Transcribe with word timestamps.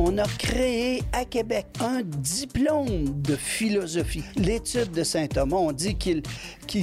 on 0.00 0.16
a 0.16 0.26
créé 0.38 1.02
à 1.12 1.24
Québec 1.26 1.66
un 1.80 2.00
diplôme 2.02 3.20
de 3.20 3.36
philosophie. 3.36 4.24
L'étude 4.36 4.92
de 4.92 5.04
saint 5.04 5.26
Thomas, 5.26 5.58
on 5.58 5.72
dit 5.72 5.96
qu'il 5.96 6.22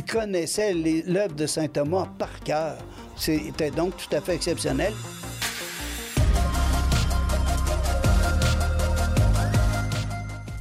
connaissait 0.06 0.74
l'œuvre 0.74 1.34
de 1.34 1.48
saint 1.48 1.68
Thomas 1.68 2.08
par 2.20 2.40
cœur. 2.42 2.78
C'était 3.16 3.72
donc 3.72 3.94
tout 3.98 4.16
à 4.16 4.22
fait 4.22 4.36
exceptionnel. 4.36 4.94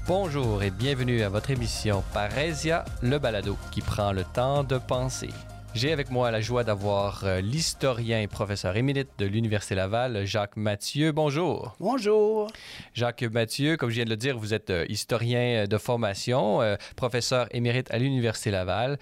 Bonjour 0.07 0.63
et 0.63 0.71
bienvenue 0.71 1.23
à 1.23 1.29
votre 1.29 1.51
émission 1.51 2.03
Parésia, 2.15 2.85
le 3.03 3.19
balado 3.19 3.57
qui 3.71 3.83
prend 3.83 4.13
le 4.13 4.25
temps 4.25 4.65
de 4.65 4.79
penser. 4.79 5.31
J'ai 5.77 5.93
avec 5.93 6.11
moi 6.11 6.31
la 6.31 6.41
joie 6.41 6.65
d'avoir 6.65 7.25
euh, 7.25 7.43
l'historien 7.43 8.23
et 8.23 8.29
professeur 8.29 8.75
émérite 8.79 9.11
de 9.19 9.27
l'Université 9.27 9.75
Laval, 9.75 10.25
Jacques 10.25 10.57
Mathieu. 10.57 11.13
Bonjour. 11.13 11.77
Bonjour. 11.79 12.51
Jacques 12.95 13.25
Mathieu, 13.25 13.77
comme 13.77 13.91
je 13.91 13.97
viens 13.97 14.07
de 14.07 14.11
le 14.11 14.17
dire, 14.17 14.39
vous 14.39 14.55
êtes 14.55 14.71
euh, 14.71 14.87
historien 14.89 15.65
euh, 15.65 15.67
de 15.67 15.77
formation, 15.77 16.61
professeur 16.97 17.47
émérite 17.51 17.91
à 17.91 17.99
l'Université 17.99 18.51
Laval. 18.51 18.99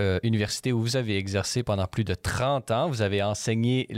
Euh, 0.00 0.20
université 0.22 0.72
où 0.72 0.80
vous 0.80 0.96
avez 0.96 1.16
exercé 1.16 1.64
pendant 1.64 1.86
plus 1.88 2.04
de 2.04 2.14
30 2.14 2.70
ans. 2.70 2.88
Vous 2.88 3.02
avez 3.02 3.20
enseigné 3.20 3.88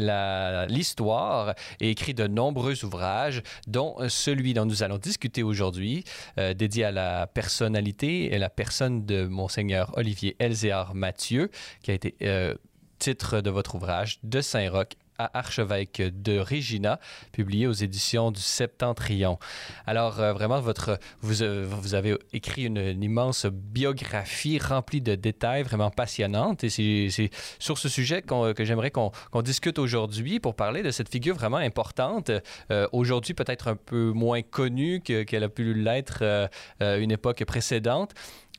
l'histoire 0.69 1.55
et 1.79 1.91
écrit 1.91 2.15
de 2.15 2.27
nombreux 2.27 2.87
ouvrages, 2.87 3.43
dont 3.67 3.97
celui 4.09 4.55
dont 4.55 4.65
nous 4.65 4.83
allons 4.83 4.97
discuter 4.97 5.43
aujourd'hui, 5.43 6.05
euh, 6.39 6.55
dédié 6.55 6.85
à 6.85 6.91
la 6.91 7.27
personnalité 7.27 8.35
et 8.35 8.39
la 8.39 8.49
personne 8.49 9.05
de 9.05 9.27
Monseigneur 9.27 9.93
Olivier 9.99 10.37
Elzéar 10.39 10.95
Mathieu, 10.95 11.51
qui 11.83 11.91
a 11.91 11.95
été 11.95 12.15
euh, 12.23 12.55
titre 12.99 13.43
de 13.43 13.51
votre 13.51 13.75
ouvrage 13.75 14.21
De 14.23 14.41
Saint-Roch 14.41 14.97
à 15.21 15.39
archevêque 15.39 16.01
de 16.01 16.39
Regina, 16.39 16.99
publié 17.33 17.67
aux 17.67 17.73
éditions 17.73 18.31
du 18.31 18.41
Septentrion. 18.41 19.39
Alors, 19.87 20.19
euh, 20.21 20.33
vraiment, 20.33 20.61
votre, 20.61 20.99
vous, 21.21 21.43
euh, 21.43 21.69
avez 21.93 22.17
écrit 22.33 22.65
une, 22.65 22.81
immense 23.03 23.47
biographie 23.47 24.59
remplie 24.59 25.01
de 25.01 25.15
détails 25.15 25.63
vraiment 25.63 25.91
passionnante. 25.91 26.65
Et 26.65 26.71
c'est 26.71 27.31
sur 27.59 27.77
ce 27.79 27.89
sujet 27.89 28.23
que 28.23 28.65
j'aimerais 28.65 28.91
qu'on 28.91 29.13
discute 29.43 29.79
aujourd'hui 29.79 30.41
pour 30.41 30.55
parler 30.55 30.83
de 30.83 30.91
cette 30.91 31.09
figure 31.09 31.35
vraiment 31.35 31.59
importante, 31.59 32.31
euh, 32.71 32.87
aujourd'hui 32.93 33.35
peut-être 33.35 33.69
un 33.69 33.77
peu 33.77 34.13
moins 34.13 34.43
connue 34.43 35.01
qu'elle 35.01 35.45
a 35.45 35.49
pu 35.49 35.75
l'être 35.75 36.49
une 36.81 37.11
époque 37.11 37.45
précédente. 37.45 38.13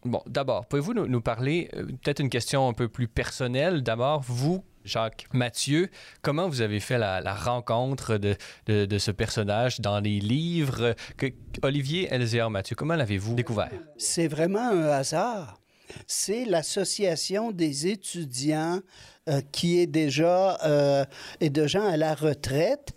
Bon, 0.04 0.22
d'abord, 0.26 0.66
pouvez-vous 0.66 0.94
nous, 0.94 1.22
parler, 1.22 1.70
peut-être 1.74 2.20
une 2.20 2.30
question 2.30 2.68
un 2.68 2.74
peu 2.74 2.88
plus 2.88 3.08
personnelle? 3.08 3.84
D'abord, 3.84 4.22
vous, 4.22 4.64
Jacques 4.86 5.28
Mathieu, 5.34 5.90
comment 6.22 6.48
vous 6.48 6.62
avez 6.62 6.80
fait 6.80 6.98
la, 6.98 7.34
rencontre 7.34 8.18
de, 8.18 8.36
ce 8.98 9.12
personnage 9.12 9.80
dans 9.80 10.00
les 10.00 10.20
livres 10.20 10.96
que 11.18 11.28
Olivier 11.62 12.08
Elzéar 12.12 12.50
Mathieu, 12.50 12.76
comment 12.76 12.96
l'avez-vous 12.96 13.36
découvert? 13.36 13.72
C'est 13.98 14.28
vraiment 14.28 14.70
un 14.70 14.88
hasard. 14.88 15.60
C'est 16.08 16.46
l'association 16.46 17.52
des 17.52 17.88
étudiants 17.88 18.80
euh, 19.30 19.42
qui 19.52 19.80
est 19.80 19.88
déjà 19.88 20.58
euh, 20.64 21.06
et 21.42 21.50
de 21.50 21.68
gens 21.68 21.86
à 21.86 21.98
la 21.98 22.16
retraite 22.16 22.94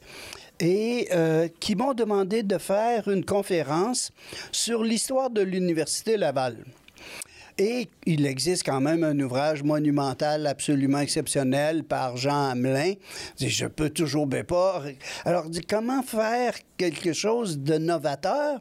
et 0.60 1.08
euh, 1.12 1.48
qui 1.60 1.74
m'ont 1.74 1.94
demandé 1.94 2.42
de 2.42 2.58
faire 2.58 3.08
une 3.08 3.24
conférence 3.24 4.12
sur 4.52 4.84
l'histoire 4.84 5.30
de 5.30 5.42
l'Université 5.42 6.16
Laval. 6.16 6.64
Et 7.56 7.88
il 8.04 8.26
existe 8.26 8.64
quand 8.64 8.80
même 8.80 9.04
un 9.04 9.18
ouvrage 9.20 9.62
monumental 9.62 10.48
absolument 10.48 10.98
exceptionnel 10.98 11.84
par 11.84 12.16
Jean 12.16 12.50
Hamelin. 12.50 12.94
Je 13.38 13.66
peux 13.66 13.90
toujours 13.90 14.26
bien 14.26 14.42
pas. 14.42 14.82
Alors, 15.24 15.46
comment 15.68 16.02
faire 16.02 16.54
quelque 16.76 17.12
chose 17.12 17.60
de 17.60 17.78
novateur 17.78 18.60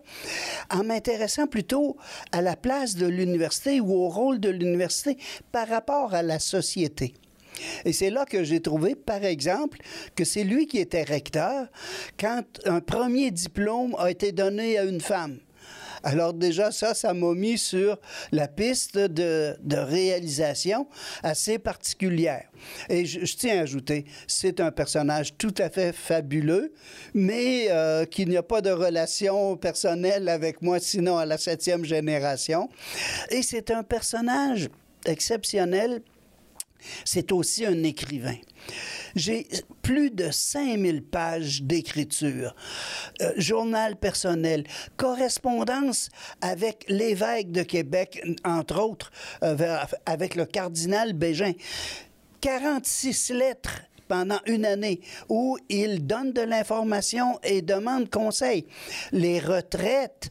en 0.70 0.84
m'intéressant 0.84 1.48
plutôt 1.48 1.98
à 2.32 2.44
la 2.44 2.56
place 2.56 2.96
de 2.96 3.08
l'université 3.08 3.80
ou 3.80 3.94
au 3.94 4.10
rôle 4.10 4.40
de 4.40 4.50
l'université 4.50 5.18
par 5.52 5.68
rapport 5.68 6.14
à 6.14 6.22
la 6.22 6.38
société? 6.38 7.16
Et 7.86 7.94
c'est 7.94 8.12
là 8.12 8.26
que 8.26 8.44
j'ai 8.44 8.60
trouvé, 8.60 8.94
par 8.94 9.24
exemple, 9.24 9.80
que 10.16 10.24
c'est 10.24 10.44
lui 10.44 10.68
qui 10.68 10.78
était 10.78 11.04
recteur 11.04 11.68
quand 12.20 12.44
un 12.66 12.80
premier 12.80 13.32
diplôme 13.32 13.96
a 13.98 14.12
été 14.12 14.32
donné 14.32 14.78
à 14.78 14.84
une 14.84 15.02
femme. 15.02 15.40
Alors 16.04 16.34
déjà, 16.34 16.72
ça, 16.72 16.94
ça 16.94 17.14
m'a 17.14 17.34
mis 17.34 17.58
sur 17.58 17.98
la 18.32 18.48
piste 18.48 18.98
de, 18.98 19.56
réalisation 19.72 20.88
assez 21.24 21.58
particulière. 21.58 22.46
Et 22.90 23.06
je, 23.06 23.36
tiens 23.36 23.60
à 23.60 23.62
ajouter, 23.62 24.06
c'est 24.28 24.60
un 24.60 24.72
personnage 24.72 25.38
tout 25.38 25.54
à 25.58 25.70
fait 25.70 25.94
fabuleux, 25.94 26.74
mais 27.14 27.68
euh, 27.70 28.06
qu'il 28.06 28.30
n'y 28.30 28.38
a 28.38 28.44
pas 28.44 28.62
de 28.62 28.70
relation 28.70 29.56
personnelle 29.56 30.28
avec 30.28 30.62
moi, 30.62 30.80
sinon 30.80 31.18
à 31.18 31.26
la 31.26 31.38
septième 31.38 31.86
génération. 31.86 32.70
Et 33.30 33.42
c'est 33.42 33.72
un 33.72 33.84
personnage 33.84 34.70
exceptionnel 35.06 36.02
c'est 37.06 37.32
aussi 37.32 37.66
un 37.66 37.84
écrivain. 37.84 38.36
J'ai 39.16 39.48
plus 39.82 40.10
de 40.10 40.32
5000 40.32 41.04
pages 41.04 41.64
d'écriture, 41.64 42.56
euh, 43.22 43.32
journal 43.38 43.96
personnel, 43.96 44.64
correspondance 44.98 46.10
avec 46.42 46.86
l'évêque 46.88 47.52
de 47.52 47.64
Québec, 47.64 48.24
entre 48.44 48.82
autres, 48.82 49.12
euh, 49.44 49.78
avec 50.06 50.36
le 50.36 50.46
cardinal 50.46 51.14
Bégin. 51.14 51.54
46 52.42 53.30
lettres 53.30 53.82
pendant 54.14 54.40
une 54.46 54.64
année 54.64 55.02
où 55.28 55.58
il 55.70 56.06
donne 56.06 56.34
de 56.34 56.42
l'information 56.42 57.40
et 57.44 57.64
demande 57.64 58.12
conseil. 58.12 58.68
Les 59.12 59.40
retraites 59.40 60.30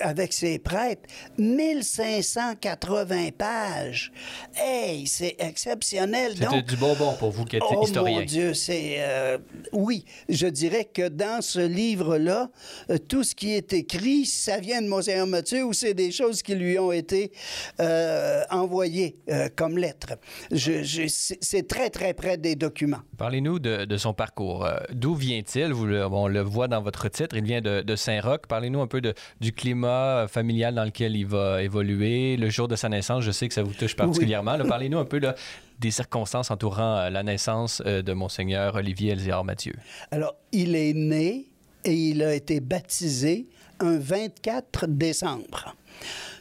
avec 0.00 0.32
ses 0.32 0.58
prêtres, 0.58 1.02
1580 1.36 3.28
pages. 3.36 4.10
Hey, 4.56 5.06
c'est 5.06 5.36
exceptionnel. 5.38 6.32
C'était 6.34 6.62
du 6.62 6.76
bonbon 6.76 7.12
pour 7.18 7.30
vous 7.30 7.44
qui 7.44 7.56
êtes 7.56 7.62
oh 7.70 7.84
historien. 7.84 8.20
Mon 8.20 8.24
Dieu, 8.24 8.54
c'est... 8.54 8.94
Euh, 9.00 9.36
oui, 9.72 10.06
je 10.30 10.46
dirais 10.46 10.86
que 10.86 11.08
dans 11.08 11.42
ce 11.42 11.60
livre-là, 11.60 12.50
euh, 12.88 12.96
tout 12.96 13.22
ce 13.22 13.34
qui 13.34 13.52
est 13.52 13.74
écrit, 13.74 14.24
ça 14.24 14.60
vient 14.60 14.80
de 14.80 14.88
Monseigneur 14.88 15.26
Mathieu 15.26 15.62
ou 15.64 15.74
c'est 15.74 15.92
des 15.92 16.10
choses 16.10 16.42
qui 16.42 16.54
lui 16.54 16.78
ont 16.78 16.92
été 16.92 17.32
euh, 17.80 18.44
envoyées 18.48 19.18
comme 19.56 19.76
lettres. 19.76 20.16
c'est 20.54 21.68
très, 21.68 21.90
très 21.90 22.14
près 22.14 22.38
des 22.38 22.56
documents. 22.56 23.02
Parlez-nous 23.16 23.58
de, 23.58 23.96
son 23.96 24.14
parcours. 24.14 24.64
Euh, 24.64 24.78
d'où 24.92 25.14
vient-il? 25.14 25.72
On 25.74 26.28
le 26.28 26.40
voit 26.40 26.68
dans 26.68 26.80
votre 26.80 27.08
titre, 27.08 27.36
il 27.36 27.44
vient 27.44 27.60
de, 27.60 27.96
Saint-Roch. 27.96 28.42
Parlez-nous 28.48 28.80
un 28.80 28.86
peu 28.86 29.02
du 29.40 29.52
climat 29.52 30.26
familial 30.28 30.74
dans 30.74 30.84
lequel 30.84 31.16
il 31.16 31.26
va 31.26 31.62
évoluer. 31.62 32.36
Le 32.36 32.48
jour 32.48 32.68
de 32.68 32.76
sa 32.76 32.88
naissance, 32.88 33.22
je 33.22 33.30
sais 33.30 33.48
que 33.48 33.54
ça 33.54 33.62
vous 33.62 33.74
touche 33.74 33.96
particulièrement. 33.96 34.56
Parlez-nous 34.68 34.98
un 34.98 35.04
peu 35.04 35.20
des 35.78 35.90
circonstances 35.90 36.50
entourant 36.50 36.96
euh, 36.96 37.10
la 37.10 37.22
naissance 37.22 37.82
euh, 37.86 38.02
de 38.02 38.12
Monseigneur 38.12 38.74
Olivier 38.76 39.12
Elzéar 39.12 39.44
Mathieu. 39.44 39.74
Alors, 40.10 40.34
il 40.52 40.76
est 40.76 40.94
né 40.94 41.46
et 41.84 41.94
il 41.94 42.22
a 42.22 42.34
été 42.34 42.60
baptisé 42.60 43.46
un 43.80 43.98
24 43.98 44.86
décembre. 44.86 45.74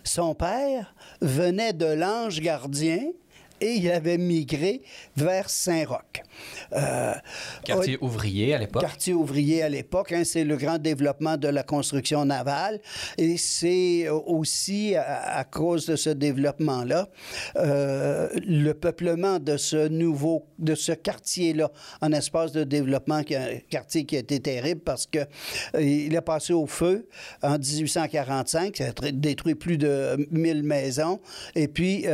Son 0.04 0.36
père 0.36 0.94
venait 1.22 1.74
de 1.74 1.86
l'ange 1.86 2.42
gardien 2.42 3.00
et 3.62 3.74
il 3.74 3.92
avait 3.92 4.18
migré 4.18 4.82
vers 5.16 5.50
Saint-Roch. 5.50 6.24
Euh, 6.74 7.14
quartier 7.64 7.98
ouvrier 8.02 8.54
à 8.54 8.58
l'époque. 8.58 8.82
Quartier 8.82 9.14
ouvrier 9.14 9.64
à 9.64 9.70
l'époque. 9.70 10.12
Hein, 10.12 10.24
c'est 10.24 10.44
le 10.44 10.56
grand 10.56 10.78
développement 10.78 11.38
de 11.38 11.48
la 11.48 11.64
construction 11.64 12.26
navale. 12.26 12.80
Et 13.18 13.38
c'est 13.38 14.10
aussi 14.10 14.96
à, 14.96 15.44
cause 15.44 15.86
de 15.88 15.96
ce 15.96 16.10
développement-là, 16.10 17.08
euh, 17.56 18.30
le 18.46 18.74
peuplement 18.74 19.40
de 19.40 19.58
ce 19.58 19.88
nouveau, 19.88 20.46
de 20.60 20.76
ce 20.76 20.92
quartier-là, 20.92 21.72
en 22.02 22.12
espace 22.12 22.52
de 22.52 22.64
développement, 22.64 23.24
qui 23.24 23.36
un 23.36 23.58
quartier 23.70 24.06
qui 24.06 24.16
a 24.16 24.20
été 24.20 24.40
terrible 24.40 24.82
parce 24.82 25.06
que 25.08 25.20
euh, 25.76 25.82
il 25.82 26.16
a 26.18 26.22
passé 26.22 26.54
au 26.54 26.68
feu 26.68 27.08
en 27.42 27.58
1845. 27.58 28.78
Ça 28.78 28.86
a 28.86 29.12
détruit 29.12 29.56
plus 29.56 29.78
de 29.78 30.28
1000 30.32 30.64
maisons. 30.64 31.20
Et 31.56 31.68
puis, 31.68 32.06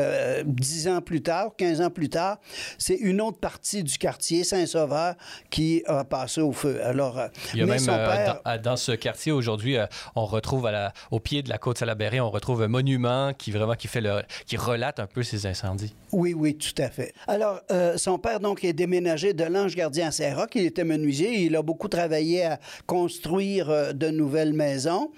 dix 0.45 0.87
ans 0.87 1.01
plus 1.01 1.21
tard, 1.21 1.34
15 1.57 1.81
ans 1.81 1.89
plus 1.89 2.09
tard, 2.09 2.39
c'est 2.77 2.95
une 2.95 3.21
autre 3.21 3.39
partie 3.39 3.83
du 3.83 3.97
quartier 3.97 4.43
Saint-Sauveur 4.43 5.15
qui 5.49 5.83
a 5.85 6.03
passé 6.03 6.41
au 6.41 6.51
feu. 6.51 6.79
Alors, 6.83 7.17
euh, 7.17 7.27
Il 7.53 7.59
y 7.59 7.63
a 7.63 7.65
même 7.65 7.79
euh, 7.87 8.57
dans, 8.57 8.75
ce 8.75 8.91
quartier 8.91 9.31
aujourd'hui, 9.31 9.77
euh, 9.77 9.85
on 10.15 10.25
retrouve 10.25 10.65
à 10.65 10.71
la, 10.71 10.93
au 11.11 11.19
pied 11.19 11.43
de 11.43 11.49
la 11.49 11.57
côte 11.57 11.77
Salaberry, 11.77 12.19
on 12.19 12.29
retrouve 12.29 12.61
un 12.63 12.67
monument 12.67 13.33
qui 13.33 13.51
vraiment 13.51 13.75
qui 13.75 13.87
fait 13.87 14.01
le, 14.01 14.21
qui 14.45 14.57
relate 14.57 14.99
un 14.99 15.07
peu 15.07 15.23
ces 15.23 15.45
incendies. 15.45 15.93
Oui, 16.11 16.33
oui, 16.33 16.57
tout 16.57 16.81
à 16.81 16.89
fait. 16.89 17.13
Alors, 17.27 17.61
son 17.97 18.17
père 18.17 18.39
donc 18.39 18.63
est 18.63 18.73
déménagé 18.73 19.33
de 19.33 19.43
l'Ange 19.43 19.75
Gardien 19.75 20.07
à 20.07 20.11
Saint-Roch. 20.11 20.49
Il 20.55 20.65
était 20.65 20.83
menuisier. 20.83 21.41
Il 21.41 21.55
a 21.55 21.61
beaucoup 21.61 21.87
travaillé 21.87 22.45
à 22.45 22.59
construire 22.85 23.93
de 23.93 24.09
nouvelles 24.09 24.53
maisons. 24.53 25.11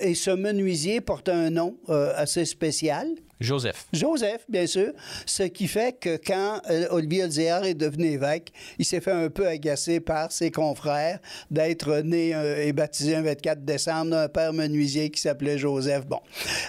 et 0.00 0.14
ce 0.14 0.30
menuisier 0.30 1.00
porte 1.00 1.28
un 1.28 1.50
nom 1.50 1.76
assez 1.88 2.44
spécial 2.44 3.08
Joseph. 3.40 3.86
Joseph, 3.92 4.44
bien 4.48 4.66
sûr. 4.66 4.92
Ce 5.24 5.44
qui 5.44 5.68
fait 5.68 5.98
que 5.98 6.16
quand 6.16 6.60
euh, 6.70 6.86
Olivier 6.90 7.22
Elzéar 7.22 7.64
est 7.64 7.74
devenu 7.74 8.06
évêque, 8.06 8.52
il 8.78 8.84
s'est 8.84 9.00
fait 9.00 9.12
un 9.12 9.30
peu 9.30 9.46
agacer 9.46 10.00
par 10.00 10.32
ses 10.32 10.50
confrères 10.50 11.20
d'être 11.50 11.98
né 11.98 12.34
euh, 12.34 12.66
et 12.66 12.72
baptisé 12.72 13.14
un 13.14 13.22
24 13.22 13.64
décembre 13.64 14.10
d'un 14.10 14.28
père 14.28 14.52
menuisier 14.52 15.10
qui 15.10 15.20
s'appelait 15.20 15.58
Joseph. 15.58 16.06
Bon. 16.06 16.20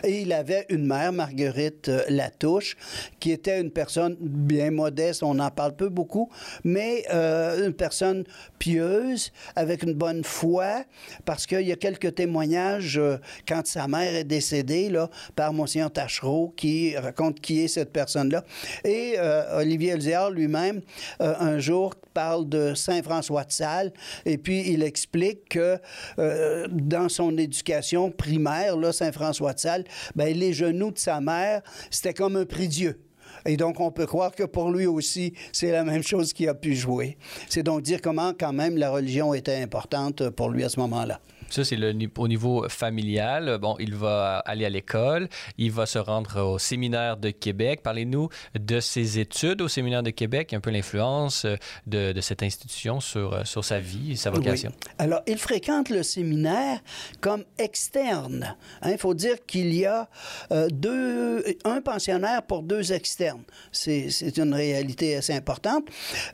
Et 0.03 0.21
il 0.21 0.31
avait 0.31 0.65
une 0.69 0.85
mère, 0.85 1.11
Marguerite 1.11 1.89
euh, 1.89 2.03
Latouche, 2.09 2.77
qui 3.19 3.31
était 3.31 3.59
une 3.59 3.71
personne 3.71 4.15
bien 4.19 4.69
modeste, 4.69 5.23
on 5.23 5.39
en 5.39 5.49
parle 5.49 5.75
peu 5.75 5.89
beaucoup, 5.89 6.29
mais 6.63 7.05
une 7.09 7.73
personne 7.73 8.23
pieuse, 8.59 9.31
avec 9.55 9.83
une 9.83 9.93
bonne 9.93 10.23
foi, 10.23 10.83
parce 11.25 11.45
qu'il 11.45 11.61
y 11.61 11.71
a 11.71 11.75
quelques 11.75 12.15
témoignages 12.15 12.99
quand 13.47 13.65
sa 13.65 13.87
mère 13.87 14.15
est 14.15 14.23
décédée, 14.23 14.89
là, 14.89 15.09
par 15.35 15.53
Monseigneur 15.53 15.91
Tachereau, 15.91 16.53
qui 16.59 16.97
raconte 16.97 17.39
qui 17.39 17.61
est 17.61 17.69
cette 17.69 17.93
personne-là. 17.93 18.43
Et 18.83 19.13
euh, 19.17 19.59
Olivier 19.61 19.91
Elzéar 19.91 20.29
lui-même, 20.29 20.81
euh, 21.21 21.33
un 21.39 21.57
jour, 21.57 21.95
parle 22.13 22.49
de 22.49 22.73
Saint 22.73 23.01
François 23.01 23.45
de 23.45 23.51
Sales, 23.51 23.93
et 24.25 24.37
puis 24.37 24.69
il 24.69 24.83
explique 24.83 25.47
que 25.47 25.77
euh, 26.17 26.67
dans 26.69 27.07
son 27.07 27.37
éducation 27.37 28.11
primaire, 28.11 28.75
Saint 28.91 29.13
François 29.13 29.53
de 29.53 29.59
Sales, 29.59 29.85
ben, 30.15 30.35
les 30.35 30.51
genoux 30.51 30.91
de 30.91 30.97
sa 30.97 31.21
mère, 31.21 31.61
c'était 31.89 32.13
comme 32.13 32.35
un 32.35 32.45
prix 32.45 32.67
Dieu. 32.67 32.99
Et 33.45 33.55
donc, 33.55 33.79
on 33.79 33.89
peut 33.89 34.05
croire 34.05 34.31
que 34.35 34.43
pour 34.43 34.69
lui 34.69 34.85
aussi, 34.85 35.33
c'est 35.53 35.71
la 35.71 35.85
même 35.85 36.03
chose 36.03 36.33
qui 36.33 36.45
a 36.49 36.53
pu 36.53 36.75
jouer. 36.75 37.17
C'est 37.47 37.63
donc 37.63 37.83
dire 37.83 38.01
comment, 38.01 38.33
quand 38.37 38.51
même, 38.51 38.75
la 38.75 38.89
religion 38.89 39.33
était 39.33 39.61
importante 39.61 40.29
pour 40.31 40.49
lui 40.49 40.65
à 40.65 40.69
ce 40.69 40.77
moment-là. 40.81 41.21
Ça, 41.49 41.63
c'est 41.63 41.77
au 42.17 42.27
niveau 42.27 42.67
familial. 42.69 43.57
Bon, 43.59 43.75
il 43.79 43.95
va 43.95 44.39
aller 44.39 44.65
à 44.65 44.69
l'école, 44.69 45.27
il 45.57 45.71
va 45.71 45.85
se 45.85 45.99
rendre 45.99 46.41
au 46.41 46.59
séminaire 46.59 47.17
de 47.17 47.31
Québec. 47.31 47.81
Parlez-nous 47.83 48.29
de 48.59 48.79
ses 48.79 49.19
études 49.19 49.61
au 49.61 49.67
séminaire 49.67 50.03
de 50.03 50.11
Québec, 50.11 50.53
un 50.53 50.59
peu 50.59 50.69
l'influence 50.69 51.45
de, 51.87 52.11
de, 52.11 52.21
cette 52.21 52.43
institution 52.43 52.99
sur, 52.99 53.33
euh, 53.33 53.43
sur 53.45 53.63
sa 53.63 53.79
vie 53.79 54.13
et 54.13 54.15
sa 54.15 54.29
vocation. 54.29 54.71
Alors, 54.97 55.21
il 55.27 55.37
fréquente 55.37 55.89
le 55.89 56.03
séminaire 56.03 56.79
comme 57.21 57.43
externe. 57.57 58.55
Hein. 58.81 58.91
Il 58.91 58.97
faut 58.97 59.13
dire 59.13 59.37
qu'il 59.45 59.73
y 59.73 59.85
a 59.85 60.09
euh, 60.51 60.67
deux, 60.69 61.43
un 61.63 61.81
pensionnaire 61.81 62.43
pour 62.43 62.63
deux 62.63 62.93
externes. 62.93 63.43
C'est 63.71 64.37
une 64.37 64.53
réalité 64.53 65.15
assez 65.15 65.33
importante. 65.33 65.85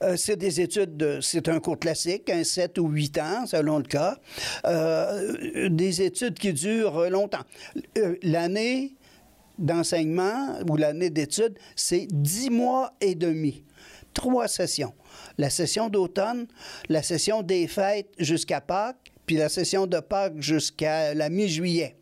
Euh, 0.01 0.15
c'est 0.17 0.35
des 0.35 0.61
études, 0.61 1.19
c'est 1.21 1.47
un 1.49 1.59
cours 1.59 1.79
classique, 1.79 2.29
un 2.29 2.43
7 2.43 2.77
ou 2.79 2.87
8 2.87 3.17
ans, 3.19 3.45
selon 3.45 3.77
le 3.77 3.83
cas. 3.83 4.17
Euh, 4.65 5.04
des 5.69 6.01
études 6.01 6.37
qui 6.37 6.53
durent 6.53 7.09
longtemps. 7.09 7.43
Euh, 7.97 8.15
l'année 8.23 8.95
d'enseignement 9.57 10.59
ou 10.69 10.75
l'année 10.75 11.09
d'études, 11.09 11.57
c'est 11.75 12.07
dix 12.11 12.49
mois 12.49 12.93
et 13.01 13.15
demi. 13.15 13.63
Trois 14.13 14.47
sessions. 14.47 14.93
La 15.37 15.49
session 15.49 15.89
d'automne, 15.89 16.47
la 16.89 17.03
session 17.03 17.41
des 17.41 17.67
fêtes 17.67 18.09
jusqu'à 18.17 18.61
Pâques, 18.61 19.11
puis 19.25 19.37
la 19.37 19.49
session 19.49 19.87
de 19.87 19.99
Pâques 19.99 20.39
jusqu'à 20.39 21.13
la 21.13 21.29
mi-juillet. 21.29 21.97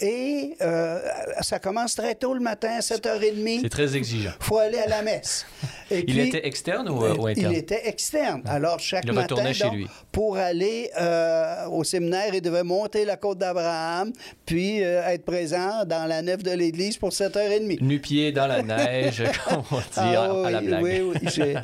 Et 0.00 0.54
euh, 0.60 1.00
ça 1.40 1.58
commence 1.58 1.94
très 1.94 2.14
tôt 2.14 2.34
le 2.34 2.40
matin, 2.40 2.70
à 2.76 2.80
7h30. 2.80 3.62
C'est 3.62 3.68
très 3.68 3.96
exigeant. 3.96 4.32
Il 4.40 4.44
faut 4.44 4.58
aller 4.58 4.78
à 4.78 4.86
la 4.86 5.02
messe. 5.02 5.46
il 5.90 6.18
était 6.18 6.46
externe 6.46 6.88
ou, 6.88 7.26
interne? 7.26 7.52
Il 7.52 7.58
était 7.58 7.88
externe. 7.88 8.42
Alors, 8.46 8.78
chaque 8.78 9.06
matin, 9.06 9.52
chez 9.52 9.70
lui. 9.70 9.86
pour 10.12 10.36
aller 10.36 10.90
euh, 11.00 11.66
au 11.68 11.82
séminaire, 11.82 12.34
il 12.34 12.40
devait 12.40 12.62
monter 12.62 13.04
la 13.04 13.16
côte 13.16 13.38
d'Abraham, 13.38 14.12
puis 14.46 14.84
euh, 14.84 15.08
être 15.08 15.24
présent 15.24 15.84
dans 15.84 16.06
la 16.06 16.22
nef 16.22 16.42
de 16.42 16.52
l'église 16.52 16.96
pour 16.96 17.10
7h30. 17.10 17.82
Nu-pied 17.82 18.32
dans 18.32 18.46
la 18.46 18.62
neige, 18.62 19.24
comme 19.48 19.62
on 19.72 19.78
dit 19.78 19.84
ah 19.96 20.46
à 20.46 20.50
la 20.50 20.60
blague. 20.60 20.82
Oui, 20.82 21.00
oui. 21.00 21.54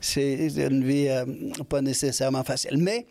C'est 0.00 0.48
une 0.56 0.84
vie 0.84 1.08
pas 1.68 1.80
nécessairement 1.80 2.42
facile. 2.42 2.78
Mais, 2.78 3.06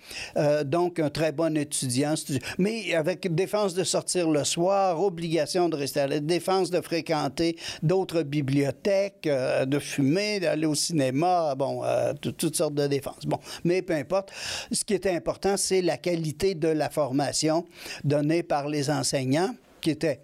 donc, 0.66 1.00
un 1.00 1.10
très 1.10 1.32
bon 1.32 1.56
étudiant, 1.56 2.16
mais 2.58 2.94
avec 2.94 3.34
défense 3.34 3.74
de 3.74 3.84
sortie 3.84 4.05
le 4.14 4.44
soir, 4.44 5.02
obligation 5.02 5.70
de 5.70 5.76
rester 5.76 6.02
à 6.02 6.08
la 6.08 6.20
défense, 6.20 6.70
de 6.70 6.82
fréquenter 6.82 7.58
d'autres 7.82 8.24
bibliothèques, 8.24 9.28
euh, 9.28 9.66
de 9.66 9.80
fumer, 9.80 10.40
d'aller 10.40 10.66
au 10.66 10.76
cinéma, 10.76 11.56
bon, 11.56 11.84
euh, 11.84 12.14
toutes 12.14 12.56
sortes 12.56 12.76
de 12.76 12.88
défenses. 12.88 13.26
Bon, 13.26 13.40
mais 13.64 13.82
peu 13.82 13.94
importe. 13.94 14.32
Ce 14.72 14.84
qui 14.84 14.94
était 14.94 15.16
important, 15.16 15.58
c'est 15.58 15.82
la 15.82 15.98
qualité 15.98 16.56
de 16.56 16.68
la 16.68 16.90
formation 16.90 17.66
donnée 18.04 18.44
par 18.44 18.68
les 18.68 18.90
enseignants, 18.90 19.56
qui 19.82 19.92
était 19.92 20.22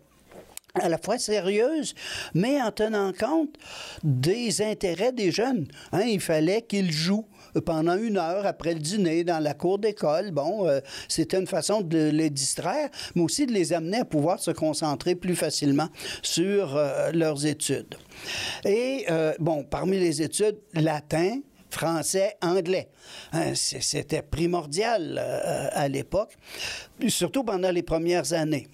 à 0.75 0.87
la 0.87 0.97
fois 0.97 1.17
sérieuse, 1.17 1.93
mais 2.33 2.61
en 2.61 2.71
tenant 2.71 3.11
compte 3.11 3.55
des 4.03 4.61
intérêts 4.61 5.11
des 5.11 5.31
jeunes. 5.31 5.67
Hein, 5.91 6.03
il 6.03 6.21
fallait 6.21 6.61
qu'ils 6.61 6.91
jouent 6.91 7.27
pendant 7.59 7.97
une 7.97 8.17
heure 8.17 8.45
après 8.45 8.73
le 8.73 8.79
dîner 8.79 9.23
dans 9.23 9.39
la 9.39 9.53
cour 9.53 9.79
d'école. 9.79 10.31
Bon, 10.31 10.67
euh, 10.67 10.79
c'était 11.07 11.37
une 11.37 11.47
façon 11.47 11.81
de 11.81 12.09
les 12.09 12.29
distraire, 12.29 12.89
mais 13.15 13.23
aussi 13.23 13.45
de 13.45 13.51
les 13.51 13.73
amener 13.73 13.99
à 13.99 14.05
pouvoir 14.05 14.39
se 14.39 14.51
concentrer 14.51 15.15
plus 15.15 15.35
facilement 15.35 15.89
sur 16.21 16.75
euh, 16.75 17.11
leurs 17.11 17.45
études. 17.45 17.95
Et, 18.65 19.05
euh, 19.09 19.33
bon, 19.39 19.63
parmi 19.63 19.99
les 19.99 20.21
études, 20.21 20.57
latin, 20.73 21.39
français, 21.69 22.35
anglais. 22.41 22.89
Hein, 23.31 23.53
c'était 23.55 24.21
primordial 24.21 25.17
à 25.71 25.87
l'époque, 25.87 26.35
surtout 27.07 27.45
pendant 27.45 27.71
les 27.71 27.81
premières 27.81 28.33
années. 28.33 28.67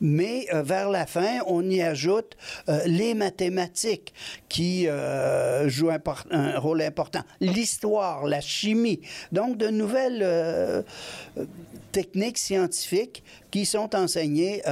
Mais 0.00 0.46
euh, 0.52 0.62
vers 0.62 0.88
la 0.88 1.06
fin, 1.06 1.40
on 1.46 1.68
y 1.68 1.82
ajoute 1.82 2.36
euh, 2.68 2.80
les 2.86 3.14
mathématiques 3.14 4.12
qui 4.48 4.88
euh, 4.88 5.68
jouent 5.68 5.90
un, 5.90 6.58
rôle 6.58 6.82
important, 6.82 7.22
l'histoire, 7.40 8.26
la 8.26 8.40
chimie, 8.40 9.00
donc 9.32 9.56
de 9.56 9.68
nouvelles 9.68 10.84
techniques 11.92 12.38
scientifiques 12.38 13.22
qui 13.50 13.66
sont 13.66 13.94
enseignées 13.94 14.62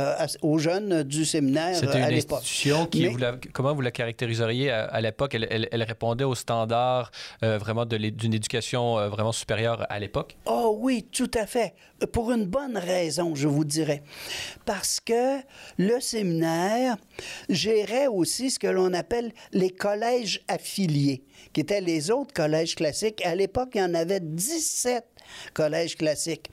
aux 0.42 0.58
jeunes 0.58 1.02
du 1.02 1.24
séminaire 1.24 1.76
C'était 1.76 1.98
une 1.98 2.14
institution 2.14 2.86
qui, 2.86 3.08
comment 3.52 3.74
vous 3.74 3.80
la 3.80 3.90
caractériseriez 3.90 4.70
à, 4.70 5.00
l'époque? 5.00 5.34
Elle, 5.34 5.68
elle, 5.70 5.82
répondait 5.82 6.24
aux 6.24 6.34
standards 6.34 7.10
vraiment 7.42 7.86
d'une 7.86 8.34
éducation 8.34 9.08
vraiment 9.08 9.32
supérieure 9.32 9.86
à 9.88 9.98
l'époque? 9.98 10.36
Oh 10.46 10.76
oui, 10.80 11.06
tout 11.10 11.30
à 11.34 11.46
fait. 11.46 11.74
Pour 12.12 12.32
une 12.32 12.44
bonne 12.44 12.76
raison, 12.76 13.34
je 13.34 13.48
vous 13.48 13.64
dirais. 13.64 14.02
Parce 14.64 15.00
que 15.00 15.38
le 15.78 16.00
séminaire 16.00 16.96
gérait 17.48 18.06
aussi 18.06 18.50
ce 18.50 18.58
que 18.58 18.66
l'on 18.66 18.92
appelle 18.92 19.32
les 19.52 19.70
collèges 19.70 20.42
affiliés, 20.48 21.24
qui 21.52 21.60
étaient 21.60 21.80
les 21.80 22.10
autres 22.10 22.34
collèges 22.34 22.74
classiques. 22.74 23.24
À 23.24 23.34
l'époque, 23.34 23.70
il 23.74 23.78
y 23.78 23.84
en 23.84 23.94
avait 23.94 24.20
17 24.20 25.04
collèges 25.54 25.96
classiques. 25.96 26.50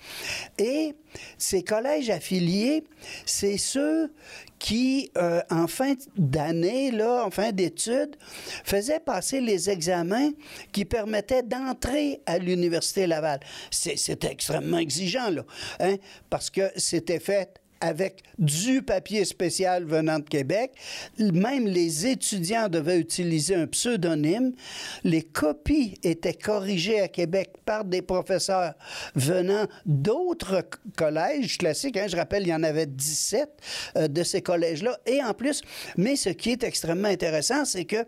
Et 0.57 0.95
ces 1.37 1.63
collèges 1.63 2.09
affiliés, 2.09 2.83
c'est 3.25 3.57
ceux 3.57 4.11
qui, 4.59 5.11
euh, 5.17 5.41
en 5.49 5.67
fin 5.67 5.93
d'année, 6.15 6.91
là, 6.91 7.25
en 7.25 7.31
fin 7.31 7.51
d'études, 7.51 8.15
faisaient 8.63 8.99
passer 8.99 9.41
les 9.41 9.69
examens 9.69 10.31
qui 10.71 10.85
permettaient 10.85 11.43
d'entrer 11.43 12.21
à 12.25 12.37
l'Université 12.37 13.05
Laval. 13.05 13.39
C'était 13.71 14.31
extrêmement 14.31 14.77
exigeant, 14.77 15.29
là, 15.29 15.43
hein, 15.79 15.95
parce 16.29 16.49
que 16.49 16.71
c'était 16.77 17.19
fait 17.19 17.59
avec 17.83 18.23
du 18.39 18.81
papier 18.81 19.25
spécial 19.25 19.83
venant 19.83 20.19
de 20.19 20.23
Québec. 20.23 20.71
Même 21.19 21.67
les 21.67 22.07
étudiants 22.07 22.69
devaient 22.69 22.97
utiliser 22.97 23.55
un 23.55 23.67
pseudonyme. 23.67 24.53
Les 25.03 25.21
copies 25.21 25.99
étaient 26.01 26.33
corrigées 26.33 27.01
à 27.01 27.09
Québec 27.09 27.51
par 27.65 27.83
des 27.83 28.01
professeurs 28.01 28.73
venant 29.15 29.65
d'autres 29.85 30.65
collèges 30.95 31.57
classiques. 31.57 31.97
Hein. 31.97 32.05
je 32.07 32.15
rappelle, 32.15 32.43
il 32.43 32.49
y 32.49 32.53
en 32.53 32.63
avait 32.63 32.85
17 32.85 33.49
euh, 33.97 34.07
de 34.07 34.23
ces 34.23 34.41
collèges-là. 34.41 34.97
Et 35.05 35.21
en 35.21 35.33
plus, 35.33 35.61
mais 35.97 36.15
ce 36.15 36.29
qui 36.29 36.51
est 36.51 36.63
extrêmement 36.63 37.09
intéressant, 37.09 37.65
c'est 37.65 37.85
que 37.85 38.05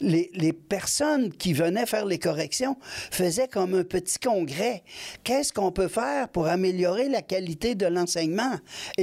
les, 0.00 0.52
personnes 0.52 1.32
qui 1.32 1.52
venaient 1.52 1.86
faire 1.86 2.06
les 2.06 2.18
corrections 2.18 2.76
faisaient 3.10 3.48
comme 3.48 3.74
un 3.74 3.84
petit 3.84 4.18
congrès. 4.18 4.82
Qu'est-ce 5.22 5.52
qu'on 5.52 5.70
peut 5.70 5.88
faire 5.88 6.28
pour 6.28 6.48
améliorer 6.48 7.08
la 7.08 7.22
qualité 7.22 7.76
de 7.76 7.86
l'enseignement? 7.86 8.58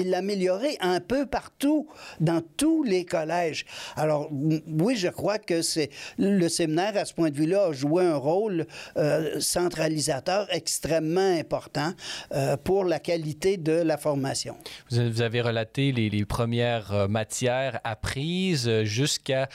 L'améliorer 0.10 0.78
un 0.82 1.00
peu 1.00 1.26
partout, 1.26 1.88
dans 2.20 2.42
tous 2.58 2.84
les 2.84 3.06
collèges. 3.06 3.66
Alors, 3.96 4.30
oui, 4.32 4.96
je 4.96 5.08
crois 5.08 5.40
que 5.40 5.62
c'est 5.62 5.90
le 6.18 6.48
séminaire, 6.50 6.98
à 6.98 7.06
ce 7.06 7.14
point 7.14 7.30
de 7.30 7.36
vue-là, 7.36 7.68
a 7.68 7.72
joué 7.72 8.06
un 8.06 8.16
rôle 8.16 8.66
euh, 8.98 9.40
centralisateur 9.40 10.48
extrêmement 10.52 11.38
important 11.40 11.94
euh, 12.34 12.58
pour 12.58 12.86
la 12.86 13.00
qualité 13.00 13.58
de 13.58 13.72
la 13.72 13.98
formation. 13.98 14.56
Vous 14.92 15.22
avez 15.22 15.42
relaté 15.42 15.92
les, 15.92 16.26
premières 16.26 16.94
euh, 16.94 17.08
matières 17.08 17.80
apprises 17.84 18.84
jusqu'à 18.84 19.48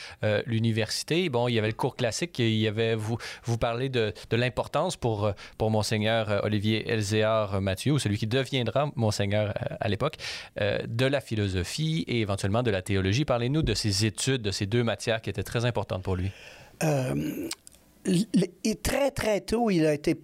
l'université. 0.47 1.29
Bon, 1.29 1.49
il 1.49 1.55
y 1.55 1.59
avait 1.59 1.69
le 1.69 1.75
cours 1.75 1.97
classique, 1.97 2.39
il 2.39 2.57
y 2.57 2.67
avait, 2.67 2.95
vous, 2.95 3.19
vous 3.45 3.59
parlez 3.59 3.89
de, 3.89 4.13
de 4.31 4.37
l'importance 4.37 4.97
pour, 4.97 5.33
pour 5.59 5.71
Monseigneur 5.71 6.41
Olivier 6.45 6.89
Elzéar 6.89 7.61
Mathieu, 7.61 7.99
celui 7.99 8.19
qui 8.19 8.27
deviendra 8.27 8.91
Monseigneur 8.97 9.55
à 9.81 9.89
l'époque, 9.89 10.17
de 10.59 11.07
la 11.07 11.21
philosophie 11.21 12.05
et 12.07 12.21
éventuellement 12.21 12.63
de 12.63 12.71
la 12.71 12.83
théologie. 12.83 13.25
Parlez-nous 13.25 13.63
de 13.63 13.75
ces 13.75 14.07
études, 14.07 14.43
de 14.43 14.51
ces 14.51 14.67
deux 14.67 14.85
matières 14.85 15.21
qui 15.21 15.31
étaient 15.31 15.43
très 15.43 15.65
importantes 15.65 16.03
pour 16.03 16.17
lui. 16.17 16.31
et 16.83 18.75
très, 18.83 19.11
très 19.11 19.41
tôt, 19.41 19.71
il 19.71 19.87
a 19.87 19.95
été 19.95 20.17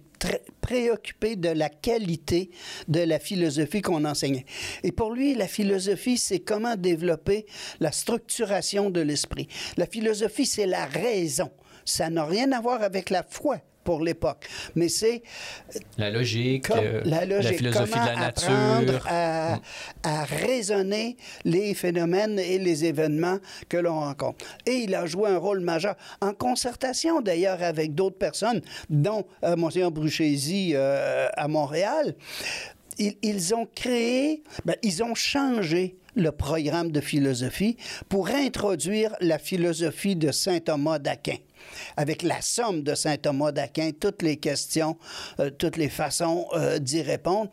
préoccupé 0.61 1.35
de 1.35 1.49
la 1.49 1.69
qualité 1.69 2.51
de 2.87 3.01
la 3.01 3.19
philosophie 3.19 3.81
qu'on 3.81 4.05
enseignait. 4.05 4.45
Et 4.83 4.91
pour 4.91 5.11
lui, 5.11 5.35
la 5.35 5.47
philosophie, 5.47 6.17
c'est 6.17 6.39
comment 6.39 6.75
développer 6.75 7.45
la 7.79 7.91
structuration 7.91 8.89
de 8.89 9.01
l'esprit. 9.01 9.47
La 9.77 9.85
philosophie, 9.85 10.45
c'est 10.45 10.67
la 10.67 10.85
raison. 10.85 11.51
Ça 11.85 12.09
n'a 12.09 12.25
rien 12.25 12.51
à 12.51 12.61
voir 12.61 12.81
avec 12.83 13.09
la 13.09 13.23
foi 13.23 13.57
pour 13.83 14.01
l'époque. 14.01 14.47
Mais 14.75 14.89
c'est... 14.89 15.23
La 15.97 16.09
logique, 16.09 16.69
euh, 16.71 17.01
la, 17.05 17.21
philosophie 17.41 17.99
de 17.99 18.05
la 18.05 18.15
nature. 18.15 19.05
À, 19.07 19.55
mm. 19.55 19.59
à, 20.03 20.23
raisonner 20.25 21.17
les 21.45 21.73
phénomènes 21.73 22.39
et 22.39 22.59
les 22.59 22.85
événements 22.85 23.39
que 23.69 23.77
l'on 23.77 23.99
rencontre. 23.99 24.45
Et 24.65 24.73
il 24.73 24.95
a 24.95 25.05
joué 25.05 25.29
un 25.29 25.37
rôle 25.37 25.59
majeur, 25.59 25.95
en 26.21 26.33
concertation 26.33 27.21
d'ailleurs 27.21 27.61
avec 27.61 27.95
d'autres 27.95 28.17
personnes, 28.17 28.61
dont 28.89 29.25
euh, 29.43 29.55
Monseigneur 29.55 29.91
Bruchési 29.91 30.71
euh, 30.73 31.27
à 31.35 31.47
Montréal. 31.47 32.15
Ils, 32.97 33.15
ils, 33.21 33.55
ont 33.55 33.67
créé, 33.73 34.43
ben, 34.65 34.75
ils 34.83 35.01
ont 35.01 35.15
changé 35.15 35.95
le 36.15 36.31
programme 36.31 36.91
de 36.91 37.01
philosophie 37.01 37.77
pour 38.09 38.27
introduire 38.29 39.15
la 39.21 39.39
philosophie 39.39 40.15
de 40.15 40.31
Saint 40.31 40.59
Thomas 40.59 40.99
d'Aquin 40.99 41.37
avec 41.97 42.23
la 42.23 42.41
somme 42.41 42.83
de 42.83 42.95
saint 42.95 43.17
Thomas 43.17 43.51
d'Aquin, 43.51 43.91
toutes 43.97 44.21
les 44.21 44.37
questions, 44.37 44.97
euh, 45.39 45.49
toutes 45.49 45.77
les 45.77 45.89
façons 45.89 46.47
euh, 46.53 46.79
d'y 46.79 47.01
répondre. 47.01 47.49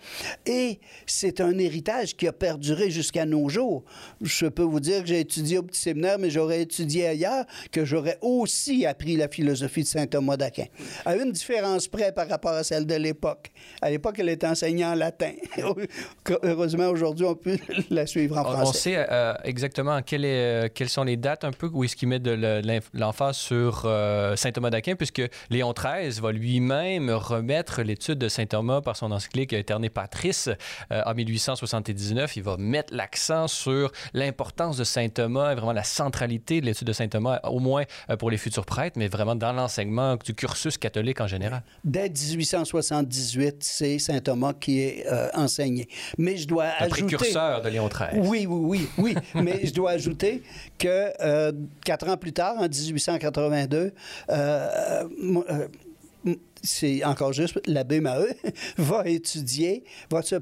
Et 0.46 0.80
c'est 1.06 1.40
un 1.40 1.58
héritage 1.58 2.16
qui 2.16 2.26
a 2.26 2.32
perduré 2.32 2.90
jusqu'à 2.90 3.26
nos 3.26 3.48
jours. 3.48 3.84
Je 4.20 4.46
peux 4.46 4.62
vous 4.62 4.80
dire 4.80 5.02
que 5.02 5.08
j'ai 5.08 5.20
étudié 5.20 5.58
au 5.58 5.62
petit 5.62 5.80
séminaire, 5.80 6.18
mais 6.18 6.30
j'aurais 6.30 6.62
étudié 6.62 7.08
ailleurs, 7.08 7.44
que 7.72 7.84
j'aurais 7.84 8.18
aussi 8.20 8.86
appris 8.86 9.16
la 9.16 9.28
philosophie 9.28 9.82
de 9.82 9.88
saint 9.88 10.06
Thomas 10.06 10.36
d'Aquin. 10.36 10.66
À 11.04 11.16
une 11.16 11.32
différence 11.32 11.88
près 11.88 12.12
par 12.12 12.28
rapport 12.28 12.52
à 12.52 12.64
celle 12.64 12.86
de 12.86 12.94
l'époque. 12.94 13.50
À 13.82 13.90
l'époque, 13.90 14.16
elle 14.18 14.28
était 14.28 14.46
enseignée 14.46 14.84
en 14.84 14.94
latin. 14.94 15.32
Heureusement, 16.42 16.88
aujourd'hui, 16.88 17.26
on 17.26 17.34
peut 17.34 17.58
la 17.90 18.06
suivre 18.06 18.38
en 18.38 18.44
français. 18.44 18.68
On 18.68 18.72
sait 18.72 19.06
euh, 19.10 19.34
exactement 19.44 20.00
quelles 20.02 20.88
sont 20.88 21.04
les 21.04 21.16
dates 21.16 21.44
un 21.44 21.52
peu 21.52 21.68
où 21.72 21.84
est-ce 21.84 21.96
qu'il 21.96 22.08
met 22.08 22.18
de 22.18 22.62
l'emphase 22.94 23.36
sur 23.36 23.82
euh, 23.98 24.36
Saint 24.36 24.52
Thomas 24.52 24.70
d'Aquin, 24.70 24.94
puisque 24.94 25.22
Léon 25.50 25.72
XIII 25.72 26.20
va 26.20 26.32
lui-même 26.32 27.10
remettre 27.10 27.82
l'étude 27.82 28.18
de 28.18 28.28
Saint 28.28 28.46
Thomas 28.46 28.80
par 28.80 28.96
son 28.96 29.10
encyclique 29.12 29.52
Eterne 29.52 29.88
Patris 29.88 30.46
euh, 30.92 31.02
en 31.04 31.14
1879. 31.14 32.36
Il 32.36 32.42
va 32.42 32.56
mettre 32.56 32.94
l'accent 32.94 33.48
sur 33.48 33.92
l'importance 34.14 34.76
de 34.76 34.84
Saint 34.84 35.08
Thomas 35.08 35.52
et 35.52 35.54
vraiment 35.54 35.72
la 35.72 35.84
centralité 35.84 36.60
de 36.60 36.66
l'étude 36.66 36.86
de 36.86 36.92
Saint 36.92 37.08
Thomas, 37.08 37.40
au 37.44 37.58
moins 37.58 37.84
euh, 38.10 38.16
pour 38.16 38.30
les 38.30 38.36
futurs 38.36 38.66
prêtres, 38.66 38.98
mais 38.98 39.08
vraiment 39.08 39.34
dans 39.34 39.52
l'enseignement 39.52 40.16
du 40.16 40.34
cursus 40.34 40.78
catholique 40.78 41.20
en 41.20 41.26
général. 41.26 41.62
Dès 41.84 42.08
1878, 42.08 43.56
c'est 43.60 43.98
Saint 43.98 44.20
Thomas 44.20 44.52
qui 44.54 44.80
est 44.80 45.06
enseigné. 45.34 45.88
Mais 46.16 46.36
je 46.36 46.46
dois 46.46 46.64
Un 46.64 46.84
ajouter... 46.84 47.16
précurseur 47.16 47.62
de 47.62 47.68
Léon 47.68 47.88
XIII. 47.88 48.20
Oui, 48.20 48.46
oui, 48.46 48.88
oui, 48.96 49.14
oui. 49.14 49.14
mais 49.42 49.60
je 49.64 49.72
dois 49.72 49.92
ajouter 49.92 50.42
que 50.78 51.52
quatre 51.84 52.08
ans 52.08 52.16
plus 52.16 52.32
tard, 52.32 52.56
en 52.58 52.68
1882, 52.68 53.87
euh, 54.30 55.04
euh, 55.50 56.34
c'est 56.62 57.04
encore 57.04 57.32
juste, 57.32 57.60
l'abbé 57.66 58.00
Maheu 58.00 58.30
va 58.78 59.08
étudier, 59.08 59.84
va, 60.10 60.22
se 60.22 60.36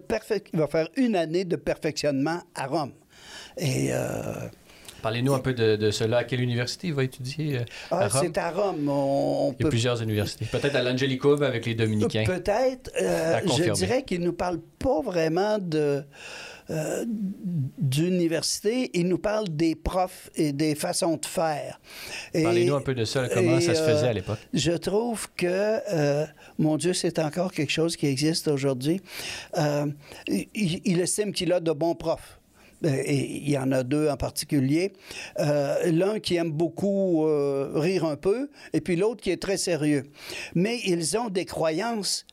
va 0.55 0.67
faire 0.67 0.89
une 0.97 1.17
année 1.17 1.45
de 1.45 1.57
perfectionnement 1.57 2.41
à 2.55 2.67
Rome. 2.67 2.93
Et. 3.59 3.89
Euh, 3.93 4.35
Parlez-nous 5.03 5.35
un 5.35 5.39
peu 5.39 5.53
de, 5.53 5.91
cela. 5.93 6.19
À 6.19 6.25
quelle 6.25 6.41
université 6.41 6.89
il 6.89 6.95
va 6.95 7.05
étudier 7.05 7.61
ah, 7.93 8.09
C'est 8.11 8.37
à 8.39 8.51
Rome. 8.51 8.91
il 9.59 9.63
y 9.63 9.67
a 9.67 9.69
plusieurs 9.69 10.03
universités. 10.03 10.47
Peut-être 10.47 10.75
à 10.75 10.83
l'Angelico 10.83 11.41
avec 11.43 11.65
les 11.67 11.75
Dominicains. 11.75 12.25
Peut-être. 12.25 12.91
je 12.99 13.73
dirais 13.73 14.03
qu'il 14.03 14.21
ne 14.21 14.27
nous 14.27 14.33
parle 14.33 14.59
pas 14.79 15.03
vraiment 15.03 15.59
de 15.59 16.03
euh, 16.71 17.05
d'université, 17.07 18.91
il 18.95 19.07
nous 19.07 19.19
parle 19.19 19.49
des 19.49 19.75
profs 19.77 20.31
et 20.35 20.53
des 20.53 20.75
façons 20.75 21.17
de 21.17 21.25
faire. 21.25 21.81
Parlez-nous 22.33 22.75
un 22.75 22.81
peu 22.81 22.95
de 22.95 23.05
ça, 23.05 23.29
comment 23.29 23.61
ça 23.61 23.75
se 23.75 23.83
faisait 23.83 24.07
à 24.07 24.11
euh, 24.11 24.13
l'époque. 24.13 24.39
Je 24.53 24.73
trouve 24.73 25.29
que, 25.37 25.47
euh, 25.47 26.27
mon 26.59 26.77
Dieu, 26.77 26.93
c'est 26.93 27.19
encore 27.19 27.53
quelque 27.53 27.71
chose 27.71 27.97
qui 27.97 28.07
existe 28.07 28.49
aujourd'hui. 28.49 29.01
il, 30.27 31.01
estime 31.01 31.33
qu'il 31.33 31.53
a 31.53 31.61
de 31.61 31.73
bons 31.73 31.95
profs. 31.95 32.41
Et 32.85 33.39
il 33.39 33.49
y 33.49 33.57
en 33.57 33.73
a 33.73 33.83
deux 33.83 34.09
en 34.09 34.17
particulier. 34.17 34.93
L'un 35.39 36.19
qui 36.21 36.37
aime 36.37 36.51
beaucoup 36.51 37.25
rire 37.75 38.05
un 38.05 38.17
peu, 38.17 38.51
et 38.73 38.81
puis 38.81 38.97
l'autre 38.97 39.23
qui 39.23 39.31
est 39.31 39.41
très 39.41 39.57
sérieux. 39.57 40.05
Mais 40.55 40.81
ils 40.85 41.17
ont 41.17 41.29
des 41.29 41.47
croyances 41.47 42.27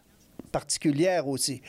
particulières 0.54 1.28
aussi. 1.28 1.62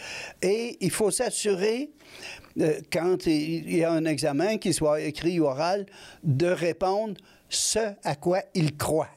Et 0.43 0.77
il 0.81 0.91
faut 0.93 1.11
s'assurer 1.11 1.91
euh, 1.91 2.44
quand 2.93 3.27
il 3.27 3.75
y 3.75 3.85
a 3.85 3.93
un 3.93 4.05
examen, 4.05 4.59
qu'il 4.59 4.75
soit 4.75 5.01
écrit 5.01 5.41
ou 5.41 5.47
oral, 5.47 5.87
de 6.23 6.47
répondre 6.47 7.15
ce 7.49 7.95
à 8.03 8.15
quoi 8.17 8.43
il 8.55 8.77
croit. 8.77 9.09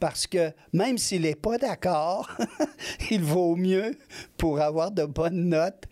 Parce 0.00 0.26
que 0.26 0.52
même 0.72 0.98
s'il 0.98 1.22
n'est 1.22 1.34
pas 1.34 1.58
d'accord, 1.58 2.28
il 3.10 3.22
vaut 3.22 3.56
mieux, 3.56 3.92
pour 4.36 4.60
avoir 4.60 4.90
de 4.90 5.04
bonnes 5.04 5.48
notes, 5.48 5.84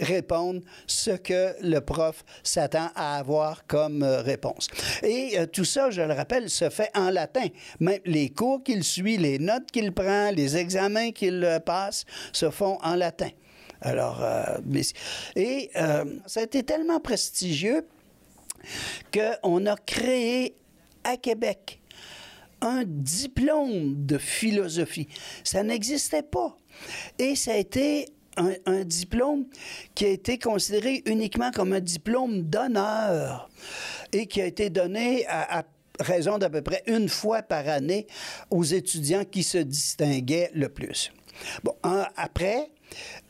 répondre 0.00 0.60
ce 0.86 1.10
que 1.10 1.54
le 1.62 1.80
prof 1.80 2.24
s'attend 2.42 2.90
à 2.94 3.18
avoir 3.18 3.66
comme 3.66 4.02
euh, 4.02 4.22
réponse. 4.22 4.68
Et 5.02 5.38
euh, 5.38 5.46
tout 5.46 5.64
ça, 5.64 5.90
je 5.90 6.02
le 6.02 6.12
rappelle, 6.12 6.48
se 6.48 6.70
fait 6.70 6.90
en 6.94 7.10
latin. 7.10 7.46
Même 7.80 8.00
les 8.04 8.30
cours 8.30 8.62
qu'il 8.62 8.84
suit, 8.84 9.16
les 9.16 9.38
notes 9.38 9.70
qu'il 9.72 9.92
prend, 9.92 10.30
les 10.30 10.56
examens 10.56 11.10
qu'il 11.10 11.60
passe 11.64 12.04
se 12.32 12.50
font 12.50 12.78
en 12.82 12.94
latin. 12.94 13.30
Alors, 13.82 14.22
euh, 14.22 14.58
et 15.36 15.70
euh, 15.76 16.04
ça 16.26 16.40
a 16.40 16.42
été 16.42 16.62
tellement 16.62 17.00
prestigieux 17.00 17.86
qu'on 19.12 19.66
a 19.66 19.76
créé 19.76 20.54
à 21.04 21.16
Québec 21.16 21.80
un 22.60 22.84
diplôme 22.86 24.04
de 24.04 24.18
philosophie. 24.18 25.08
Ça 25.44 25.62
n'existait 25.62 26.22
pas. 26.22 26.56
Et 27.18 27.34
ça 27.34 27.52
a 27.52 27.56
été 27.56 28.06
un, 28.36 28.84
diplôme 28.84 29.46
qui 29.94 30.04
a 30.06 30.08
été 30.08 30.38
considéré 30.38 31.02
uniquement 31.06 31.50
comme 31.50 31.72
un 31.72 31.80
diplôme 31.80 32.42
d'honneur 32.42 33.50
et 34.12 34.26
qui 34.26 34.40
a 34.40 34.46
été 34.46 34.70
donné 34.70 35.26
à, 35.26 35.64
raison 35.98 36.38
d'à 36.38 36.48
peu 36.48 36.62
près 36.62 36.82
une 36.86 37.08
fois 37.08 37.42
par 37.42 37.68
année 37.68 38.06
aux 38.50 38.64
étudiants 38.64 39.24
qui 39.24 39.42
se 39.42 39.58
distinguaient 39.58 40.50
le 40.54 40.70
plus. 40.70 41.12
Bon, 41.62 41.74
après, 42.16 42.70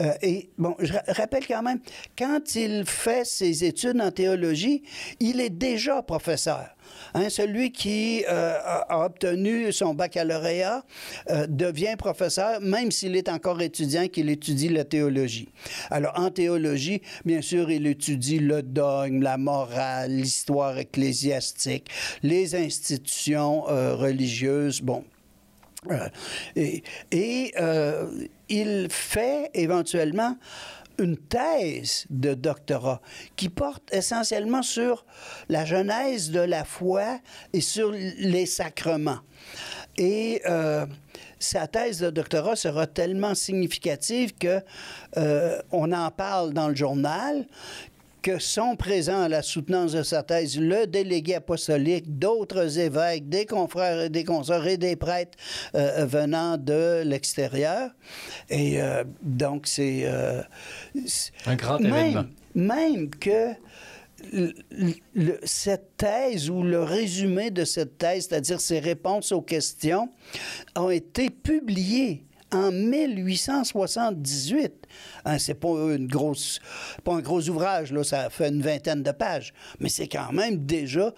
euh, 0.01 0.13
et 0.21 0.49
bon, 0.57 0.75
je 0.79 0.93
rappelle 1.07 1.45
quand 1.47 1.61
même, 1.61 1.79
quand 2.17 2.55
il 2.55 2.85
fait 2.85 3.25
ses 3.25 3.63
études 3.63 4.01
en 4.01 4.11
théologie, 4.11 4.83
il 5.19 5.39
est 5.39 5.49
déjà 5.49 6.01
professeur. 6.01 6.75
Hein, 7.13 7.29
celui 7.29 7.71
qui 7.71 8.23
euh, 8.29 8.57
a, 8.63 9.05
obtenu 9.05 9.71
son 9.71 9.93
baccalauréat 9.93 10.83
euh, 11.29 11.47
devient 11.47 11.95
professeur, 11.97 12.59
même 12.61 12.91
s'il 12.91 13.15
est 13.15 13.29
encore 13.29 13.61
étudiant, 13.61 14.07
qu'il 14.07 14.29
étudie 14.29 14.69
la 14.69 14.83
théologie. 14.83 15.49
Alors, 15.89 16.13
en 16.17 16.29
théologie, 16.31 17.01
bien 17.23 17.41
sûr, 17.41 17.71
il 17.71 17.87
étudie 17.87 18.39
le 18.39 18.61
dogme, 18.61 19.21
la 19.21 19.37
morale, 19.37 20.11
l'histoire 20.11 20.77
ecclésiastique, 20.77 21.89
les 22.23 22.55
institutions 22.55 23.61
religieuses. 23.61 24.81
Bon, 24.81 25.03
euh, 25.89 26.09
et, 27.11 27.51
euh, 27.59 28.27
il 28.49 28.87
fait 28.91 29.49
éventuellement 29.55 30.37
une 30.99 31.17
thèse 31.17 32.05
de 32.11 32.35
doctorat 32.35 33.01
qui 33.35 33.49
porte 33.49 33.91
essentiellement 33.91 34.61
sur 34.61 35.07
la 35.49 35.65
genèse 35.65 36.29
de 36.29 36.41
la 36.41 36.65
foi 36.65 37.19
et 37.53 37.61
sur 37.61 37.91
les 37.91 38.45
sacrements. 38.45 39.21
Et 39.97 40.43
euh, 40.47 40.85
sa 41.39 41.65
thèse 41.65 41.99
de 41.99 42.11
doctorat 42.11 42.55
sera 42.55 42.85
tellement 42.85 43.33
significative 43.33 44.33
que 44.37 44.61
on 45.71 45.91
en 45.91 46.11
parle 46.11 46.53
dans 46.53 46.69
le 46.69 46.75
journal, 46.75 47.47
que 48.21 48.39
sont 48.39 48.75
présents 48.75 49.23
à 49.23 49.27
la 49.27 49.41
soutenance 49.41 49.93
de 49.93 50.03
sa 50.03 50.23
thèse 50.23 50.59
le 50.59 50.85
délégué 50.85 51.35
apostolique, 51.35 52.17
d'autres 52.19 52.79
évêques, 52.79 53.29
des 53.29 53.45
confrères 53.45 54.01
et 54.01 54.09
des 54.09 54.23
consorts 54.23 54.67
et 54.67 54.77
des 54.77 54.95
prêtres 54.95 55.37
euh, 55.75 56.05
venant 56.05 56.57
de 56.57 57.03
l'extérieur. 57.03 57.91
Et 58.49 58.81
euh, 58.81 59.03
donc, 59.21 59.67
c'est... 59.67 60.01
Euh, 60.05 60.41
Un 61.45 61.55
grand 61.55 61.79
événement. 61.79 62.25
Même 62.53 63.09
que 63.09 63.53
cette 65.43 65.97
thèse 65.97 66.49
ou 66.49 66.61
le 66.63 66.83
résumé 66.83 67.49
de 67.49 67.65
cette 67.65 67.97
thèse, 67.97 68.27
c'est-à-dire 68.27 68.61
ses 68.61 68.79
réponses 68.79 69.31
aux 69.31 69.41
questions, 69.41 70.09
ont 70.75 70.91
été 70.91 71.29
publiés 71.29 72.23
en 72.51 72.71
1878. 72.71 74.73
Hein, 75.25 75.39
c'est 75.39 75.55
pas 75.55 75.69
une 75.69 76.07
grosse, 76.07 76.59
pas 77.03 77.13
un 77.13 77.21
gros 77.21 77.49
ouvrage 77.49 77.91
là, 77.91 78.03
ça 78.03 78.29
fait 78.29 78.49
une 78.49 78.61
vingtaine 78.61 79.01
de 79.03 79.11
pages, 79.11 79.53
mais 79.79 79.89
c'est 79.89 80.07
quand 80.07 80.31
même 80.31 80.65
déjà 80.65 81.13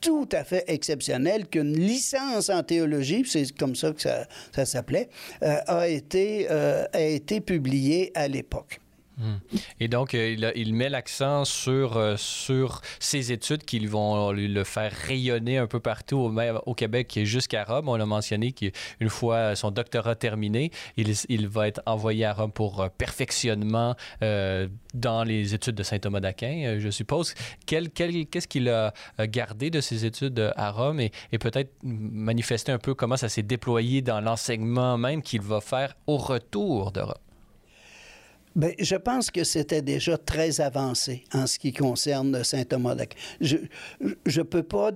tout 0.00 0.28
à 0.32 0.44
fait 0.44 0.64
exceptionnel 0.68 1.48
qu'une 1.48 1.72
licence 1.72 2.50
en 2.50 2.62
théologie, 2.62 3.24
c'est 3.26 3.50
comme 3.56 3.74
ça 3.74 3.92
que 3.92 4.00
ça, 4.00 4.26
s'appelait, 4.64 5.08
euh, 5.42 5.58
a, 5.66 5.88
été, 5.88 6.46
euh, 6.50 6.84
a 6.92 7.00
été 7.00 7.40
publiée 7.40 8.12
à 8.14 8.28
l'époque. 8.28 8.80
Hmm. 9.18 9.36
Et 9.80 9.88
donc, 9.88 10.14
euh, 10.14 10.52
il, 10.54 10.74
met 10.74 10.90
l'accent 10.90 11.46
sur, 11.46 11.96
euh, 11.96 12.16
sur 12.18 12.82
ces 13.00 13.32
études 13.32 13.64
qui 13.64 13.78
vont 13.86 14.30
le 14.30 14.64
faire 14.64 14.92
rayonner 14.92 15.56
un 15.56 15.66
peu 15.66 15.80
partout 15.80 16.16
au, 16.16 16.40
au 16.66 16.74
Québec 16.74 17.18
jusqu'à 17.22 17.64
Rome. 17.64 17.88
On 17.88 17.96
l'a 17.96 18.04
mentionné 18.04 18.52
qu'une 18.52 19.08
fois 19.08 19.56
son 19.56 19.70
doctorat 19.70 20.16
terminé, 20.16 20.70
il, 20.98 21.48
va 21.48 21.68
être 21.68 21.80
envoyé 21.86 22.26
à 22.26 22.34
Rome 22.34 22.52
pour 22.52 22.82
euh, 22.82 22.88
perfectionnement 22.96 23.94
dans 24.20 25.24
les 25.24 25.54
études 25.54 25.74
de 25.74 25.82
saint 25.82 25.98
Thomas 25.98 26.20
d'Aquin, 26.20 26.76
je 26.78 26.90
suppose. 26.90 27.34
Qu'est-ce 27.66 28.48
qu'il 28.48 28.68
a 28.68 28.92
gardé 29.20 29.70
de 29.70 29.80
ses 29.80 30.04
études 30.04 30.52
à 30.56 30.70
Rome 30.70 31.00
et, 31.00 31.10
et 31.32 31.38
peut-être 31.38 31.72
manifester 31.82 32.72
un 32.72 32.78
peu 32.78 32.94
comment 32.94 33.16
ça 33.16 33.28
s'est 33.28 33.42
déployé 33.42 34.02
dans 34.02 34.20
l'enseignement 34.20 34.98
même 34.98 35.22
qu'il 35.22 35.42
va 35.42 35.60
faire 35.60 35.94
au 36.06 36.16
retour 36.16 36.92
de 36.92 37.00
Rome? 37.00 37.25
Bien, 38.56 38.70
je 38.78 38.96
pense 38.96 39.30
que 39.30 39.44
c'était 39.44 39.82
déjà 39.82 40.16
très 40.16 40.62
avancé 40.62 41.24
en 41.34 41.46
ce 41.46 41.58
qui 41.58 41.74
concerne 41.74 42.42
Saint 42.42 42.64
Thomas 42.64 42.94
d'Aquin. 42.94 43.18
Je 43.42 43.58
ne 43.58 44.42
peux 44.42 44.62
pas 44.62 44.92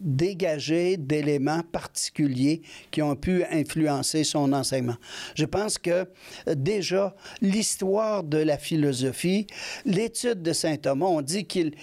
dégager 0.00 0.96
d'éléments 0.96 1.62
particuliers 1.72 2.62
qui 2.92 3.02
ont 3.02 3.16
pu 3.16 3.44
influencer 3.44 4.22
son 4.22 4.52
enseignement. 4.52 4.96
Je 5.34 5.44
pense 5.44 5.78
que 5.78 5.90
euh, 5.90 6.54
déjà 6.54 7.14
l'histoire 7.40 8.22
de 8.22 8.38
la 8.38 8.56
philosophie, 8.56 9.46
l'étude 9.84 10.40
de 10.40 10.52
saint 10.52 10.76
Thomas, 10.76 11.06
on 11.06 11.20
dit 11.20 11.44
qu'il 11.44 11.74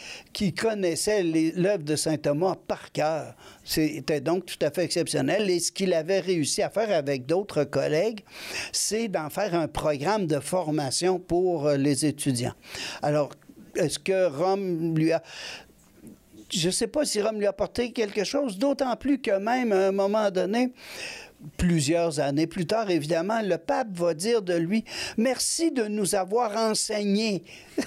connaissait 0.55 1.23
l'œuvre 1.23 1.83
de 1.83 1.95
saint 1.95 2.17
Thomas 2.17 2.55
par 2.67 2.91
cœur. 2.91 3.35
C'était 3.69 4.19
donc 4.19 4.47
tout 4.47 4.57
à 4.65 4.71
fait 4.71 4.83
exceptionnel. 4.83 5.47
Et 5.47 5.59
ce 5.59 5.71
qu'il 5.71 5.93
avait 5.93 6.21
réussi 6.21 6.63
à 6.63 6.71
faire 6.71 6.89
avec 6.91 7.27
d'autres 7.27 7.65
collègues, 7.65 8.21
c'est 8.71 9.07
d'en 9.09 9.29
faire 9.29 9.53
un 9.53 9.67
programme 9.67 10.25
de 10.25 10.39
formation 10.39 11.19
pour 11.19 11.67
euh, 11.67 11.77
les 11.77 12.03
étudiants. 12.03 12.55
Alors, 13.03 13.29
est-ce 13.75 13.99
que 13.99 14.25
Rome 14.25 14.97
lui 14.97 15.11
a 15.11 15.21
je 16.51 16.65
ne 16.65 16.71
sais 16.71 16.87
pas 16.87 17.05
si 17.05 17.21
Rome 17.21 17.37
lui 17.37 17.45
a 17.45 17.49
apporté 17.49 17.91
quelque 17.91 18.23
chose, 18.23 18.57
d'autant 18.57 18.95
plus 18.95 19.21
que 19.21 19.37
même 19.37 19.71
à 19.71 19.89
un 19.89 19.91
moment 19.91 20.31
donné, 20.31 20.73
plusieurs 21.57 22.19
années 22.19 22.47
plus 22.47 22.65
tard, 22.65 22.89
évidemment, 22.89 23.39
le 23.43 23.59
pape 23.59 23.89
va 23.91 24.15
dire 24.15 24.41
de 24.41 24.55
lui 24.55 24.83
Merci 25.15 25.71
de 25.71 25.83
nous 25.83 26.15
avoir 26.15 26.57
enseigné. 26.57 27.43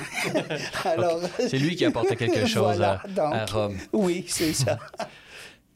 Alors, 0.85 1.21
c'est 1.41 1.59
lui 1.59 1.75
qui 1.75 1.85
a 1.85 1.89
apporté 1.89 2.15
quelque 2.15 2.47
chose 2.47 2.81
à, 2.81 3.03
Rome. 3.47 3.77
Oui, 3.93 4.25
c'est 4.29 4.53
ça. 4.53 4.79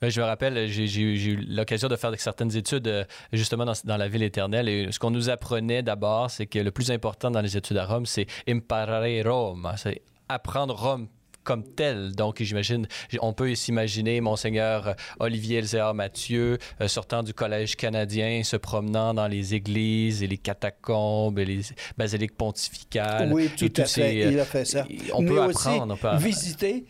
Ben, 0.00 0.10
je 0.10 0.20
me 0.20 0.26
rappelle, 0.26 0.68
j'ai 0.68 1.00
eu 1.00 1.36
l'occasion 1.48 1.88
de 1.88 1.96
faire 1.96 2.12
certaines 2.18 2.54
études 2.56 2.88
euh, 2.88 3.04
justement 3.32 3.64
dans, 3.64 3.72
dans, 3.84 3.96
la 3.96 4.08
ville 4.08 4.22
éternelle. 4.22 4.68
Et 4.68 4.92
ce 4.92 4.98
qu'on 4.98 5.10
nous 5.10 5.30
apprenait 5.30 5.82
d'abord, 5.82 6.30
c'est 6.30 6.46
que 6.46 6.58
le 6.58 6.70
plus 6.70 6.90
important 6.90 7.30
dans 7.30 7.40
les 7.40 7.56
études 7.56 7.78
à 7.78 7.86
Rome, 7.86 8.06
c'est 8.06 8.26
imparare 8.48 9.24
Rome. 9.24 9.72
C'est 9.76 10.02
apprendre 10.28 10.74
Rome 10.74 11.08
comme 11.46 11.62
tel. 11.62 12.14
Donc, 12.14 12.42
j'imagine, 12.42 12.86
on 13.20 13.32
peut 13.32 13.54
s'imaginer 13.54 14.20
Monseigneur 14.20 14.88
euh, 14.88 14.94
Olivier 15.20 15.58
Elzéar 15.58 15.94
Mathieu 15.94 16.58
euh, 16.80 16.88
sortant 16.88 17.22
du 17.22 17.32
Collège 17.32 17.76
canadien, 17.76 18.42
se 18.42 18.56
promenant 18.56 19.14
dans 19.14 19.28
les 19.28 19.54
églises 19.54 20.22
et 20.22 20.26
les 20.26 20.36
catacombes 20.36 21.38
et 21.38 21.44
les 21.44 21.60
basiliques 21.96 22.36
pontificales. 22.36 23.32
Oui, 23.32 23.48
tout 23.56 23.72
à 23.76 23.84
fait. 23.84 24.32
Il 24.32 24.40
a 24.40 24.44
fait 24.44 24.64
ça. 24.64 24.84
On 25.14 25.24
peut 25.24 25.40
apprendre. 25.40 25.94
on 25.94 25.96
peut 25.96 26.16
visiter 26.16 26.84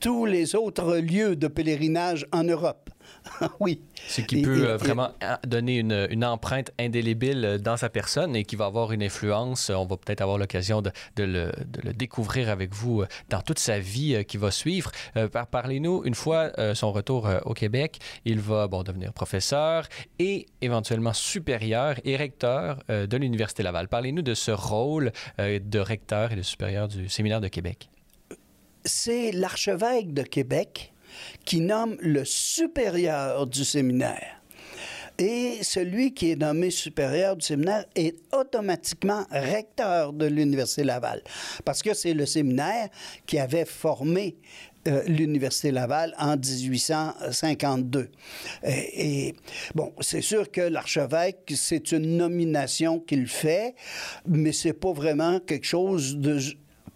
tous 0.00 0.26
les 0.26 0.54
autres 0.54 0.96
lieux 0.96 1.36
de 1.36 1.48
pèlerinage 1.48 2.26
en 2.32 2.44
Europe. 2.44 2.90
oui. 3.60 3.80
Ce 4.06 4.20
qui 4.20 4.42
peut 4.42 4.68
euh, 4.68 4.76
vraiment 4.76 5.10
donner 5.46 5.78
une, 5.78 6.24
empreinte 6.24 6.72
indélébile 6.78 7.44
euh, 7.44 7.58
dans 7.58 7.76
sa 7.76 7.88
personne 7.88 8.36
et 8.36 8.44
qui 8.44 8.56
va 8.56 8.66
avoir 8.66 8.92
une 8.92 9.02
influence. 9.02 9.70
On 9.70 9.86
va 9.86 9.96
peut-être 9.96 10.20
avoir 10.20 10.38
l'occasion 10.38 10.82
de, 10.82 10.92
le, 11.16 11.52
découvrir 11.94 12.48
avec 12.48 12.74
vous 12.74 13.02
euh, 13.02 13.06
dans 13.28 13.40
toute 13.40 13.58
sa 13.58 13.78
vie 13.78 14.24
qui 14.26 14.36
va 14.36 14.50
suivre. 14.50 14.90
Parlez-nous, 15.50 16.02
une 16.04 16.14
fois 16.14 16.52
son 16.74 16.92
retour 16.92 17.28
au 17.44 17.54
Québec, 17.54 17.98
il 18.24 18.40
va 18.40 18.66
bon, 18.66 18.82
devenir 18.82 19.12
professeur 19.12 19.88
et 20.18 20.46
éventuellement 20.60 21.12
supérieur 21.12 21.96
et 22.04 22.16
recteur 22.16 22.82
de 22.88 23.16
l'Université 23.16 23.62
Laval. 23.62 23.88
Parlez-nous 23.88 24.22
de 24.22 24.34
ce 24.34 24.50
rôle 24.50 25.12
de 25.38 25.78
recteur 25.78 26.32
et 26.32 26.36
de 26.36 26.42
supérieur 26.42 26.88
du 26.88 27.08
Séminaire 27.08 27.40
de 27.40 27.48
Québec. 27.48 27.88
C'est 28.88 29.32
l'archevêque 29.32 30.14
de 30.14 30.22
Québec 30.22 30.94
qui 31.44 31.60
nomme 31.60 31.98
le 32.00 32.24
supérieur 32.24 33.46
du 33.46 33.62
séminaire. 33.62 34.40
Et 35.18 35.58
celui 35.62 36.14
qui 36.14 36.30
est 36.30 36.36
nommé 36.36 36.70
supérieur 36.70 37.36
du 37.36 37.44
séminaire 37.44 37.84
est 37.94 38.16
automatiquement 38.32 39.26
recteur 39.30 40.14
de 40.14 40.24
l'Université 40.24 40.84
Laval, 40.84 41.22
parce 41.66 41.82
que 41.82 41.92
c'est 41.92 42.14
le 42.14 42.24
séminaire 42.24 42.88
qui 43.26 43.38
avait 43.38 43.66
formé 43.66 44.36
euh, 44.86 45.02
l'Université 45.06 45.70
Laval 45.70 46.14
en 46.18 46.36
1852. 46.38 48.08
Et, 48.64 49.34
bon, 49.74 49.92
c'est 50.00 50.22
sûr 50.22 50.50
que 50.50 50.62
l'archevêque, 50.62 51.52
c'est 51.54 51.92
une 51.92 52.16
nomination 52.16 53.00
qu'il 53.00 53.26
fait, 53.26 53.74
mais 54.26 54.52
c'est 54.52 54.72
pas 54.72 54.92
vraiment 54.92 55.40
quelque 55.40 55.66
chose 55.66 56.16
de 56.16 56.38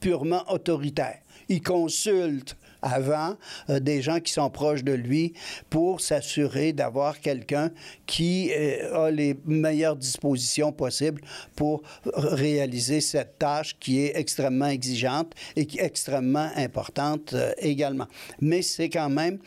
purement 0.01 0.45
autoritaire. 0.51 1.19
Il 1.49 1.63
consulte 1.63 2.57
avant 2.83 3.37
euh, 3.71 3.81
des 3.81 4.03
gens 4.03 4.21
qui 4.21 4.33
sont 4.33 4.51
proches 4.51 4.85
de 4.85 4.93
lui 4.93 5.33
pour 5.71 6.01
s'assurer 6.01 6.73
d'avoir 6.73 7.21
quelqu'un 7.21 7.71
qui 8.07 8.51
euh, 8.53 9.07
a 9.07 9.11
les 9.11 9.37
meilleures 9.47 9.97
dispositions 9.97 10.73
possibles 10.73 11.23
pour 11.55 11.83
réaliser 12.15 13.01
cette 13.01 13.39
tâche 13.39 13.77
qui 13.79 14.01
est 14.01 14.13
extrêmement 14.17 14.67
exigeante 14.67 15.33
et 15.57 15.67
qui 15.67 15.79
est 15.79 15.85
extrêmement 15.85 16.51
importante 16.57 17.33
euh, 17.35 17.53
également. 17.59 18.07
Mais 18.41 18.63
c'est 18.63 18.89
quand 18.89 19.11
même, 19.11 19.39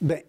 ben, 0.00 0.20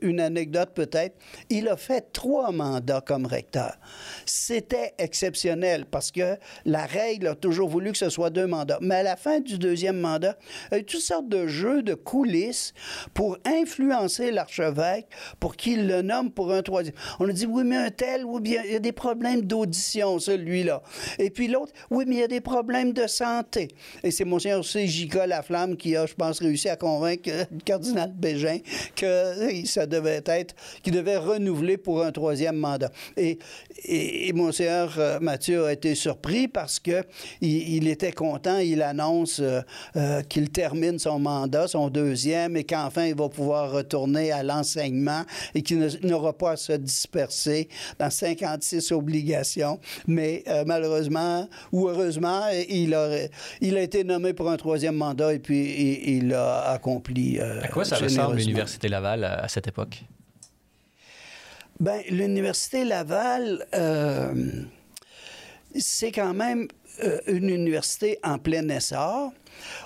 une 0.00 0.20
anecdote 0.20 0.70
peut-être, 0.74 1.16
il 1.50 1.68
a 1.68 1.76
fait 1.76 2.12
trois 2.12 2.50
mandats 2.52 3.02
comme 3.02 3.26
recteur. 3.26 3.76
C'était 4.24 4.94
exceptionnel 4.98 5.84
parce 5.90 6.10
que 6.10 6.36
la 6.64 6.86
règle 6.86 7.28
a 7.28 7.34
toujours 7.34 7.68
voulu 7.68 7.92
que 7.92 7.98
ce 7.98 8.08
soit 8.08 8.30
deux 8.30 8.46
mandats. 8.46 8.78
Mais 8.80 8.96
à 8.96 9.02
la 9.02 9.16
fin 9.16 9.40
du 9.40 9.58
deuxième 9.58 10.00
mandat, 10.00 10.36
il 10.72 10.78
y 10.78 11.17
de 11.22 11.46
jeux 11.46 11.82
de 11.82 11.94
coulisses 11.94 12.74
pour 13.14 13.38
influencer 13.44 14.30
l'archevêque 14.30 15.06
pour 15.40 15.56
qu'il 15.56 15.86
le 15.86 16.02
nomme 16.02 16.30
pour 16.30 16.52
un 16.52 16.62
troisième. 16.62 16.94
On 17.18 17.28
a 17.28 17.32
dit, 17.32 17.46
oui, 17.46 17.64
mais 17.64 17.76
un 17.76 17.90
tel, 17.90 18.24
ou 18.24 18.40
bien 18.40 18.62
il 18.64 18.72
y 18.72 18.76
a 18.76 18.80
des 18.80 18.92
problèmes 18.92 19.42
d'audition, 19.42 20.18
celui-là. 20.18 20.82
Et 21.18 21.30
puis 21.30 21.48
l'autre, 21.48 21.72
oui, 21.90 22.04
mais 22.06 22.16
il 22.16 22.20
y 22.20 22.24
a 22.24 22.28
des 22.28 22.40
problèmes 22.40 22.92
de 22.92 23.06
santé. 23.06 23.68
Et 24.02 24.10
c'est 24.10 24.24
C. 24.62 24.86
J.K. 24.86 25.26
Laflamme 25.26 25.76
qui 25.76 25.96
a, 25.96 26.06
je 26.06 26.14
pense, 26.14 26.40
réussi 26.40 26.68
à 26.68 26.76
convaincre 26.76 27.28
le 27.28 27.60
cardinal 27.64 28.12
Bégin 28.12 28.58
que 28.94 29.64
ça 29.66 29.86
devait 29.86 30.22
être, 30.26 30.54
qu'il 30.82 30.92
devait 30.92 31.16
renouveler 31.16 31.76
pour 31.76 32.04
un 32.04 32.12
troisième 32.12 32.56
mandat. 32.56 32.90
Et, 33.16 33.38
et, 33.84 34.32
Monseigneur 34.32 34.94
euh, 34.98 35.18
Mathieu 35.20 35.64
a 35.64 35.72
été 35.72 35.94
surpris 35.94 36.48
parce 36.48 36.78
que 36.78 37.02
il, 37.40 37.88
était 37.88 38.12
content, 38.12 38.58
il 38.58 38.82
annonce 38.82 39.40
euh, 39.40 39.60
euh, 39.96 40.22
qu'il 40.22 40.50
termine 40.50 40.98
son 40.98 41.07
mandat, 41.16 41.68
son 41.68 41.88
deuxième, 41.88 42.56
et 42.56 42.64
qu'enfin 42.64 43.06
il 43.06 43.14
va 43.14 43.28
pouvoir 43.28 43.72
retourner 43.72 44.32
à 44.32 44.42
l'enseignement 44.42 45.22
et 45.54 45.62
qu'il 45.62 45.88
n'aura 46.02 46.32
pas 46.32 46.52
à 46.52 46.56
se 46.56 46.72
disperser 46.72 47.68
dans 47.98 48.10
56 48.10 48.92
obligations. 48.92 49.80
Mais 50.06 50.44
malheureusement 50.66 51.48
ou 51.72 51.88
heureusement, 51.88 52.48
il 52.68 52.94
a, 52.94 53.26
il 53.60 53.76
a 53.76 53.82
été 53.82 54.04
nommé 54.04 54.32
pour 54.32 54.50
un 54.50 54.56
troisième 54.56 54.96
mandat 54.96 55.32
et 55.32 55.38
puis 55.38 56.18
il, 56.18 56.34
a 56.34 56.70
accompli. 56.72 57.40
à 57.40 57.68
quoi 57.68 57.84
ça 57.84 57.96
ressemble 57.96 58.36
l'Université 58.36 58.88
Laval 58.88 59.24
à 59.24 59.48
cette 59.48 59.68
époque? 59.68 60.04
Ben, 61.80 62.02
l'Université 62.10 62.84
Laval, 62.84 63.64
euh, 63.74 64.34
c'est 65.78 66.10
quand 66.10 66.34
même 66.34 66.66
euh, 67.04 67.20
une 67.28 67.50
université 67.50 68.18
en 68.24 68.38
plein 68.38 68.68
essor. 68.68 69.32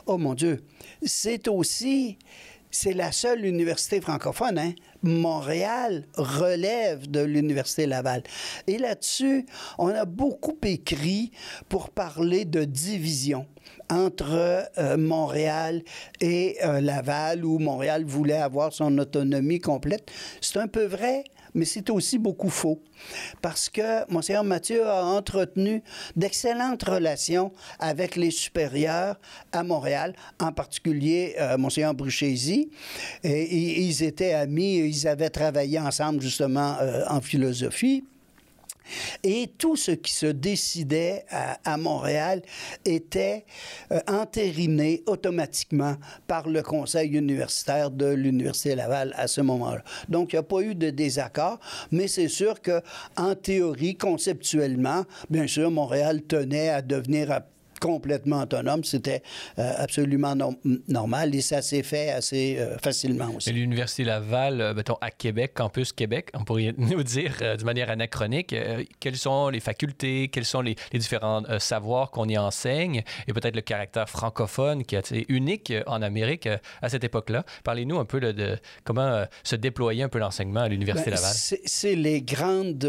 Oh 0.07 0.17
mon 0.17 0.33
Dieu, 0.33 0.63
c'est 1.05 1.49
aussi, 1.49 2.19
c'est 2.71 2.93
la 2.93 3.13
seule 3.13 3.45
université 3.45 4.01
francophone. 4.01 4.59
Hein? 4.59 4.73
Montréal 5.03 6.07
relève 6.17 7.11
de 7.11 7.21
l'Université 7.21 7.87
Laval. 7.87 8.23
Et 8.67 8.79
là-dessus, 8.79 9.47
on 9.79 9.89
a 9.89 10.05
beaucoup 10.05 10.57
écrit 10.63 11.33
pour 11.69 11.91
parler 11.91 12.45
de 12.45 12.65
division 12.65 13.47
entre 13.91 14.69
euh, 14.79 14.97
Montréal 14.97 15.83
et 16.21 16.57
Laval, 16.63 17.45
où 17.45 17.59
Montréal 17.59 18.05
voulait 18.05 18.35
avoir 18.41 18.73
son 18.73 18.97
autonomie 18.99 19.61
complète. 19.61 20.11
C'est 20.41 20.59
un 20.59 20.69
peu 20.69 20.85
vrai, 20.85 21.25
mais 21.55 21.65
c'est 21.65 21.91
aussi 21.91 22.19
beaucoup 22.19 22.51
faux. 22.51 22.81
Parce 23.41 23.69
que 23.69 24.11
Monseigneur 24.11 24.45
Mathieu 24.45 24.87
a 24.87 25.05
entretenu 25.05 25.83
d'excellentes 26.17 26.83
relations 26.85 27.53
avec 27.79 28.17
les 28.17 28.31
supérieurs 28.31 29.17
à 29.53 29.63
Montréal, 29.63 30.15
en 30.41 30.53
particulier 30.53 31.35
euh, 31.39 31.59
Monseigneur 31.59 31.95
Bruchesi. 31.95 32.71
Et, 33.25 33.83
ils 33.83 34.03
étaient 34.03 34.35
amis, 34.35 34.77
ils 34.79 35.09
avaient 35.09 35.31
travaillé 35.31 35.79
ensemble 35.79 36.21
justement 36.21 36.77
euh, 36.81 37.05
en 37.09 37.21
philosophie. 37.21 38.05
Et 39.23 39.51
tout 39.59 39.77
ce 39.77 39.93
qui 39.93 40.13
se 40.13 40.27
décidait 40.27 41.25
à, 41.31 41.77
Montréal 41.77 42.43
était 42.85 43.45
euh, 43.91 44.01
entériné 44.09 45.03
automatiquement 45.07 45.97
par 46.27 46.49
le 46.49 46.63
conseil 46.63 47.17
universitaire 47.17 47.91
de 47.91 48.07
l'Université 48.07 48.75
Laval 48.75 49.15
à 49.17 49.27
ce 49.27 49.41
moment-là. 49.41 49.83
Donc, 50.09 50.33
il 50.33 50.37
n'y 50.37 50.41
a 50.41 50.45
pas 50.45 50.61
eu 50.61 50.75
de 50.75 50.91
désaccord, 50.91 51.59
mais 51.91 52.09
c'est 52.09 52.29
sûr 52.29 52.61
que, 52.61 52.83
en 53.17 53.35
théorie, 53.35 53.97
conceptuellement, 53.97 55.05
bien 55.31 55.47
sûr, 55.47 55.71
Montréal 55.71 56.23
tenait 56.23 56.69
à 56.69 56.83
devenir 56.83 57.41
complètement 57.83 58.43
autonome. 58.43 58.85
C'était 58.85 59.23
euh, 59.59 59.73
absolument 59.77 60.37
normal 60.87 61.35
et 61.35 61.41
ça 61.41 61.63
s'est 61.63 61.83
fait 61.83 62.11
assez 62.11 62.57
euh, 62.59 62.79
facilement 62.79 63.35
aussi. 63.37 63.53
L'Université 63.53 64.05
Laval, 64.05 64.61
euh, 64.61 64.73
mettons, 64.73 64.97
à 65.01 65.11
Québec, 65.11 65.53
campus 65.55 65.93
Québec, 65.93 66.31
on 66.35 66.45
pourrait 66.45 66.75
nous 66.79 67.03
dire 67.03 67.35
de 67.41 67.65
manière 67.65 67.91
anachronique 67.91 68.55
quelles 69.01 69.17
sont 69.17 69.49
les 69.49 69.59
facultés, 69.59 70.29
quels 70.29 70.45
sont 70.45 70.61
les, 70.61 70.77
différents 70.93 71.43
savoirs 71.59 72.13
qu'on 72.13 72.29
y 72.29 72.39
enseigne 72.39 73.03
et 73.27 73.33
peut-être 73.33 73.57
le 73.57 73.63
caractère 73.63 74.09
francophone 74.09 74.85
qui 74.85 74.95
a 74.95 75.01
été 75.01 75.27
unique 75.29 75.73
en 75.87 76.03
Amérique 76.03 76.49
à 76.81 76.89
cette 76.89 77.03
époque-là. 77.03 77.45
Parlez-nous 77.65 77.99
un 77.99 78.05
peu 78.05 78.21
de, 78.21 78.57
comment 78.85 79.25
se 79.43 79.57
déployer 79.57 80.05
un 80.05 80.09
peu 80.09 80.21
l'enseignement 80.21 80.61
à 80.61 80.69
l'Université 80.69 81.11
ben, 81.11 81.17
Laval. 81.17 81.33
C'est 81.65 81.97
les 81.97 82.23
grandes, 82.23 82.85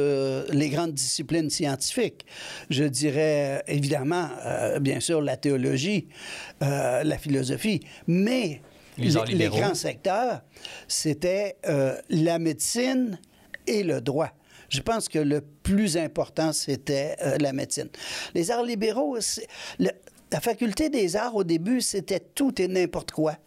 les 0.51 0.69
grandes 0.69 0.93
disciplines 0.93 1.49
scientifiques. 1.49 2.25
Je 2.69 2.83
dirais 2.83 3.63
évidemment 3.67 4.29
bien 4.83 4.99
sûr 4.99 5.21
la 5.21 5.37
théologie, 5.37 6.07
euh, 6.61 7.03
la 7.03 7.17
philosophie, 7.17 7.79
mais 8.07 8.61
les, 8.97 9.47
grands 9.47 9.73
secteurs, 9.73 10.41
c'était 10.87 11.57
euh, 11.67 11.95
la 12.09 12.37
médecine 12.37 13.17
et 13.65 13.83
le 13.83 14.01
droit. 14.01 14.31
Je 14.69 14.81
pense 14.81 15.07
que 15.07 15.19
le 15.19 15.41
plus 15.41 15.97
important, 15.97 16.51
c'était 16.51 17.15
euh, 17.21 17.37
la 17.39 17.53
médecine. 17.53 17.89
Les 18.33 18.49
arts 18.51 18.63
libéraux, 18.63 19.17
la 20.33 20.41
faculté 20.41 20.89
des 20.89 21.15
arts, 21.15 21.35
au 21.35 21.43
début, 21.43 21.79
c'était 21.79 22.19
tout 22.19 22.59
et 22.59 22.67
n'importe 22.67 23.11
quoi. 23.11 23.37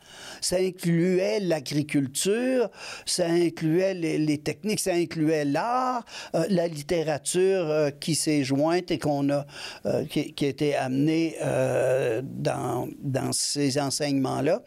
Ça 0.41 0.59
incluait 0.59 1.41
l'agriculture, 1.41 2.71
ça 3.05 3.27
incluait 3.27 3.93
les, 3.95 4.39
techniques, 4.39 4.79
ça 4.79 4.93
incluait 4.93 5.45
l'art, 5.45 6.05
euh, 6.37 6.45
la 6.49 6.69
littérature 6.69 7.69
euh, 7.69 7.91
qui 7.91 8.15
s'est 8.15 8.45
jointe 8.45 8.93
et 8.93 9.01
qu'on 9.01 9.31
a, 9.31 9.47
euh, 9.87 10.05
qui, 10.05 10.45
a 10.45 10.49
été 10.49 10.77
amenée 10.77 11.37
dans, 12.23 12.89
ces 13.33 13.81
enseignements-là. 13.81 14.63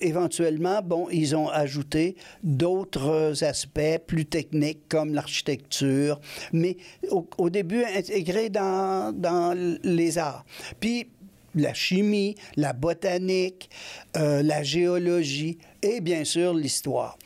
Éventuellement, 0.00 0.80
bon, 0.82 1.08
ils 1.10 1.36
ont 1.36 1.48
ajouté 1.48 2.16
d'autres 2.42 3.44
aspects 3.44 3.98
plus 4.06 4.26
techniques 4.26 4.88
comme 4.88 5.14
l'architecture, 5.14 6.20
mais 6.52 6.76
au, 7.10 7.50
début 7.50 7.84
intégrés 7.84 8.50
dans, 8.50 9.14
dans 9.14 9.56
les 9.82 10.18
arts. 10.18 10.44
Puis 10.78 11.08
la 11.54 11.74
chimie, 11.74 12.36
la 12.56 12.72
botanique, 12.72 13.70
euh, 14.16 14.42
la 14.42 14.62
géologie 14.62 15.58
et 15.82 16.00
bien 16.00 16.24
sûr 16.24 16.54
l'histoire. 16.54 17.18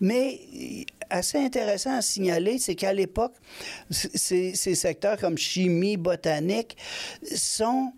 Mais 0.00 0.40
assez 1.10 1.38
intéressant 1.38 1.96
à 1.96 2.02
signaler, 2.02 2.58
c'est 2.58 2.74
qu'à 2.74 2.92
l'époque, 2.92 3.34
ces, 3.90 4.54
ces, 4.54 4.74
secteurs 4.74 5.18
comme 5.18 5.36
chimie, 5.36 5.96
botanique 5.96 6.76
sont, 7.34 7.92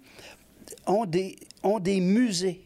ont, 0.86 1.04
des, 1.04 1.36
ont 1.62 1.78
des 1.78 2.00
musées 2.00 2.63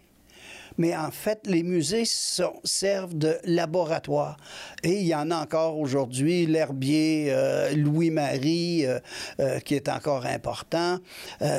mais 0.79 0.97
en 0.97 1.11
fait, 1.11 1.41
les 1.47 1.63
musées 1.63 2.05
servent 2.05 3.19
de 3.19 3.37
laboratoire. 3.45 4.37
Et 4.85 5.01
il 5.01 5.07
y 5.07 5.15
en 5.15 5.31
a 5.31 5.37
encore 5.37 5.79
aujourd'hui, 5.79 6.47
l'herbier 6.47 7.27
euh, 7.31 7.75
Louis-Marie, 7.75 8.87
euh, 8.87 9.01
euh, 9.41 9.59
qui 9.59 9.75
est 9.75 9.89
encore 9.89 10.25
important. 10.25 10.99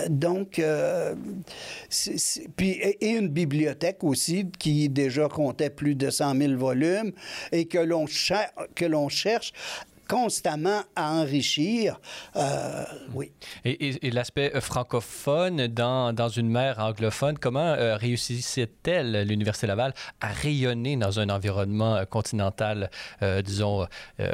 donc, 0.10 0.62
puis, 2.56 2.70
et, 2.70 3.10
une 3.10 3.28
bibliothèque 3.28 4.04
aussi, 4.04 4.50
qui 4.58 4.88
déjà 4.90 5.28
comptait 5.28 5.70
plus 5.70 5.96
de 5.96 6.10
100 6.10 6.36
000 6.36 6.56
volumes, 6.56 7.12
et 7.52 7.66
que 7.66 7.78
l'on 7.80 8.08
cherche 8.08 9.54
constamment 10.10 10.82
à 10.96 11.14
enrichir. 11.14 12.02
Euh, 12.36 12.84
oui. 13.14 13.32
Et, 13.64 14.10
l'aspect 14.12 14.52
euh, 14.56 14.60
francophone 14.60 15.68
dans, 15.68 16.14
dans, 16.14 16.28
une 16.28 16.50
mer 16.50 16.80
anglophone, 16.80 17.38
comment 17.38 17.60
euh, 17.60 17.96
réussissait-elle, 17.96 19.28
l'Université 19.28 19.68
Laval, 19.68 19.94
à 20.20 20.30
rayonner 20.30 20.98
dans 20.98 21.20
un 21.20 21.30
environnement 21.30 22.04
continental, 22.10 22.90
disons, 23.44 23.88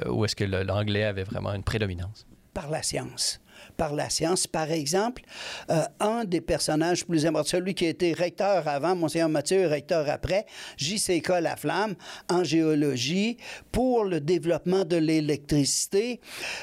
où 0.07 0.25
est-ce 0.25 0.35
que 0.35 0.45
l'anglais 0.45 1.03
avait 1.03 1.23
vraiment 1.23 1.53
une 1.53 1.63
prédominance? 1.63 2.25
Par 2.53 2.69
la 2.69 2.81
science 2.81 3.41
par 3.75 3.93
la 3.93 4.09
science. 4.09 4.47
Par 4.47 4.71
exemple, 4.71 5.23
euh, 5.69 5.83
un 5.99 6.23
des 6.25 6.41
personnages 6.41 7.05
plus 7.05 7.25
importants, 7.25 7.49
celui 7.49 7.73
qui 7.73 7.85
a 7.85 7.89
été 7.89 8.13
recteur 8.13 8.67
avant, 8.67 8.95
Monseigneur 8.95 9.29
Mathieu, 9.29 9.67
recteur 9.67 10.09
après, 10.09 10.45
J.C.K. 10.77 11.41
Laflamme, 11.41 11.95
en 12.29 12.43
géologie, 12.43 13.37
pour 13.71 14.05
le 14.05 14.19
développement 14.19 14.85
de 14.85 14.97
l'électricité. 14.97 16.19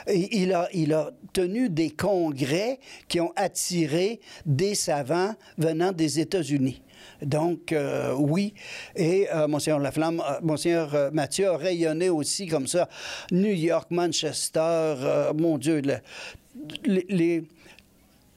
Il 0.09 0.53
a, 0.53 0.68
il 0.72 0.92
a 0.92 1.11
tenu 1.33 1.68
des 1.68 1.90
congrès 1.90 2.79
qui 3.09 3.20
ont 3.20 3.33
attiré 3.37 4.20
des 4.46 4.75
savants 4.75 5.35
venant 5.59 5.92
des 5.92 6.20
États-Unis. 6.20 6.83
Donc, 7.20 7.72
euh, 7.72 8.14
oui. 8.16 8.55
Et 8.96 9.29
euh, 9.33 9.46
Monseigneur 9.48 9.81
Laflamme, 9.81 10.20
euh, 10.20 10.40
Monseigneur 10.42 11.11
Mathieu 11.12 11.48
a 11.48 11.57
rayonné 11.57 12.09
aussi 12.09 12.46
comme 12.46 12.66
ça. 12.66 12.88
New 13.31 13.53
York, 13.53 13.88
Manchester, 13.90 14.94
mon 15.37 15.59
Dieu, 15.59 15.83
les, 16.85 17.45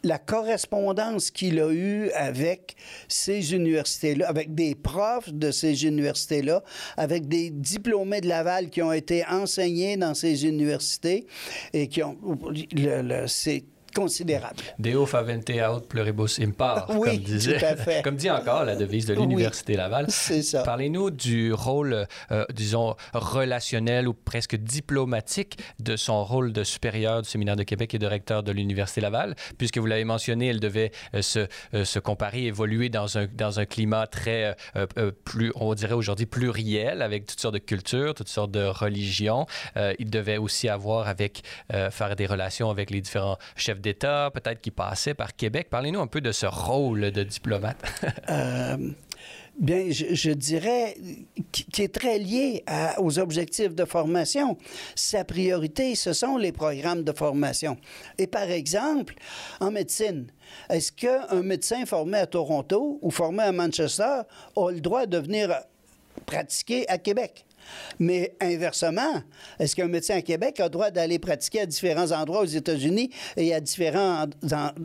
la 0.06 0.20
correspondance 0.20 1.32
qu'il 1.32 1.60
a 1.60 1.72
eue 1.72 2.10
avec 2.12 2.76
ces 3.08 3.54
universités-là, 3.54 4.28
avec 4.30 4.54
des 4.54 4.76
profs 4.76 5.34
de 5.34 5.52
ces 5.52 5.86
universités-là, 5.86 6.64
avec 6.96 7.28
des 7.28 7.50
diplômés 7.50 8.22
de 8.22 8.28
Laval 8.28 8.70
qui 8.70 8.82
ont 8.82 8.94
été 8.94 9.26
enseignés 9.26 9.98
dans 9.98 10.14
ces 10.14 10.46
universités 10.46 11.26
et 11.74 11.88
qui 11.88 12.04
ont... 12.04 12.18
Le, 12.74 13.26
c'est 13.28 13.64
considérable. 13.96 14.58
Deo 14.78 15.06
favente 15.06 15.50
aut 15.50 15.80
pluribus 15.80 16.40
impar, 16.40 16.88
oui, 16.90 17.12
comme 17.12 17.18
disait, 17.18 17.58
tout 17.58 17.66
à 17.66 17.76
fait. 17.78 18.04
comme 18.04 18.18
dit 18.18 18.30
encore 18.30 18.66
la 18.66 18.76
devise 18.76 19.06
de 19.06 19.14
l'Université 19.14 19.76
Laval. 19.76 20.08
C'est 20.10 20.42
ça. 20.42 20.64
Parlez-nous 20.64 21.12
du 21.12 21.54
rôle, 21.54 22.06
euh, 22.32 22.46
disons, 22.54 22.96
relationnel 23.14 24.08
ou 24.08 24.14
presque 24.14 24.58
diplomatique 24.58 25.58
de 25.80 25.96
son 25.96 26.24
rôle 26.26 26.52
de 26.52 26.64
supérieur 26.64 27.22
du 27.22 27.30
Séminaire 27.30 27.56
de 27.56 27.64
Québec 27.64 27.94
et 27.94 28.00
de 28.00 28.06
recteur 28.06 28.44
de 28.44 28.52
l'Université 28.52 29.00
Laval, 29.00 29.36
puisque 29.58 29.78
vous 29.78 29.86
l'avez 29.86 30.04
mentionné, 30.04 30.48
elle 30.48 30.60
devait 30.60 30.92
euh, 31.14 31.22
se, 31.22 31.48
euh, 31.74 31.86
se, 31.86 32.00
comparer, 32.00 32.44
évoluer 32.44 32.90
dans 32.90 33.18
un, 33.18 33.28
dans 33.34 33.60
un 33.60 33.66
climat 33.66 34.08
très, 34.08 34.56
plus, 35.24 35.52
on 35.56 35.74
dirait 35.74 35.94
aujourd'hui, 35.94 36.26
pluriel, 36.26 37.02
avec 37.02 37.26
toutes 37.26 37.40
sortes 37.40 37.54
de 37.54 37.60
cultures, 37.60 38.14
toutes 38.14 38.28
sortes 38.28 38.52
de 38.52 38.66
religions. 38.66 39.46
il 40.00 40.10
devait 40.10 40.38
aussi 40.38 40.68
avoir 40.68 41.08
avec, 41.08 41.44
faire 41.70 42.16
des 42.16 42.26
relations 42.26 42.70
avec 42.70 42.90
les 42.90 43.02
différents 43.02 43.38
chefs 43.56 43.80
d'État, 43.86 44.32
peut-être 44.34 44.62
qui 44.62 44.72
passait 44.72 45.14
par 45.14 45.36
Québec. 45.36 45.68
Parlez-nous 45.70 46.00
un 46.00 46.08
peu 46.08 46.20
de 46.20 46.32
ce 46.32 46.48
rôle 46.48 47.12
de 47.12 47.24
diplomate. 47.24 47.78
Euh, 48.30 48.78
bien, 49.60 49.92
je, 49.92 50.32
dirais 50.32 50.98
qui 51.52 51.84
est 51.84 51.94
très 51.94 52.18
lié 52.18 52.64
aux 52.98 53.20
objectifs 53.20 53.76
de 53.76 53.86
formation. 53.86 54.58
Sa 54.96 55.24
priorité, 55.24 55.94
ce 55.96 56.14
sont 56.14 56.38
les 56.38 56.52
programmes 56.52 57.04
de 57.04 57.12
formation. 57.12 57.78
Et 58.18 58.26
par 58.26 58.50
exemple, 58.50 59.14
en 59.60 59.70
médecine, 59.72 60.28
est-ce 60.70 60.92
qu'un 60.92 61.44
médecin 61.44 61.86
formé 61.86 62.18
à 62.18 62.26
Toronto 62.26 62.98
ou 63.02 63.12
formé 63.12 63.44
à 63.44 63.52
Manchester 63.52 64.22
a 64.56 64.72
le 64.72 64.82
droit 64.82 65.06
de 65.06 65.20
venir 65.20 65.54
pratiquer 66.26 66.88
à 66.90 66.98
Québec? 66.98 67.46
Mais 68.00 68.36
inversement, 68.42 69.22
est-ce 69.60 69.76
qu'un 69.76 69.88
médecin 69.88 70.16
à 70.18 70.22
Québec 70.22 70.60
a 70.60 70.64
le 70.64 70.70
droit 70.70 70.92
d'aller 70.92 71.20
pratiquer 71.20 71.62
à 71.62 71.66
différents 71.66 72.12
endroits 72.12 72.42
aux 72.42 72.46
États-Unis 72.46 73.10
et 73.38 73.54
à 73.54 73.60
différents 73.60 74.26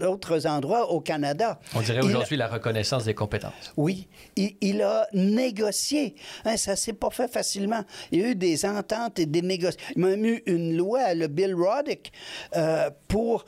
autres 0.07 0.47
endroits 0.47 0.91
au 0.91 1.01
Canada? 1.01 1.59
On 1.75 1.81
dirait 1.81 2.01
aujourd'hui 2.01 2.37
la 2.37 2.49
reconnaissance 2.49 3.05
des 3.05 3.15
compétences. 3.15 3.73
Oui. 3.77 4.09
Il, 4.37 4.83
a 4.83 5.07
négocié. 5.13 6.15
Hein, 6.45 6.57
ça 6.57 6.73
ne 6.73 6.77
s'est 6.77 6.93
pas 6.93 7.11
fait 7.11 7.31
facilement. 7.31 7.85
Il 8.13 8.21
y 8.21 8.25
a 8.25 8.29
eu 8.29 8.35
des 8.35 8.65
ententes 8.65 9.19
et 9.19 9.27
des 9.27 9.43
négociations. 9.43 9.93
Il 9.97 10.03
m'a 10.03 10.13
eu 10.13 10.43
une 10.47 10.77
loi, 10.77 11.15
le 11.15 11.27
Bill 11.27 11.55
Roddick, 11.55 12.13
euh, 12.57 12.91
pour 13.09 13.45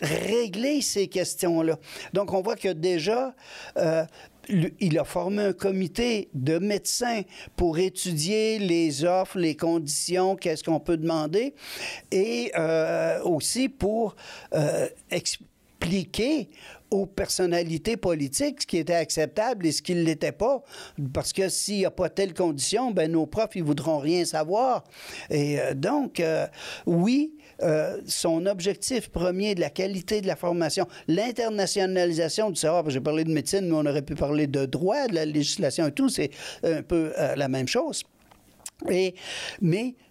régler 0.00 0.82
ces 0.82 1.08
questions-là. 1.08 1.78
Donc, 2.12 2.32
on 2.32 2.42
voit 2.42 2.56
que 2.56 2.68
déjà, 2.68 3.34
euh, 3.78 4.04
il 4.48 4.98
a 4.98 5.04
formé 5.04 5.42
un 5.42 5.52
comité 5.52 6.28
de 6.34 6.58
médecins 6.58 7.22
pour 7.56 7.78
étudier 7.78 8.58
les 8.58 9.04
offres, 9.04 9.38
les 9.38 9.56
conditions, 9.56 10.36
qu'est-ce 10.36 10.64
qu'on 10.64 10.80
peut 10.80 10.96
demander, 10.96 11.54
et 12.10 12.52
euh, 12.56 13.22
aussi 13.22 13.68
pour 13.68 14.16
euh, 14.54 14.88
expliquer 15.10 16.48
aux 16.90 17.06
personnalités 17.06 17.96
politiques 17.96 18.62
ce 18.62 18.66
qui 18.66 18.78
était 18.78 18.94
acceptable 18.94 19.66
et 19.66 19.72
ce 19.72 19.82
qui 19.82 19.94
ne 19.94 20.02
l'était 20.02 20.32
pas. 20.32 20.62
Parce 21.12 21.32
que 21.32 21.48
s'il 21.48 21.78
n'y 21.78 21.86
a 21.86 21.90
pas 21.90 22.08
telle 22.08 22.34
condition, 22.34 22.92
ben 22.92 23.10
nos 23.10 23.26
profs, 23.26 23.56
ils 23.56 23.64
voudront 23.64 23.98
rien 23.98 24.24
savoir. 24.24 24.84
Et 25.30 25.60
euh, 25.60 25.74
donc, 25.74 26.22
oui, 26.86 27.34
euh, 27.62 28.00
son 28.06 28.46
objectif 28.46 29.08
premier 29.10 29.54
de 29.54 29.60
la 29.60 29.70
qualité 29.70 30.20
de 30.20 30.26
la 30.26 30.36
formation, 30.36 30.86
l'internationalisation 31.08 32.50
du 32.50 32.56
savoir, 32.56 32.88
j'ai 32.90 33.00
parlé 33.00 33.24
de 33.24 33.32
médecine, 33.32 33.68
mais 33.68 33.74
on 33.74 33.86
aurait 33.86 34.02
pu 34.02 34.14
parler 34.14 34.46
de 34.46 34.66
droit, 34.66 35.06
de 35.08 35.14
la 35.14 35.24
législation 35.24 35.86
et 35.86 35.92
tout, 35.92 36.08
c'est 36.08 36.30
un 36.62 36.82
peu 36.82 37.12
euh, 37.18 37.34
la 37.36 37.48
même 37.48 37.68
chose. 37.68 38.04
Mais 38.86 39.14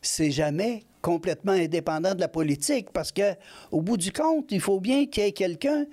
c'est 0.01 0.31
jamais 0.31 0.83
complètement 1.03 1.51
indépendant 1.51 2.15
de 2.15 2.21
la 2.21 2.29
politique 2.29 2.87
parce 2.93 3.11
que 3.11 3.33
au 3.71 3.81
bout 3.81 3.97
du 3.97 4.11
compte, 4.13 4.45
il 4.51 4.61
faut 4.61 4.79
bien 4.79 5.05
qu'il 5.05 5.23
y 5.23 5.27
ait 5.27 5.31
quelqu'un 5.33 5.85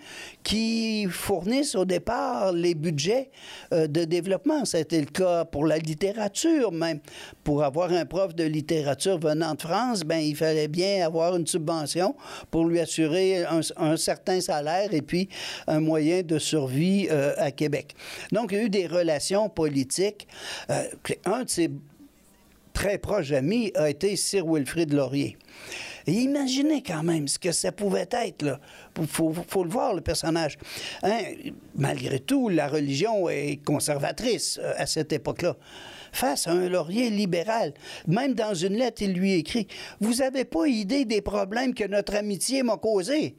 qui 0.45 1.07
fournisse 1.11 1.75
au 1.75 1.85
départ 1.85 2.53
les 2.53 2.75
budgets 2.77 3.31
euh, 3.73 3.89
de 3.89 4.05
développement. 4.05 4.65
C'était 4.65 5.01
le 5.01 5.07
cas 5.07 5.45
pour 5.45 5.67
la 5.67 5.79
littérature 5.79 6.71
même. 6.71 7.01
Pour 7.43 7.65
avoir 7.65 7.91
un 7.91 8.07
prof 8.07 8.37
de 8.37 8.45
littérature 8.45 9.19
venant 9.19 9.55
de 9.55 9.63
France, 9.63 10.05
ben 10.05 10.21
il 10.21 10.37
fallait 10.37 10.69
bien 10.69 11.05
avoir 11.05 11.35
une 11.37 11.47
subvention 11.47 12.15
pour 12.53 12.67
lui 12.67 12.79
assurer 12.79 13.45
un, 13.45 13.97
certain 13.97 14.41
salaire 14.41 14.95
et 14.95 15.03
puis 15.03 15.29
un 15.67 15.81
moyen 15.81 16.23
de 16.23 16.39
survie 16.39 17.09
euh, 17.11 17.35
à 17.37 17.51
Québec. 17.51 17.97
Donc 18.31 18.53
il 18.53 18.59
y 18.59 18.61
a 18.61 18.65
eu 18.65 18.71
des 18.71 18.87
relations 18.87 19.49
politiques. 19.49 20.29
Euh, 20.71 20.85
un 21.25 21.43
de 21.43 21.49
ces 21.49 21.69
très 22.73 22.99
proche 22.99 23.33
ami 23.33 23.73
a 23.75 23.91
été 23.91 24.17
Sir 24.17 24.47
Wilfrid 24.47 24.93
Laurier. 24.93 25.37
Et 26.07 26.13
imaginez 26.13 26.83
quand 26.83 27.03
même 27.03 27.29
ce 27.29 27.39
que 27.39 27.53
ça 27.53 27.73
pouvait 27.73 28.09
être. 28.11 28.43
Là. 28.43 28.61
Faut, 29.07 29.33
faut, 29.33 29.65
le 29.65 29.71
voir, 29.71 29.95
le 29.95 30.01
personnage. 30.01 30.59
Hein? 31.03 31.19
Malgré 31.75 32.21
tout, 32.21 32.49
la 32.49 32.69
religion 32.69 33.29
est 33.29 33.63
conservatrice 33.65 34.59
euh, 34.63 34.73
à 34.77 34.87
cette 34.87 35.13
époque-là. 35.13 35.57
Face 36.13 36.49
à 36.49 36.53
un 36.53 36.69
laurier 36.69 37.09
libéral, 37.09 37.73
même 38.09 38.35
dans 38.35 38.55
une 38.55 38.75
lettre, 38.75 39.03
il 39.03 39.13
lui 39.13 39.35
écrit 39.35 39.69
Vous 40.01 40.15
n'avez 40.15 40.45
pas 40.45 40.67
idée 40.67 41.05
des 41.05 41.21
problèmes 41.21 41.73
que 41.73 41.85
notre 41.85 42.17
amitié 42.17 42.65
m'a 42.65 42.77
causés. 42.79 43.37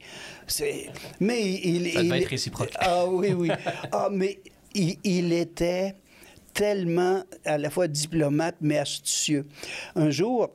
Mais 1.20 1.52
il. 1.52 1.92
Ça 1.92 2.02
il... 2.02 2.12
être 2.14 2.28
réciproque. 2.28 2.72
Ah 2.76 3.06
oui, 3.06 3.34
oui. 3.34 3.50
ah, 3.92 4.08
mais 4.10 4.38
il, 4.74 4.96
il 5.04 5.32
était 5.34 5.96
tellement 6.54 7.22
à 7.44 7.58
la 7.58 7.70
fois 7.70 7.88
diplomate 7.88 8.56
mais 8.60 8.78
astucieux. 8.78 9.46
Un 9.96 10.10
jour, 10.10 10.50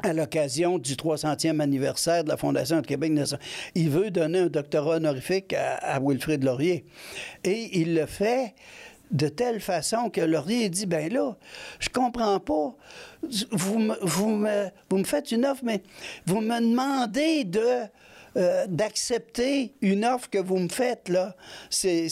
à 0.00 0.12
l'occasion 0.12 0.78
du 0.78 0.94
300e 0.94 1.60
anniversaire 1.60 2.24
de 2.24 2.28
la 2.28 2.36
Fondation 2.36 2.80
de 2.80 2.86
Québec, 2.86 3.12
il 3.74 3.90
veut 3.90 4.10
donner 4.10 4.40
un 4.40 4.46
doctorat 4.46 4.96
honorifique 4.96 5.54
à, 5.54 5.98
Wilfrid 6.00 6.44
Laurier. 6.44 6.84
Et 7.42 7.80
il 7.80 7.94
le 7.94 8.06
fait 8.06 8.54
de 9.10 9.28
telle 9.28 9.60
façon 9.60 10.10
que 10.10 10.20
Laurier 10.20 10.68
dit, 10.68 10.86
ben 10.86 11.12
là, 11.12 11.36
je 11.78 11.88
comprends 11.88 12.40
pas, 12.40 12.74
vous 13.50 13.92
vous 14.02 14.30
me, 14.30 14.68
vous 14.90 14.98
me 14.98 15.04
faites 15.04 15.30
une 15.30 15.46
offre, 15.46 15.62
mais 15.64 15.82
vous 16.26 16.40
me 16.40 16.60
demandez 16.60 17.44
de 17.44 17.82
euh, 18.36 18.66
d'accepter 18.66 19.74
une 19.80 20.04
offre 20.04 20.28
que 20.28 20.38
vous 20.38 20.58
me 20.58 20.68
faites, 20.68 21.08
là. 21.08 21.36
C'est, 21.70 22.08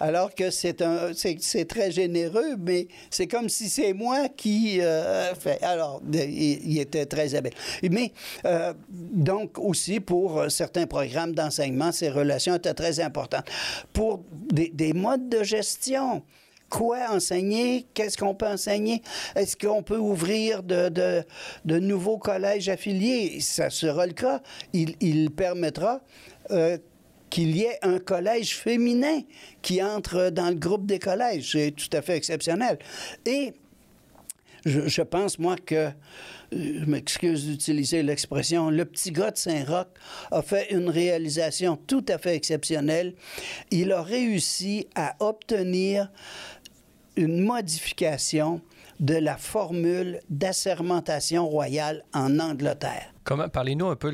alors 0.00 0.34
que 0.34 0.50
c'est, 0.50 0.82
c'est, 1.14 1.68
très 1.68 1.90
généreux, 1.90 2.56
mais 2.58 2.88
c'est 3.10 3.26
comme 3.26 3.48
si 3.48 3.68
c'est 3.68 3.92
moi 3.92 4.28
qui 4.28 4.80
euh, 4.80 5.34
fait. 5.34 5.62
Alors, 5.62 6.00
il, 6.12 6.78
était 6.78 7.06
très 7.06 7.34
habile. 7.34 7.52
Mais, 7.90 8.12
euh, 8.46 8.72
donc, 8.90 9.58
aussi, 9.58 10.00
pour 10.00 10.50
certains 10.50 10.86
programmes 10.86 11.34
d'enseignement, 11.34 11.92
ces 11.92 12.08
relations 12.08 12.54
étaient 12.54 12.74
très 12.74 13.00
importantes. 13.00 13.46
Pour 13.92 14.24
des, 14.32 14.70
des 14.70 14.94
modes 14.94 15.28
de 15.28 15.42
gestion, 15.42 16.22
quoi 16.72 17.10
enseigner, 17.10 17.86
qu'est-ce 17.92 18.16
qu'on 18.16 18.34
peut 18.34 18.46
enseigner, 18.46 19.02
est-ce 19.36 19.58
qu'on 19.58 19.82
peut 19.82 19.98
ouvrir 19.98 20.62
de, 20.62 21.22
nouveaux 21.66 22.16
collèges 22.16 22.70
affiliés, 22.70 23.40
ça 23.40 23.68
sera 23.68 24.06
le 24.06 24.14
cas. 24.14 24.40
Il, 24.72 25.30
permettra 25.30 26.00
euh, 26.50 26.78
qu'il 27.28 27.54
y 27.54 27.64
ait 27.64 27.78
un 27.82 27.98
collège 27.98 28.56
féminin 28.56 29.20
qui 29.60 29.82
entre 29.82 30.30
dans 30.30 30.48
le 30.48 30.54
groupe 30.54 30.86
des 30.86 30.98
collèges. 30.98 31.52
C'est 31.52 31.72
tout 31.72 31.94
à 31.94 32.00
fait 32.00 32.16
exceptionnel. 32.16 32.78
Et 33.26 33.52
je, 34.64 35.02
pense, 35.02 35.38
moi, 35.38 35.56
que, 35.56 35.90
je 36.52 36.84
m'excuse 36.84 37.46
d'utiliser 37.46 38.02
l'expression, 38.02 38.70
le 38.70 38.84
petit 38.84 39.10
gars 39.10 39.30
de 39.30 39.36
Saint-Roch 39.36 39.88
a 40.30 40.42
fait 40.42 40.70
une 40.70 40.88
réalisation 40.88 41.76
tout 41.76 42.04
à 42.08 42.18
fait 42.18 42.36
exceptionnelle. 42.36 43.14
Il 43.70 43.92
a 43.92 44.02
réussi 44.02 44.86
à 44.94 45.16
obtenir 45.20 46.10
une 47.16 47.44
modification 47.44 48.60
de 49.00 49.14
la 49.14 49.36
formule 49.36 50.20
d'assermentation 50.30 51.48
royale 51.48 52.04
en 52.14 52.38
Angleterre. 52.38 53.12
Comment, 53.24 53.48
parlez-nous 53.48 53.86
un 53.86 53.96
peu 53.96 54.12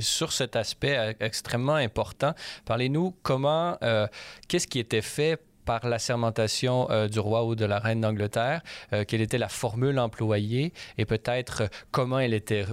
sur 0.00 0.32
cet 0.32 0.56
aspect 0.56 0.96
euh, 0.96 1.12
extrêmement 1.20 1.74
important. 1.74 2.34
Parlez-nous 2.64 3.14
comment, 3.22 3.76
euh, 3.82 4.06
qu'est-ce 4.48 4.66
qui 4.66 4.78
était 4.78 5.02
fait 5.02 5.40
par 5.64 5.86
l'assermentation 5.86 6.90
euh, 6.90 7.08
du 7.08 7.20
roi 7.20 7.44
ou 7.44 7.54
de 7.54 7.64
la 7.64 7.78
reine 7.78 8.00
d'Angleterre, 8.00 8.62
quelle 9.06 9.20
était 9.20 9.38
la 9.38 9.48
formule 9.48 9.98
employée 9.98 10.72
et 10.98 11.04
peut-être 11.04 11.68
comment 11.90 12.18
elle 12.18 12.34
était 12.34 12.64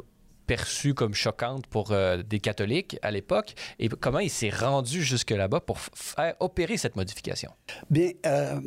perçue 0.47 0.93
comme 0.93 1.13
choquante 1.13 1.67
pour 1.67 1.91
euh, 1.91 2.23
des 2.23 2.39
catholiques 2.39 2.97
à 3.01 3.12
l'époque 3.12 3.53
et 3.79 3.89
comment 3.89 4.19
il 4.19 4.29
s'est 4.29 4.49
rendu 4.49 5.03
jusque 5.03 5.31
là-bas 5.31 5.60
pour 5.60 5.77
faire 5.79 6.36
opérer 6.39 6.77
cette 6.77 6.95
modification? 6.95 7.51
Bien, 7.89 8.12
euh, 8.25 8.60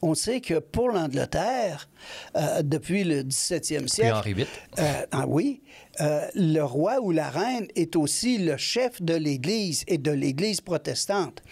on 0.00 0.14
sait 0.14 0.40
que 0.40 0.58
pour 0.58 0.88
l'Angleterre, 0.88 1.88
euh, 2.36 2.62
depuis 2.62 3.04
le 3.04 3.22
17e 3.22 3.86
siècle... 3.88 3.92
Puis 3.96 4.10
Henri 4.10 4.34
VIII. 4.34 4.46
ah 5.12 5.24
oui, 5.28 5.62
euh, 6.00 6.26
le 6.34 6.62
roi 6.62 7.00
ou 7.00 7.10
la 7.10 7.28
reine 7.28 7.68
est 7.76 7.96
aussi 7.96 8.38
le 8.38 8.56
chef 8.56 9.02
de 9.02 9.14
l'Église 9.14 9.84
et 9.86 9.98
de 9.98 10.10
l'Église 10.10 10.60
protestante. 10.60 11.42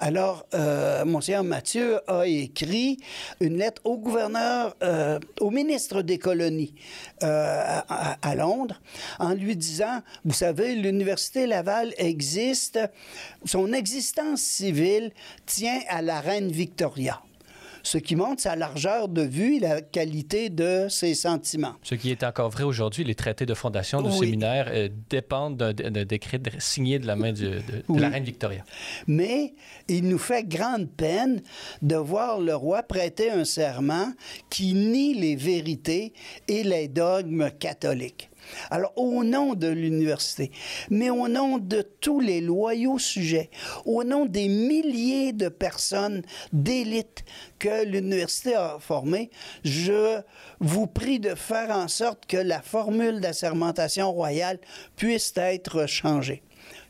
Alors, 0.00 0.46
euh, 0.54 1.04
Monseigneur 1.04 1.44
Mathieu 1.44 2.00
a 2.10 2.26
écrit 2.26 2.98
une 3.40 3.58
lettre 3.58 3.82
au 3.84 3.96
gouverneur, 3.96 4.76
euh, 4.82 5.18
au 5.40 5.50
ministre 5.50 6.02
des 6.02 6.18
colonies 6.18 6.74
à, 7.22 8.16
à, 8.20 8.34
Londres, 8.34 8.80
en 9.18 9.34
lui 9.34 9.56
disant, 9.56 10.02
vous 10.24 10.34
savez, 10.34 10.74
l'Université 10.74 11.46
Laval 11.46 11.94
existe, 11.96 12.80
son 13.44 13.72
existence 13.72 14.40
civile 14.40 15.12
tient 15.46 15.80
à 15.88 16.02
la 16.02 16.20
reine 16.20 16.50
Victoria 16.50 17.22
ce 17.84 17.98
qui 17.98 18.16
montre 18.16 18.42
sa 18.42 18.56
largeur 18.56 19.08
de 19.08 19.22
vue 19.22 19.56
et 19.56 19.60
la 19.60 19.80
qualité 19.82 20.48
de 20.48 20.86
ses 20.88 21.14
sentiments. 21.14 21.74
Ce 21.82 21.94
qui 21.94 22.10
est 22.10 22.24
encore 22.24 22.50
vrai 22.50 22.64
aujourd'hui, 22.64 23.04
les 23.04 23.14
traités 23.14 23.46
de 23.46 23.54
fondation 23.54 24.02
de 24.02 24.10
séminaire 24.10 24.68
euh, 24.70 24.88
dépendent 25.10 25.56
d'un 25.56 26.04
décret 26.04 26.40
signé 26.58 26.98
de 26.98 27.06
la 27.06 27.14
main 27.14 27.32
de, 27.32 27.60
la 27.88 28.08
reine 28.08 28.24
Victoria. 28.24 28.64
Mais 29.06 29.54
il 29.88 30.08
nous 30.08 30.18
fait 30.18 30.44
grande 30.44 30.90
peine 30.90 31.42
de 31.82 31.96
voir 31.96 32.40
le 32.40 32.56
roi 32.56 32.82
prêter 32.82 33.30
un 33.30 33.44
serment 33.44 34.12
qui 34.48 34.72
nie 34.72 35.14
les 35.14 35.36
vérités 35.36 36.14
et 36.48 36.64
les 36.64 36.88
dogmes 36.88 37.50
catholiques. 37.58 38.30
Alors, 38.70 38.92
au 38.96 39.24
nom 39.24 39.54
de 39.54 39.68
l'université, 39.68 40.50
mais 40.90 41.10
au 41.10 41.28
nom 41.28 41.58
de 41.58 41.82
tous 42.00 42.20
les 42.20 42.40
loyaux 42.40 42.98
sujets, 42.98 43.50
au 43.84 44.04
nom 44.04 44.26
des 44.26 44.48
milliers 44.48 45.32
de 45.32 45.48
personnes 45.48 46.22
d'élite 46.52 47.24
que 47.58 47.84
l'université 47.84 48.54
a 48.54 48.78
formées, 48.80 49.30
je 49.64 50.20
vous 50.60 50.86
prie 50.86 51.20
de 51.20 51.34
faire 51.34 51.70
en 51.70 51.88
sorte 51.88 52.26
que 52.26 52.36
la 52.36 52.60
formule 52.60 53.20
d'assermentation 53.20 54.12
royale 54.12 54.58
puisse 54.96 55.32
être 55.36 55.86
changée 55.86 56.42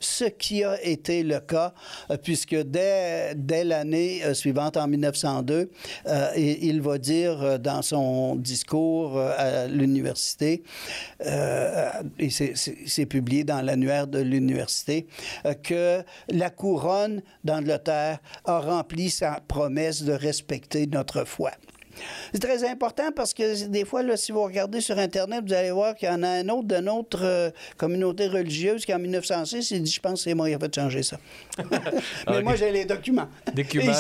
ce 0.05 0.25
qui 0.25 0.63
a 0.63 0.83
été 0.83 1.23
le 1.23 1.41
cas, 1.41 1.73
euh, 2.11 2.17
puisque 2.17 2.55
dès, 2.55 3.35
l'année 3.65 4.23
euh, 4.25 4.35
suivante, 4.35 4.77
en 4.77 4.87
1902, 4.87 5.71
euh, 6.07 6.29
il, 6.37 6.83
va 6.83 6.99
dire 6.99 7.59
dans 7.59 7.83
son 7.83 8.37
discours 8.37 9.19
à 9.19 9.67
l'université, 9.67 10.63
et 11.21 12.31
c'est 12.31 13.07
publié 13.07 13.45
dans 13.45 13.63
l'annuaire 13.63 14.07
de 14.07 14.19
l'université, 14.19 15.07
que 15.63 16.03
la 16.29 16.51
couronne 16.51 17.23
d'Angleterre 17.45 18.19
a 18.45 18.59
rempli 18.59 19.09
sa 19.09 19.41
promesse 19.47 20.03
de 20.03 20.13
respecter 20.13 20.87
notre 20.87 21.25
foi. 21.25 21.53
C'est 22.33 22.41
très 22.41 22.69
important 22.69 23.11
parce 23.15 23.35
que 23.35 23.67
des 23.67 23.85
fois, 23.85 24.03
là, 24.03 24.17
si 24.17 24.33
vous 24.33 24.43
regardez 24.43 24.81
sur 24.81 24.99
Internet, 24.99 25.45
vous 25.47 25.53
allez 25.53 25.71
voir 25.71 25.95
qu'il 25.95 26.09
y 26.09 26.13
en 26.13 26.23
a 26.23 26.29
un 26.29 26.49
autre 26.49 26.69
de 26.69 26.77
notre 26.77 27.25
euh, 27.25 27.51
communauté 27.77 28.27
religieuse 28.27 28.85
qui, 28.85 28.95
en 28.95 28.99
1906, 28.99 29.71
il 29.71 29.83
dit 29.83 29.91
Je 29.91 30.01
pense 30.01 30.21
que 30.21 30.31
c'est 30.31 30.35
moi 30.35 30.49
qui 30.49 30.55
a 30.55 30.59
fait 30.59 30.75
changer 30.75 31.03
ça. 31.03 31.19
Mais 32.29 32.43
moi, 32.43 32.57
j'ai 32.57 32.71
les 32.71 32.85
documents. 32.85 33.29
Documents, 33.55 33.93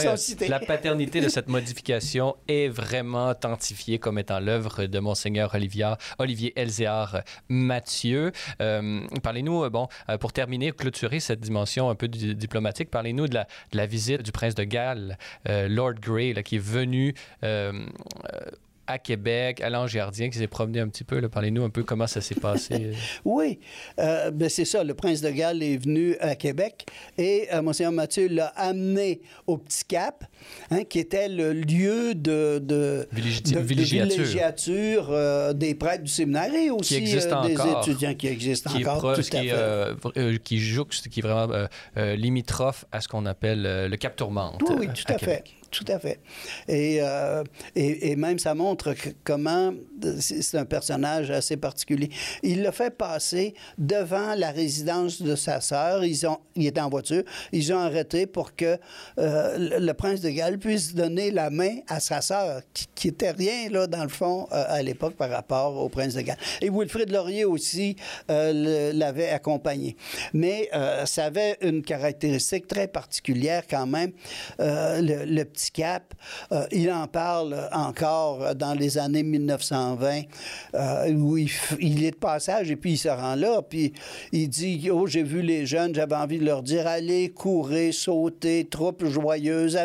la 0.49 0.61
paternité 0.61 1.21
de 1.21 1.29
cette 1.29 1.49
modification 1.49 2.37
est 2.49 2.69
vraiment 2.69 3.31
authentifiée 3.31 3.99
comme 3.99 4.19
étant 4.19 4.41
l'œuvre 4.41 4.87
de 4.87 4.99
Monseigneur 4.99 5.55
Olivier, 5.55 5.95
Olivier 6.19 6.53
Elzéar 6.57 7.23
Mathieu. 7.49 8.33
Euh, 8.61 9.01
parlez-nous, 9.23 9.69
bon, 9.71 9.89
pour 10.21 10.33
terminer, 10.33 10.73
clôturer 10.73 11.21
cette 11.21 11.41
dimension 11.41 11.91
un 11.91 11.95
peu 11.95 12.09
diplomatique, 12.09 12.91
parlez-nous 12.91 13.29
de 13.29 13.35
la, 13.35 13.45
de 13.73 13.77
la 13.77 13.87
visite 13.87 14.23
du 14.23 14.33
prince 14.33 14.55
de 14.55 14.65
Galles, 14.65 15.19
Lord 15.47 15.95
Grey, 16.01 16.33
là, 16.33 16.43
qui 16.43 16.57
est 16.57 16.65
venu 16.65 17.15
euh, 17.43 17.84
à 18.87 18.99
Québec, 18.99 19.61
Alain 19.61 19.87
Gardien 19.87 20.29
qui 20.29 20.39
s'est 20.39 20.47
promené 20.47 20.81
un 20.81 20.89
petit 20.89 21.05
peu. 21.05 21.27
Parlez-nous 21.29 21.65
un 21.65 21.71
peu 21.71 21.83
comment 21.83 22.07
ça 22.07 22.21
s'est 22.21 22.35
passé. 22.35 22.93
oui, 23.25 23.59
euh, 23.99 24.31
ben 24.31 24.49
c'est 24.49 24.65
ça. 24.65 24.85
Le 24.85 24.95
prince 24.95 25.21
de 25.21 25.31
Galles 25.31 25.63
est 25.63 25.77
venu 25.77 26.17
à 26.21 26.35
Québec 26.35 26.87
et 27.17 27.49
euh, 27.53 27.63
Monseigneur 27.63 27.93
Mathieu 27.93 28.29
l'a 28.29 28.47
amené 28.49 29.23
au 29.47 29.57
Petit 29.57 29.85
Cap, 29.85 30.25
hein, 30.71 30.85
qui 30.85 30.99
était 30.99 31.29
le 31.29 31.53
lieu 31.53 32.15
de, 32.15 32.59
de, 32.59 33.09
villégiature, 33.13 35.09
euh, 35.11 35.53
des 35.53 35.75
prêtres 35.75 36.05
du 36.05 36.11
séminaire 36.11 36.55
et 36.55 36.71
aussi 36.71 37.01
des 37.01 37.27
étudiants 37.27 38.15
qui 38.15 38.27
existent 38.27 38.71
encore. 38.75 39.17
qui, 39.17 40.41
qui 40.41 40.59
jouxte, 40.59 41.09
qui 41.09 41.21
est 41.21 41.23
vraiment 41.23 41.69
limitrophe 41.97 42.85
à 42.93 43.01
ce 43.01 43.09
qu'on 43.09 43.27
appelle 43.27 43.89
le 43.89 43.97
Cap 43.97 44.17
Tourmente. 44.17 44.63
Oui, 44.69 44.75
oui, 44.81 44.89
tout 44.89 45.13
à, 45.13 45.19
fait 45.19 45.45
tout 45.75 45.85
à 45.89 45.99
fait. 45.99 46.21
Et, 46.69 46.99
euh, 47.01 47.43
et, 47.75 48.15
même 48.17 48.39
ça 48.39 48.55
montre 48.55 48.95
comment 49.25 49.73
c'est 50.21 50.57
un 50.57 50.65
personnage 50.65 51.31
assez 51.31 51.57
particulier. 51.57 52.11
Il 52.43 52.63
l'a 52.63 52.73
fait 52.73 52.91
passer 52.91 53.55
devant 53.77 54.35
la 54.35 54.51
résidence 54.51 55.21
de 55.21 55.35
sa 55.35 55.61
sœur. 55.61 56.05
Ils 56.05 56.27
ont, 56.27 56.39
il 56.55 56.67
était 56.67 56.81
en 56.81 56.89
voiture. 56.89 57.25
Ils 57.53 57.73
ont 57.73 57.79
arrêté 57.79 58.27
pour 58.27 58.55
que 58.55 58.79
euh, 59.19 59.79
le 59.81 59.93
prince 59.95 60.21
de 60.21 60.31
Galles 60.31 60.59
puisse 60.59 60.95
donner 60.95 61.31
la 61.31 61.51
main 61.51 61.79
à 61.89 61.99
sa 62.01 62.21
sœur, 62.21 62.63
qui, 62.95 63.09
était 63.09 63.33
rien, 63.33 63.69
là, 63.71 63.87
dans 63.87 64.03
le 64.03 64.09
fond, 64.09 64.47
euh, 64.53 64.65
à 64.69 64.83
l'époque 64.83 65.15
par 65.15 65.31
rapport 65.31 65.77
au 65.77 65.89
prince 65.89 66.15
de 66.15 66.21
Galles. 66.21 66.39
Et 66.61 66.71
Wilfrid 66.71 67.11
Laurier 67.11 67.45
aussi 67.45 67.97
l'avait 68.29 69.31
accompagné. 69.31 69.97
Mais 70.33 70.71
ça 71.05 71.25
avait 71.25 71.57
une 71.63 71.83
caractéristique 71.83 72.69
très 72.69 72.87
particulière 72.87 73.65
quand 73.69 73.87
même. 73.87 74.13
le, 74.59 75.25
le 75.25 75.45
petit 75.45 75.64
Euh, 76.53 76.67
il 76.73 76.91
en 76.91 77.07
parle 77.07 77.69
encore 77.73 78.55
dans 78.55 78.75
les 78.75 78.99
années 78.99 79.23
1920, 79.23 80.23
euh, 80.75 81.13
où 81.13 81.37
il, 81.37 82.05
est 82.05 82.11
de 82.11 82.17
passage 82.17 82.71
et 82.71 82.77
puis 82.77 82.93
il 82.93 82.99
se 82.99 83.09
rend 83.09 83.35
là, 83.35 83.63
puis 83.63 83.93
il 84.33 84.49
dit 84.49 84.89
Oh, 84.91 85.07
j'ai 85.07 85.23
vu 85.23 85.43
les 85.43 85.67
jeunes, 85.67 85.95
j'avais 85.95 86.17
envie 86.17 86.39
de 86.39 86.45
leur 86.45 86.63
dire 86.63 86.87
Allez, 86.87 87.31
courez, 87.31 87.93
sautez, 87.93 88.65
troupe 88.65 89.07
joyeuse, 89.07 89.79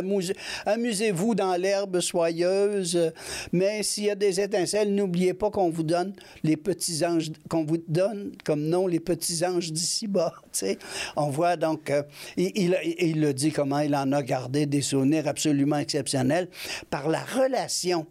amusez-vous 0.66 1.36
dans 1.36 1.56
l'herbe 1.56 2.00
soyeuse, 2.00 3.12
mais 3.52 3.84
s'il 3.84 4.06
y 4.06 4.10
a 4.10 4.16
des 4.16 4.40
étincelles, 4.40 4.94
n'oubliez 4.94 5.34
pas 5.34 5.50
qu'on 5.50 5.70
vous 5.70 5.84
donne 5.84 6.14
les 6.44 6.58
petits 6.58 7.06
anges, 7.06 7.32
qu'on 7.50 7.64
vous 7.64 7.78
donne 7.88 8.32
comme 8.44 8.62
nom 8.62 8.88
les 8.88 9.00
petits 9.00 9.46
anges 9.46 9.72
d'ici-bas. 9.72 10.34
On 11.16 11.30
voit 11.30 11.56
donc, 11.56 11.90
euh, 11.90 12.04
il, 12.38 12.78
il 13.00 13.22
le 13.22 13.34
dit 13.34 13.52
comment 13.52 13.80
il 13.80 13.96
en 13.96 14.12
a 14.12 14.22
gardé 14.22 14.66
des 14.66 14.82
souvenirs 14.82 15.28
absolument 15.28 15.69
exceptionnel 15.78 16.50
par 16.90 17.10
la 17.10 17.22
relation 17.24 18.08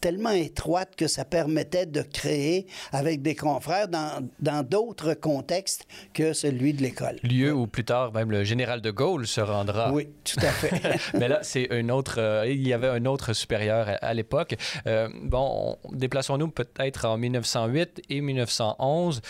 tellement 0.00 0.30
étroite 0.30 0.94
que 0.96 1.06
ça 1.06 1.24
permettait 1.24 1.86
de 1.86 2.02
créer 2.02 2.66
avec 2.92 3.22
des 3.22 3.34
confrères 3.34 3.88
dans 3.88 4.62
d'autres 4.62 5.14
contextes 5.14 5.86
que 6.12 6.32
celui 6.32 6.74
de 6.74 6.82
l'école. 6.82 7.16
Lieu 7.22 7.52
où 7.52 7.66
plus 7.66 7.84
tard 7.84 8.12
même 8.12 8.30
le 8.30 8.44
général 8.44 8.80
de 8.80 8.90
Gaulle 8.90 9.26
se 9.26 9.40
rendra. 9.40 9.92
Oui, 9.92 10.08
tout 10.24 10.40
à 10.40 10.50
fait. 10.50 10.98
Mais 11.18 11.28
là, 11.28 11.40
c'est 11.42 11.72
un 11.72 11.88
autre. 11.88 12.16
Euh, 12.18 12.46
il 12.46 12.66
y 12.66 12.72
avait 12.72 12.88
un 12.88 13.04
autre 13.06 13.32
supérieur 13.32 13.98
à, 14.00 14.14
l'époque. 14.14 14.56
Euh, 14.86 15.08
bon, 15.22 15.76
déplaçons-nous 15.92 16.48
peut-être 16.48 17.06
en 17.06 17.16
1908 17.16 18.02
et 18.08 18.20
1911 18.20 19.20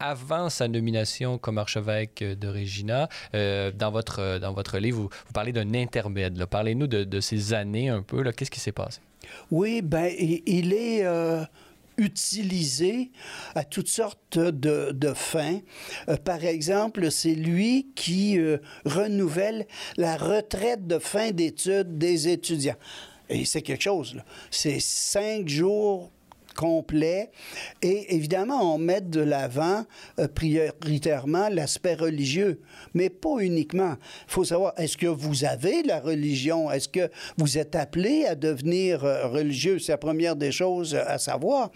avant 0.00 0.48
sa 0.48 0.66
nomination 0.66 1.38
comme 1.38 1.58
archevêque 1.58 2.24
de 2.24 2.48
Regina. 2.48 3.08
Euh, 3.34 3.70
dans, 3.70 3.90
votre, 3.90 4.38
dans 4.38 4.52
votre 4.52 4.78
livre, 4.78 5.02
vous, 5.02 5.32
parlez 5.32 5.52
d'un 5.52 5.74
intermède. 5.74 6.44
Parlez-nous 6.46 6.86
de, 6.86 7.20
ces 7.20 7.52
années 7.52 7.88
un 7.88 8.02
peu. 8.02 8.22
Qu'est-ce 8.32 8.50
qui 8.50 8.60
s'est 8.60 8.72
passé? 8.72 9.00
Oui, 9.50 9.82
ben 9.82 10.10
il 10.18 10.72
est... 10.72 11.04
Euh, 11.04 11.44
utilisé 11.98 13.10
à 13.54 13.62
toutes 13.62 13.88
sortes 13.88 14.38
de, 14.38 15.12
fins. 15.14 15.60
Euh, 16.08 16.16
par 16.16 16.42
exemple, 16.46 17.10
c'est 17.10 17.34
lui 17.34 17.88
qui 17.94 18.38
renouvelle 18.86 19.66
la 19.98 20.16
retraite 20.16 20.86
de 20.86 20.98
fin 20.98 21.30
d'études 21.32 21.98
des 21.98 22.28
étudiants. 22.28 22.76
Et 23.28 23.44
c'est 23.44 23.60
quelque 23.60 23.82
chose, 23.82 24.16
C'est 24.50 24.80
cinq 24.80 25.46
jours 25.46 26.10
complet. 26.54 27.30
Et 27.82 28.14
évidemment, 28.14 28.74
on 28.74 28.78
met 28.78 29.00
de 29.00 29.20
l'avant 29.20 29.84
euh, 30.18 30.28
prioritairement 30.28 31.48
l'aspect 31.48 31.94
religieux, 31.94 32.60
mais 32.94 33.10
pas 33.10 33.38
uniquement. 33.40 33.96
Il 34.26 34.32
faut 34.32 34.44
savoir, 34.44 34.74
est-ce 34.76 34.96
que 34.96 35.06
vous 35.06 35.44
avez 35.44 35.82
la 35.82 36.00
religion? 36.00 36.70
Est-ce 36.70 36.88
que 36.88 37.10
vous 37.36 37.58
êtes 37.58 37.74
appelé 37.74 38.24
à 38.24 38.34
devenir 38.34 39.04
euh, 39.04 39.28
religieux? 39.28 39.78
C'est 39.78 39.92
la 39.92 39.98
première 39.98 40.36
des 40.36 40.52
choses 40.52 40.94
à 40.94 41.18
savoir. 41.18 41.70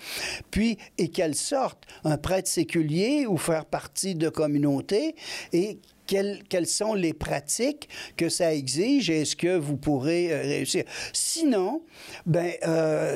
Puis, 0.50 0.78
et 0.98 1.08
quelle 1.08 1.34
sorte? 1.34 1.84
Un 2.04 2.16
prêtre 2.16 2.48
séculier 2.48 3.26
ou 3.26 3.36
faire 3.36 3.64
partie 3.64 4.14
de 4.14 4.28
communauté? 4.28 5.14
Et 5.52 5.78
quelles, 6.06 6.42
quelles, 6.48 6.66
sont 6.66 6.94
les 6.94 7.12
pratiques 7.12 7.88
que 8.16 8.28
ça 8.28 8.54
exige 8.54 9.10
et 9.10 9.22
est-ce 9.22 9.36
que 9.36 9.56
vous 9.56 9.76
pourrez 9.76 10.32
euh, 10.32 10.42
réussir. 10.42 10.84
Sinon, 11.12 11.82
ben, 12.26 12.52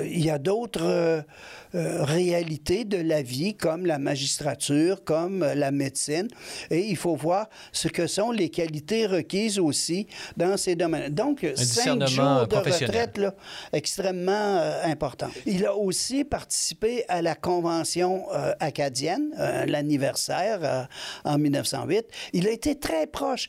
il 0.04 0.24
y 0.24 0.30
a 0.30 0.38
d'autres 0.38 1.24
euh, 1.74 2.02
réalités 2.02 2.86
de 2.86 2.96
la 2.96 3.20
vie 3.20 3.54
comme 3.54 3.84
la 3.84 3.98
magistrature, 3.98 5.04
comme 5.04 5.42
euh, 5.42 5.54
la 5.54 5.70
médecine. 5.70 6.26
Et 6.70 6.80
il 6.80 6.96
faut 6.96 7.14
voir 7.14 7.50
ce 7.72 7.88
que 7.88 8.06
sont 8.06 8.30
les 8.30 8.48
qualités 8.48 9.04
requises 9.04 9.58
aussi 9.58 10.06
dans 10.38 10.56
ces 10.56 10.76
domaines. 10.76 11.12
Donc, 11.12 11.46
cinq 11.56 12.06
jours 12.06 12.46
de 12.46 12.56
retraite, 12.56 13.18
là, 13.18 13.34
extrêmement 13.74 14.32
euh, 14.32 14.82
important. 14.84 15.28
Il 15.44 15.66
a 15.66 15.76
aussi 15.76 16.24
participé 16.24 17.04
à 17.06 17.20
la 17.20 17.34
Convention 17.34 18.24
acadienne, 18.60 19.30
l'anniversaire 19.66 20.88
en 21.24 21.38
1908. 21.38 22.06
Il 22.32 22.46
a 22.46 22.50
été 22.50 22.77
très 22.78 23.06
proche 23.06 23.48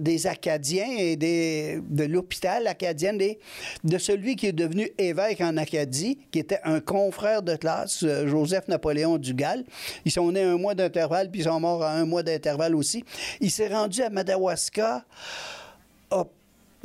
des 0.00 0.26
Acadiens 0.26 0.96
et 0.98 1.16
des, 1.16 1.80
de 1.88 2.04
l'hôpital 2.04 2.66
acadien, 2.66 3.18
et 3.18 3.38
de 3.84 3.98
celui 3.98 4.36
qui 4.36 4.46
est 4.46 4.52
devenu 4.52 4.90
évêque 4.98 5.40
en 5.40 5.56
Acadie, 5.56 6.18
qui 6.30 6.38
était 6.38 6.60
un 6.64 6.80
confrère 6.80 7.42
de 7.42 7.56
classe, 7.56 8.02
euh, 8.02 8.26
Joseph 8.26 8.68
Napoléon 8.68 9.18
Dugal. 9.18 9.64
Ils 10.04 10.12
sont 10.12 10.30
nés 10.32 10.42
un 10.42 10.56
mois 10.56 10.74
d'intervalle, 10.74 11.30
puis 11.30 11.40
ils 11.40 11.44
sont 11.44 11.60
morts 11.60 11.82
à 11.82 11.92
un 11.92 12.04
mois 12.04 12.22
d'intervalle 12.22 12.74
aussi. 12.74 13.04
Il 13.40 13.50
s'est 13.50 13.68
rendu 13.68 14.02
à 14.02 14.10
Madawaska 14.10 15.04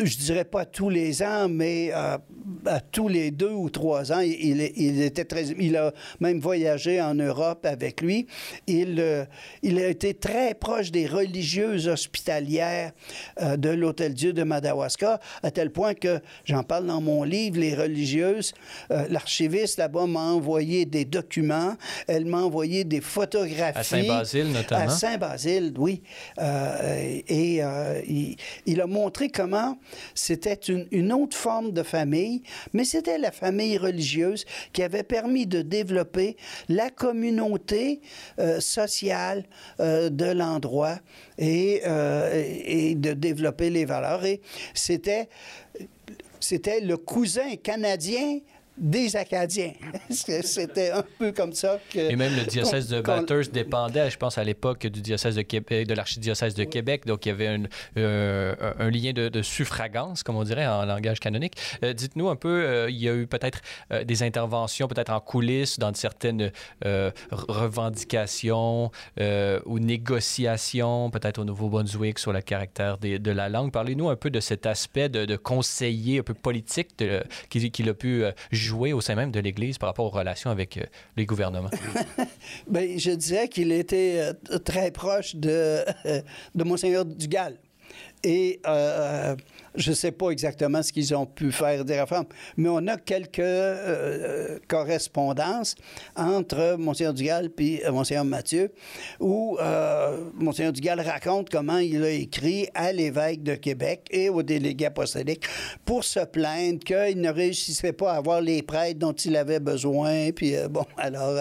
je 0.05 0.17
dirais 0.17 0.45
pas 0.45 0.65
tous 0.65 0.89
les 0.89 1.23
ans, 1.23 1.47
mais 1.49 1.91
euh, 1.93 2.17
à 2.65 2.79
tous 2.79 3.07
les 3.07 3.31
deux 3.31 3.51
ou 3.51 3.69
trois 3.69 4.11
ans, 4.11 4.19
il, 4.19 4.71
il, 4.75 5.01
était 5.01 5.25
très, 5.25 5.47
il 5.47 5.77
a 5.77 5.93
même 6.19 6.39
voyagé 6.39 7.01
en 7.01 7.13
Europe 7.13 7.65
avec 7.65 8.01
lui. 8.01 8.27
Il, 8.67 8.99
euh, 8.99 9.25
il 9.63 9.79
a 9.79 9.87
été 9.87 10.13
très 10.13 10.53
proche 10.53 10.91
des 10.91 11.07
religieuses 11.07 11.87
hospitalières 11.87 12.91
euh, 13.41 13.57
de 13.57 13.69
l'Hôtel 13.69 14.13
Dieu 14.13 14.33
de 14.33 14.43
Madawaska, 14.43 15.19
à 15.43 15.51
tel 15.51 15.71
point 15.71 15.93
que, 15.93 16.19
j'en 16.45 16.63
parle 16.63 16.87
dans 16.87 17.01
mon 17.01 17.23
livre, 17.23 17.59
les 17.59 17.75
religieuses, 17.75 18.53
l'archiviste 18.89 19.77
là-bas 19.77 20.07
m'a 20.07 20.19
envoyé 20.19 20.85
des 20.85 21.05
documents, 21.05 21.75
elle 22.07 22.25
m'a 22.25 22.39
envoyé 22.39 22.83
des 22.83 23.01
photographies. 23.01 23.77
À 23.77 23.83
Saint-Basile, 23.83 24.51
notamment. 24.51 24.85
À 24.85 24.89
Saint-Basile, 24.89 25.73
oui. 25.77 26.01
et 26.39 27.61
il, 28.07 28.35
il 28.65 28.81
a 28.81 28.87
montré 28.87 29.29
comment 29.29 29.77
c'était 30.15 30.59
une, 30.67 31.11
autre 31.13 31.37
forme 31.37 31.71
de 31.71 31.83
famille, 31.83 32.43
mais 32.73 32.85
c'était 32.85 33.17
la 33.17 33.31
famille 33.31 33.77
religieuse 33.77 34.45
qui 34.73 34.83
avait 34.83 35.03
permis 35.03 35.45
de 35.45 35.61
développer 35.61 36.37
la 36.69 36.89
communauté 36.89 38.01
euh, 38.39 38.59
sociale 38.59 39.43
euh, 39.79 40.09
de 40.09 40.25
l'endroit 40.25 40.99
et, 41.37 41.81
euh, 41.85 42.43
et 42.65 42.95
de 42.95 43.13
développer 43.13 43.69
les 43.69 43.85
valeurs. 43.85 44.25
Et 44.25 44.41
c'était, 44.73 45.29
c'était 46.39 46.81
le 46.81 46.97
cousin 46.97 47.55
canadien 47.61 48.39
des 48.81 49.15
Acadiens. 49.15 49.73
C'était 50.09 50.89
un 50.89 51.03
peu 51.19 51.31
comme 51.31 51.53
ça 51.53 51.79
que... 51.93 51.99
Et 51.99 52.15
même 52.15 52.35
le 52.35 52.45
diocèse 52.45 52.87
de 52.87 52.99
Bathurst 52.99 53.53
dépendait, 53.53 54.09
je 54.09 54.17
pense, 54.17 54.39
à 54.39 54.43
l'époque 54.43 54.87
du 54.87 55.01
diocèse 55.01 55.35
de 55.35 55.43
Québec, 55.43 55.87
de 55.87 55.93
l'archidiocèse 55.93 56.55
de 56.55 56.63
Québec, 56.63 57.05
donc 57.05 57.27
il 57.27 57.29
y 57.29 57.31
avait 57.31 57.47
un, 57.47 57.63
euh, 57.97 58.55
un 58.79 58.89
lien 58.89 59.13
de, 59.13 59.41
suffragance, 59.43 60.23
comme 60.23 60.35
on 60.35 60.43
dirait 60.43 60.65
en 60.65 60.85
langage 60.85 61.19
canonique. 61.19 61.53
Euh, 61.83 61.93
dites-nous 61.93 62.29
un 62.29 62.35
peu, 62.35 62.49
euh, 62.49 62.89
il 62.89 62.97
y 62.97 63.07
a 63.07 63.13
eu 63.13 63.27
peut-être 63.27 63.61
des 64.03 64.23
interventions, 64.23 64.87
peut-être 64.87 65.11
en 65.11 65.19
coulisses, 65.19 65.77
dans 65.77 65.93
certaines 65.93 66.51
revendications 67.31 68.89
ou 69.19 69.79
négociations, 69.79 71.11
peut-être 71.11 71.37
au 71.37 71.45
Nouveau-Brunswick 71.45 72.17
sur 72.17 72.33
le 72.33 72.41
caractère 72.41 72.97
de 72.97 73.31
la 73.31 73.47
langue. 73.49 73.71
Parlez-nous 73.71 74.09
un 74.09 74.15
peu 74.15 74.31
de 74.31 74.39
cet 74.39 74.65
aspect 74.65 75.07
de, 75.09 75.35
conseiller 75.35 76.19
un 76.19 76.23
peu 76.23 76.33
politique 76.33 76.89
qu'il 77.49 77.89
a 77.89 77.93
pu 77.93 78.23
jouer 78.51 78.70
au 78.73 79.01
sein 79.01 79.15
même 79.15 79.31
de 79.31 79.39
l'Église 79.39 79.77
par 79.77 79.89
rapport 79.89 80.05
aux 80.05 80.09
relations 80.09 80.49
avec 80.49 80.79
les 81.17 81.25
gouvernements? 81.25 81.69
Bien, 82.67 82.97
je 82.97 83.11
dirais 83.11 83.47
qu'il 83.47 83.71
était 83.71 84.31
très 84.65 84.91
proche 84.91 85.35
de, 85.35 85.83
de 86.55 86.63
Monseigneur 86.63 87.05
Dugal. 87.05 87.57
Et 88.23 88.59
euh, 88.67 89.35
je 89.75 89.89
ne 89.89 89.95
sais 89.95 90.11
pas 90.11 90.29
exactement 90.29 90.83
ce 90.83 90.91
qu'ils 90.93 91.15
ont 91.15 91.25
pu 91.25 91.51
faire 91.51 91.83
des 91.83 91.99
réformes, 91.99 92.27
mais 92.55 92.69
on 92.69 92.85
a 92.87 92.97
quelques 92.97 93.39
euh, 93.39 94.59
correspondances 94.67 95.75
entre 96.15 96.75
Monseigneur 96.77 97.13
Dugal 97.13 97.49
et 97.57 97.85
euh, 97.85 97.91
Monseigneur 97.91 98.25
Mathieu, 98.25 98.71
où 99.19 99.57
Monseigneur 100.35 100.73
Dugal 100.73 100.99
raconte 100.99 101.49
comment 101.49 101.77
il 101.77 102.03
a 102.03 102.09
écrit 102.09 102.67
à 102.73 102.91
l'évêque 102.91 103.43
de 103.43 103.55
Québec 103.55 104.07
et 104.11 104.29
au 104.29 104.43
délégué 104.43 104.85
apostolique 104.85 105.45
pour 105.85 106.03
se 106.03 106.19
plaindre 106.19 106.79
qu'il 106.79 107.21
ne 107.21 107.31
réussissait 107.31 107.93
pas 107.93 108.13
à 108.13 108.17
avoir 108.17 108.41
les 108.41 108.61
prêtres 108.61 108.99
dont 108.99 109.13
il 109.13 109.35
avait 109.35 109.59
besoin. 109.59 110.31
Puis 110.31 110.53
bon, 110.69 110.85
alors, 110.97 111.39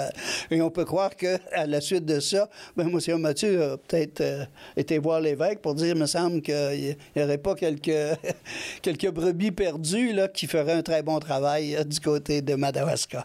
et 0.51 0.63
on 0.63 0.71
peut 0.71 0.85
croire 0.85 1.15
qu'à 1.17 1.67
la 1.67 1.81
suite 1.81 2.05
de 2.05 2.21
ça, 2.21 2.49
ben, 2.77 2.89
Monseigneur 2.89 3.21
Mathieu 3.21 3.63
a 3.63 3.77
peut-être 3.77 4.49
été 4.77 4.99
voir 4.99 5.21
l'évêque 5.21 5.61
pour 5.61 5.75
dire, 5.75 5.95
il 5.95 6.01
me 6.01 6.07
semble 6.07 6.41
qu'il 6.73 6.97
n'y 7.17 7.23
aurait 7.23 7.39
pas 7.39 7.55
quelques 7.55 7.91
quelques 8.83 9.11
brebis 9.11 9.51
perdues 9.51 10.13
là, 10.13 10.29
qui 10.29 10.47
feraient 10.47 10.75
un 10.75 10.83
très 10.83 11.03
bon 11.03 11.19
travail 11.19 11.77
euh, 11.77 11.85
du 11.85 12.01
côté 12.01 12.43
de 12.43 12.55
Madawaska. 12.55 13.25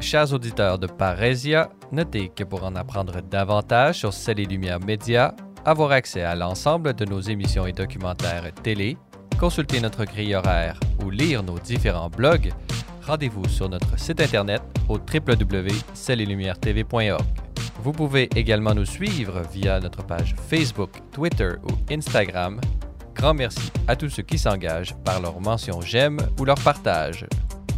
Chers 0.00 0.32
auditeurs 0.32 0.78
de 0.78 0.86
Parésia, 0.86 1.68
notez 1.90 2.28
que 2.28 2.44
pour 2.44 2.62
en 2.62 2.76
apprendre 2.76 3.20
davantage 3.22 3.98
sur 3.98 4.12
Celles 4.12 4.40
et 4.40 4.78
Média, 4.78 5.34
avoir 5.64 5.90
accès 5.90 6.22
à 6.22 6.36
l'ensemble 6.36 6.94
de 6.94 7.04
nos 7.04 7.20
émissions 7.20 7.66
et 7.66 7.72
documentaires 7.72 8.52
télé, 8.62 8.96
consulter 9.40 9.80
notre 9.80 10.04
grille 10.04 10.36
horaire 10.36 10.78
ou 11.04 11.10
lire 11.10 11.42
nos 11.42 11.58
différents 11.58 12.08
blogs, 12.08 12.52
rendez-vous 13.06 13.48
sur 13.48 13.68
notre 13.68 13.96
site 13.98 14.20
internet 14.20 14.62
au 14.88 14.94
www.cellesetlumières.tv.org. 14.94 17.24
Vous 17.82 17.92
pouvez 17.92 18.28
également 18.34 18.74
nous 18.74 18.84
suivre 18.84 19.40
via 19.52 19.78
notre 19.80 20.04
page 20.04 20.34
Facebook, 20.48 20.90
Twitter 21.12 21.52
ou 21.64 21.68
Instagram. 21.92 22.60
Grand 23.14 23.34
merci 23.34 23.70
à 23.86 23.94
tous 23.96 24.10
ceux 24.10 24.24
qui 24.24 24.38
s'engagent 24.38 24.96
par 25.04 25.20
leur 25.20 25.40
mention 25.40 25.80
j'aime 25.80 26.18
ou 26.40 26.44
leur 26.44 26.58
partage. 26.58 27.24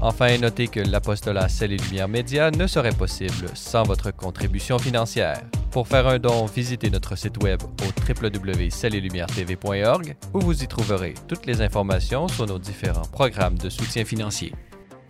Enfin, 0.00 0.38
notez 0.38 0.68
que 0.68 0.80
l'apostolat 0.80 1.48
Celle 1.48 1.72
et 1.72 1.76
Lumière 1.76 2.08
Média 2.08 2.50
ne 2.50 2.66
serait 2.66 2.92
possible 2.92 3.48
sans 3.54 3.82
votre 3.82 4.10
contribution 4.12 4.78
financière. 4.78 5.42
Pour 5.72 5.88
faire 5.88 6.06
un 6.06 6.18
don, 6.18 6.46
visitez 6.46 6.88
notre 6.88 7.14
site 7.16 7.42
web 7.42 7.60
au 7.62 7.66
www.cellesetlumières.tv.org 8.08 10.16
où 10.32 10.40
vous 10.40 10.62
y 10.62 10.68
trouverez 10.68 11.12
toutes 11.26 11.44
les 11.46 11.60
informations 11.60 12.28
sur 12.28 12.46
nos 12.46 12.58
différents 12.58 13.02
programmes 13.02 13.58
de 13.58 13.68
soutien 13.68 14.04
financier. 14.04 14.52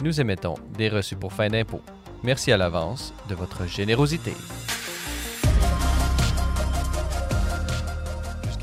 Nous 0.01 0.21
émettons 0.21 0.55
des 0.77 0.89
reçus 0.89 1.17
pour 1.17 1.33
fin 1.33 1.49
d'impôt. 1.49 1.81
Merci 2.23 2.53
à 2.53 2.57
l'avance 2.57 3.13
de 3.29 3.35
votre 3.35 3.67
générosité. 3.67 4.33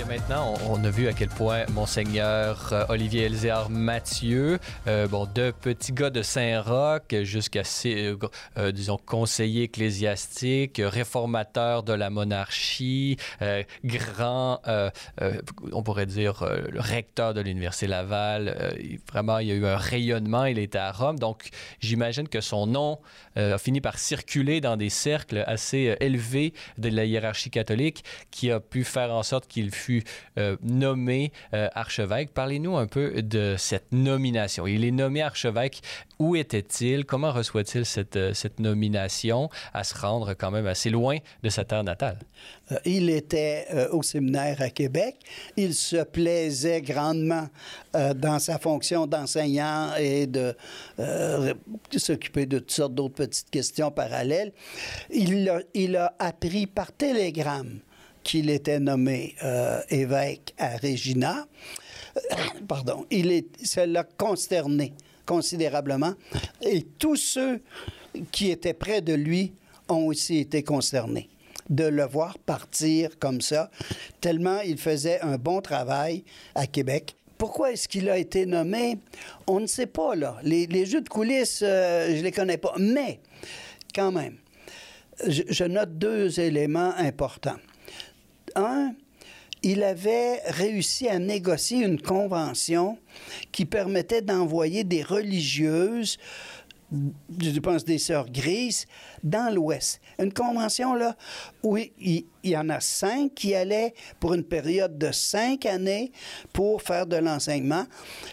Maintenant, 0.08 0.53
on, 0.70 0.84
a 0.84 0.89
vu 0.89 1.08
à 1.08 1.14
quel 1.14 1.30
point 1.30 1.66
Monseigneur 1.74 2.70
euh, 2.72 2.86
Olivier 2.89 3.24
Elzéar 3.24 3.70
Mathieu, 3.70 4.60
euh, 4.88 5.08
bon, 5.08 5.28
de 5.34 5.51
petits 5.51 5.93
gars 5.93 6.10
de 6.10 6.22
Saint-Roch 6.22 7.24
jusqu'à, 7.24 7.64
euh, 7.86 8.72
disons, 8.72 8.97
conseiller 8.97 9.64
ecclésiastique, 9.64 10.82
réformateur 10.84 11.84
de 11.84 11.93
la 11.93 12.10
monarchie, 12.10 13.18
grand, 13.84 14.62
on 15.72 15.84
pourrait 15.84 16.06
dire, 16.06 16.43
recteur 16.76 17.34
de 17.34 17.41
l'Université 17.41 17.88
Laval. 17.88 18.76
vraiment, 19.12 19.39
il 19.39 19.47
y 19.47 19.51
a 19.51 19.56
eu 19.56 19.66
un 19.66 19.78
rayonnement, 19.78 20.45
il 20.45 20.60
était 20.60 20.78
à 20.78 20.91
Rome. 20.91 21.20
Donc, 21.20 21.49
j'imagine 21.80 22.28
que 22.28 22.41
son 22.41 22.68
nom 22.68 22.99
a 23.36 23.58
fini 23.58 23.82
par 23.82 23.99
circuler 23.99 24.62
dans 24.62 24.78
des 24.78 24.89
cercles 24.89 25.43
assez 25.47 25.95
élevés 25.99 26.53
de 26.78 26.89
la 26.89 27.06
hiérarchie 27.06 27.49
catholique 27.49 28.03
qui 28.32 28.51
a 28.51 28.60
pu 28.60 28.84
faire 28.84 29.14
en 29.14 29.24
sorte 29.24 29.47
qu'il 29.47 29.72
euh, 30.37 30.57
nommé 30.63 31.31
euh, 31.53 31.69
archevêque. 31.73 32.33
Parlez-nous 32.33 32.77
un 32.77 32.87
peu 32.87 33.21
de 33.21 33.55
cette 33.57 33.91
nomination. 33.91 34.67
Il 34.67 34.83
est 34.83 34.91
nommé 34.91 35.21
archevêque. 35.21 35.81
Où 36.19 36.35
était-il? 36.35 37.05
Comment 37.05 37.31
reçoit-il 37.31 37.85
cette, 37.85 38.15
euh, 38.15 38.33
cette 38.33 38.59
nomination 38.59 39.49
à 39.73 39.83
se 39.83 39.97
rendre 39.97 40.33
quand 40.33 40.51
même 40.51 40.67
assez 40.67 40.89
loin 40.89 41.17
de 41.43 41.49
sa 41.49 41.63
terre 41.63 41.83
natale? 41.83 42.19
il 42.83 43.11
était 43.11 43.67
au 43.91 44.01
séminaire 44.01 44.59
à 44.59 44.71
Québec. 44.71 45.17
Il 45.55 45.75
se 45.75 46.03
plaisait 46.03 46.81
grandement 46.81 47.47
dans 47.93 48.39
sa 48.39 48.57
fonction 48.57 49.05
d'enseignant 49.05 49.93
et 49.99 50.25
de 50.25 50.55
s'occuper 51.95 52.47
de 52.47 52.57
toutes 52.57 52.71
sortes 52.71 52.95
d'autres 52.95 53.13
petites 53.13 53.51
questions 53.51 53.91
parallèles. 53.91 54.51
Il 55.11 55.95
a 55.95 56.15
appris 56.17 56.65
par 56.65 56.91
télégramme 56.91 57.81
qu'il 58.26 58.49
était 58.49 58.80
nommé 58.80 59.36
euh, 59.43 59.80
évêque 59.89 60.53
à 60.57 60.76
Regina. 60.76 61.47
Pardon, 62.67 63.05
il 63.11 63.32
est, 63.32 63.45
ça 63.63 63.86
l'a 63.86 64.03
consterné 64.03 64.93
considérablement. 65.26 66.13
Et 66.61 66.82
tous 66.82 67.15
ceux 67.15 67.61
qui 68.32 68.49
étaient 68.49 68.73
près 68.73 69.01
de 69.01 69.13
lui 69.13 69.53
ont 69.88 70.07
aussi 70.07 70.39
été 70.39 70.63
concernés 70.63 71.30
de 71.69 71.86
le 71.86 72.03
voir 72.05 72.38
partir 72.38 73.17
comme 73.17 73.41
ça, 73.41 73.71
tellement 74.21 74.59
il 74.61 74.78
faisait 74.78 75.19
un 75.21 75.38
bon 75.38 75.61
travail 75.61 76.23
à 76.53 76.67
Québec. 76.67 77.15
Pourquoi 77.38 77.71
est-ce 77.71 77.88
qu'il 77.88 78.09
a 78.09 78.17
été 78.17 78.45
nommé? 78.45 78.99
On 79.47 79.59
ne 79.59 79.65
sait 79.65 79.88
pas, 79.88 80.15
là. 80.15 80.38
Les, 80.43 80.86
jeux 80.86 81.01
de 81.01 81.09
coulisses, 81.09 81.61
euh, 81.63 82.09
je 82.11 82.17
ne 82.17 82.21
les 82.21 82.32
connais 82.32 82.57
pas. 82.57 82.73
Mais, 82.80 83.19
quand 83.93 84.11
même, 84.11 84.38
je 85.28 85.63
note 85.63 85.97
deux 85.97 86.39
éléments 86.39 86.93
importants 86.97 87.57
un, 88.56 88.93
il 89.64 89.84
avait 89.84 90.41
réussi 90.45 91.08
à 91.08 91.20
négocier 91.20 91.84
une 91.84 91.99
convention 91.99 92.97
qui 93.51 93.66
permettait 93.66 94.22
d'envoyer 94.22 94.84
des 94.84 95.03
religieuses 95.03 96.18
je 97.39 97.60
pense 97.60 97.84
des 97.84 97.97
sœurs 97.97 98.30
grises, 98.30 98.86
dans 99.24 99.53
l'Ouest. 99.53 99.99
Une 100.20 100.32
convention, 100.32 100.93
là, 100.93 101.16
où 101.64 101.78
il, 101.78 102.26
y 102.49 102.57
en 102.57 102.69
a 102.69 102.79
cinq 102.79 103.33
qui 103.35 103.55
allaient 103.55 103.93
pour 104.19 104.33
une 104.33 104.43
période 104.43 104.97
de 104.97 105.11
cinq 105.11 105.65
années 105.65 106.11
pour 106.53 106.81
faire 106.81 107.05
de 107.05 107.17
l'enseignement 107.17 107.85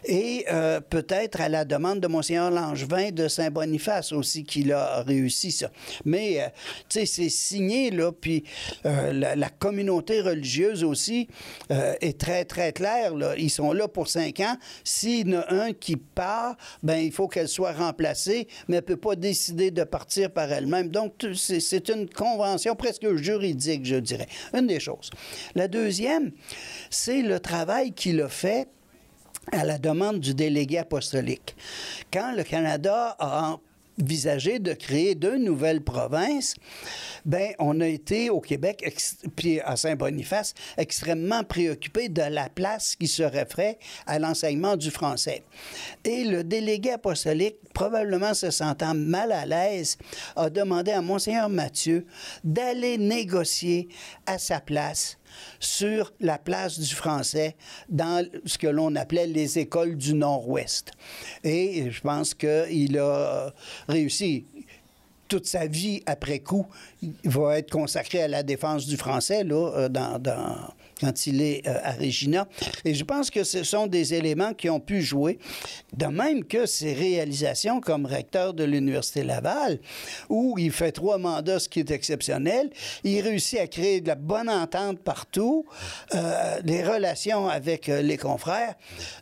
et 0.05 0.45
euh, 0.51 0.81
peut-être 0.81 1.41
à 1.41 1.49
la 1.49 1.65
demande 1.65 2.01
de 2.01 2.09
Monseigneur 2.09 2.51
Langevin 2.51 3.11
de 3.11 3.29
Saint-Boniface 3.29 4.13
aussi 4.13 4.45
qu'il 4.45 4.73
a 4.73 5.03
réussi 5.03 5.53
ça. 5.53 5.71
Mais, 6.05 6.41
euh, 6.41 6.47
tu 6.89 7.01
sais, 7.01 7.07
c'est 7.07 7.29
signé, 7.29 7.91
là, 7.91 8.13
puis 8.13 8.45
euh, 8.87 9.13
la, 9.13 9.49
communauté 9.49 10.21
religieuse 10.23 10.83
aussi 10.83 11.29
est 11.69 12.19
très, 12.19 12.45
très 12.45 12.73
claire, 12.73 13.15
là. 13.15 13.35
Ils 13.37 13.51
sont 13.51 13.73
là 13.73 13.87
pour 13.87 14.09
cinq 14.09 14.41
ans. 14.41 14.57
S'il 14.83 15.29
y 15.29 15.37
en 15.37 15.41
a 15.41 15.53
un 15.53 15.73
qui 15.73 15.97
part, 15.97 16.57
ben 16.83 16.97
il 16.97 17.13
faut 17.13 17.29
qu'elle 17.29 17.49
soit 17.49 17.73
remplacée, 17.73 18.49
mais 18.67 18.77
elle 18.77 18.83
peut 18.83 18.97
pas 18.97 19.15
décider 19.15 19.71
de 19.71 19.85
partir 19.85 20.31
par 20.31 20.51
elle-même. 20.51 20.89
Donc, 20.89 21.25
c'est 21.35 21.89
une 21.89 22.09
convention 22.09 22.75
presque 22.75 23.15
juridique, 23.17 23.85
je 23.85 23.97
dirais. 24.03 24.29
Une 24.55 24.67
des 24.67 24.81
choses. 24.81 25.11
La 25.55 25.69
deuxième, 25.69 26.33
c'est 26.91 27.23
le 27.23 27.41
travail 27.41 27.93
qu'il 27.93 28.21
a 28.21 28.29
fait 28.29 28.69
à 29.51 29.65
la 29.65 29.79
demande 29.79 30.21
du 30.21 30.35
délégué 30.35 30.79
apostolique. 30.79 31.57
Quand 32.13 32.33
le 32.33 32.45
Canada 32.45 33.17
a 33.19 33.59
envisagé 34.01 34.59
de 34.59 34.73
créer 34.73 35.15
deux 35.15 35.39
nouvelles 35.39 35.83
provinces, 35.83 36.55
ben 37.25 37.53
on 37.59 37.81
a 37.81 37.87
été 37.87 38.31
au 38.31 38.41
Québec, 38.41 38.85
puis 39.37 39.61
à 39.61 39.77
Saint-Boniface, 39.77 40.55
extrêmement 40.77 41.45
préoccupés 41.45 42.09
de 42.09 42.23
la 42.23 42.49
place 42.49 42.97
qui 42.97 43.09
serait 43.09 43.47
faite 43.47 43.79
à 44.07 44.19
l'enseignement 44.19 44.77
du 44.77 44.91
français. 44.91 45.43
Et 46.05 46.25
le 46.25 46.45
délégué 46.45 46.93
apostolique, 46.93 47.57
probablement 47.75 48.35
se 48.35 48.51
sentant 48.51 48.95
mal 48.95 49.33
à 49.33 49.47
l'aise, 49.47 49.97
a 50.37 50.51
demandé 50.51 50.93
à 50.93 51.03
Monseigneur 51.03 51.49
Mathieu 51.49 52.07
d'aller 52.45 52.99
négocier 52.99 53.89
à 54.27 54.39
sa 54.39 54.61
place 54.61 55.19
sur 55.61 56.13
la 56.21 56.39
place 56.39 56.79
du 56.79 56.95
français 56.95 57.57
dans 57.89 58.27
ce 58.45 58.59
que 58.59 58.67
l'on 58.67 58.95
appelait 58.97 59.27
les 59.27 59.59
écoles 59.59 59.97
du 59.97 60.15
Nord-Ouest. 60.15 60.93
Et 61.45 61.91
je 61.91 62.01
pense 62.01 62.35
qu'il 62.35 62.99
a 62.99 63.53
réussi 63.89 64.47
toute 65.29 65.47
sa 65.47 65.67
vie 65.67 66.03
après 66.05 66.41
coup, 66.41 66.67
il 67.01 67.15
va 67.25 67.57
être 67.57 67.71
consacré 67.71 68.23
à 68.23 68.29
la 68.29 68.43
défense 68.43 68.87
du 68.87 68.99
français 68.99 69.45
là, 69.45 69.73
euh, 69.75 69.89
dans, 69.89 70.19
dans, 70.19 70.57
quand 71.03 71.27
il 71.27 71.43
est 71.43 71.67
euh, 71.67 71.79
à 71.83 71.93
Regina. 71.93 72.49
Et 72.85 72.95
je 72.95 73.05
pense 73.05 73.31
que 73.31 73.45
ce 73.45 73.65
sont 73.65 73.87
des 73.87 74.15
éléments 74.15 74.55
qui 74.55 74.71
ont 74.71 74.81
pu 74.81 75.03
jouer, 75.03 75.39
de 75.97 76.07
même 76.07 76.45
que 76.45 76.65
ses 76.67 76.95
réalisations 76.95 77.81
comme 77.81 78.07
recteur 78.07 78.55
de 78.55 78.65
l'Université 78.65 79.25
Laval, 79.25 79.81
où 80.29 80.57
il 80.59 80.73
fait 80.73 80.93
trois 80.93 81.19
mandats, 81.19 81.59
ce 81.59 81.69
qui 81.69 81.81
est 81.81 81.91
exceptionnel. 81.91 82.71
Il 83.05 83.21
réussit 83.21 83.59
à 83.59 83.67
créer 83.67 84.01
de 84.01 84.09
la 84.09 84.15
bonne 84.15 84.49
entente 84.49 85.01
partout, 85.01 85.67
euh, 86.15 86.61
les 86.65 86.83
relations 86.83 87.49
avec 87.49 87.89
euh, 87.89 88.01
les 88.01 88.17
confrères. 88.17 88.75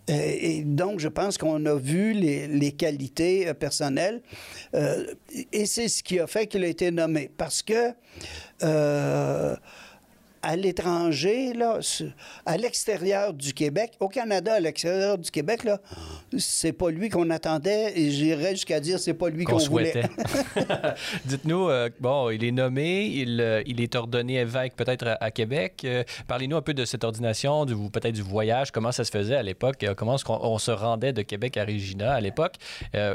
Et, 0.07 0.59
et, 0.59 0.65
donc, 0.65 1.01
je 1.01 1.09
pense 1.09 1.39
qu'on 1.39 1.65
a 1.67 1.75
vu 1.75 2.13
les, 2.13 2.73
qualités 2.73 3.49
euh, 3.49 3.55
personnelles. 3.55 4.23
Euh, 4.75 5.15
et 5.53 5.67
c'est 5.67 5.89
ce 5.89 6.03
qui 6.03 6.19
a 6.19 6.27
fait 6.27 6.47
qu'il 6.47 6.65
a 6.65 6.69
été 6.69 6.91
nommé. 6.91 7.31
Parce 7.37 7.63
que 7.63 7.95
euh, 8.63 9.57
à 10.43 10.57
l'étranger, 10.57 11.53
là, 11.53 11.81
à 12.47 12.57
l'extérieur 12.57 13.35
du 13.35 13.53
Québec, 13.53 13.93
au 14.01 14.09
Canada, 14.09 14.55
à 14.55 14.61
l'extérieur 14.61 15.19
du 15.19 15.31
Québec, 15.31 15.65
là, 15.65 15.81
c'est 16.39 16.73
pas 16.73 16.91
lui 16.91 17.09
qu'on 17.11 17.29
attendait 17.31 17.93
et 17.99 18.11
j'irais 18.11 18.53
jusqu'à 18.53 18.81
dire 18.81 18.99
c'est 18.99 19.15
pas 19.15 19.29
lui 19.29 19.45
qu'on 19.45 19.59
qu 19.59 19.69
voulait. 19.69 19.93
Dites-nous, 21.25 21.69
euh, 21.69 21.91
bon, 22.01 22.31
il 22.31 22.45
est 22.45 22.53
nommé, 22.53 23.07
il, 23.07 23.41
euh, 23.41 23.63
il 23.67 23.81
est 23.81 23.95
ordonné 23.95 24.39
évêque 24.39 24.75
peut-être 24.77 25.07
à, 25.07 25.19
à, 25.21 25.31
Québec. 25.31 25.83
Euh, 25.85 26.05
Parlez-nous 26.27 26.57
un 26.57 26.63
peu 26.63 26.75
de 26.75 26.85
cette 26.85 27.05
ordination, 27.05 27.65
du, 27.67 27.75
peut-être 27.91 28.15
du 28.15 28.23
voyage, 28.23 28.71
comment 28.71 28.93
ça 28.93 29.05
se 29.05 29.11
faisait 29.11 29.37
à 29.37 29.43
l'époque, 29.43 29.85
comment 29.97 30.17
on, 30.29 30.39
on, 30.43 30.59
se 30.59 30.71
rendait 30.71 31.13
de 31.13 31.23
Québec 31.23 31.57
à 31.57 31.65
Regina 31.65 32.15
à 32.15 32.21
l'époque 32.21 32.55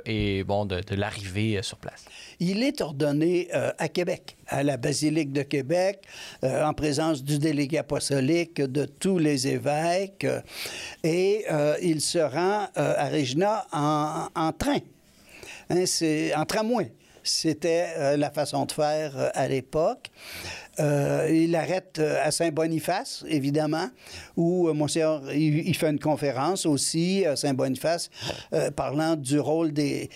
et 0.06 0.44
bon, 0.44 0.66
de, 0.66 0.82
de 0.82 0.96
l'arrivée 0.96 1.60
sur 1.62 1.78
place? 1.78 2.06
Il 2.40 2.64
est 2.64 2.82
ordonné 2.82 3.50
à 3.52 3.88
Québec, 3.88 4.38
à 4.48 4.64
la 4.64 4.78
basilique 4.78 5.32
de 5.32 5.42
Québec, 5.42 6.02
en 6.44 6.74
présence 6.74 7.24
du 7.24 7.40
délégué 7.40 7.78
apostolique, 7.78 8.62
de 8.62 8.86
tous 8.86 9.18
les 9.18 9.48
évêques, 9.48 10.26
et 11.04 11.46
euh, 11.52 11.76
il 11.82 12.02
se 12.02 12.20
rend 12.20 12.68
euh, 12.78 12.94
à 12.98 13.10
Regina 13.10 13.66
en, 13.72 14.28
en 14.36 14.52
train, 14.52 14.80
hein, 15.70 15.86
c'est, 15.86 16.34
en 16.36 16.46
tramway. 16.46 16.92
C'était 17.24 17.88
euh, 17.98 18.18
la 18.18 18.30
façon 18.30 18.66
de 18.66 18.72
faire 18.72 19.32
à 19.34 19.48
l'époque. 19.48 20.12
il 20.78 21.56
arrête 21.56 22.00
à 22.00 22.30
Saint-Boniface, 22.32 23.24
évidemment, 23.28 23.90
où 24.36 24.72
Monseigneur, 24.74 25.34
il, 25.34 25.76
fait 25.76 25.90
une 25.90 26.00
conférence 26.00 26.66
aussi 26.66 27.26
à 27.26 27.36
Saint-Boniface, 27.36 28.10
parlant 28.76 29.16
du 29.16 29.40
rôle 29.40 29.72
des 29.72 30.10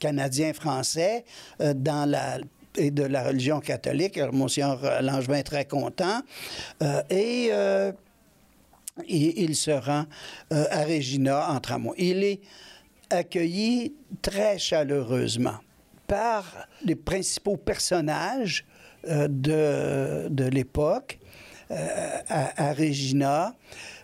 Canadiens 0.00 0.52
français 0.52 1.24
dans 1.60 2.10
la 2.10 2.38
et 2.76 2.90
de 2.90 3.02
la 3.02 3.24
religion 3.24 3.60
catholique. 3.60 4.16
Alors, 4.18 4.34
Monseigneur 4.34 5.02
Langevin 5.02 5.36
est 5.36 5.42
très 5.42 5.64
content. 5.64 6.20
Euh, 6.82 7.02
et, 7.10 7.48
euh, 7.50 7.92
il 9.08 9.56
se 9.56 9.70
rend 9.70 10.04
euh, 10.52 10.66
à 10.70 10.84
Regina 10.84 11.50
en 11.50 11.60
tramway. 11.60 11.94
Il 11.98 12.24
est 12.24 12.40
accueilli 13.08 13.94
très 14.20 14.58
chaleureusement 14.58 15.58
par 16.06 16.44
les 16.84 16.96
principaux 16.96 17.56
personnages 17.56 18.66
de, 19.06 20.28
de 20.28 20.44
l'époque 20.44 21.18
à, 21.70 22.72
Regina. 22.74 23.54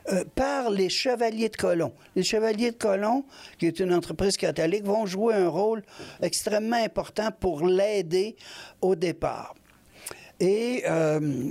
Euh, 0.08 0.24
par 0.36 0.70
les 0.70 0.88
Chevaliers 0.88 1.48
de 1.48 1.56
Colomb. 1.56 1.92
Les 2.14 2.22
Chevaliers 2.22 2.70
de 2.70 2.76
Colomb, 2.76 3.24
qui 3.58 3.66
est 3.66 3.80
une 3.80 3.92
entreprise 3.92 4.36
catholique, 4.36 4.84
vont 4.84 5.04
jouer 5.04 5.34
un 5.34 5.48
rôle 5.48 5.82
extrêmement 6.22 6.76
important 6.76 7.30
pour 7.32 7.66
l'aider 7.66 8.36
au 8.80 8.94
départ. 8.94 9.54
Et, 10.38 10.84
euh, 10.86 11.50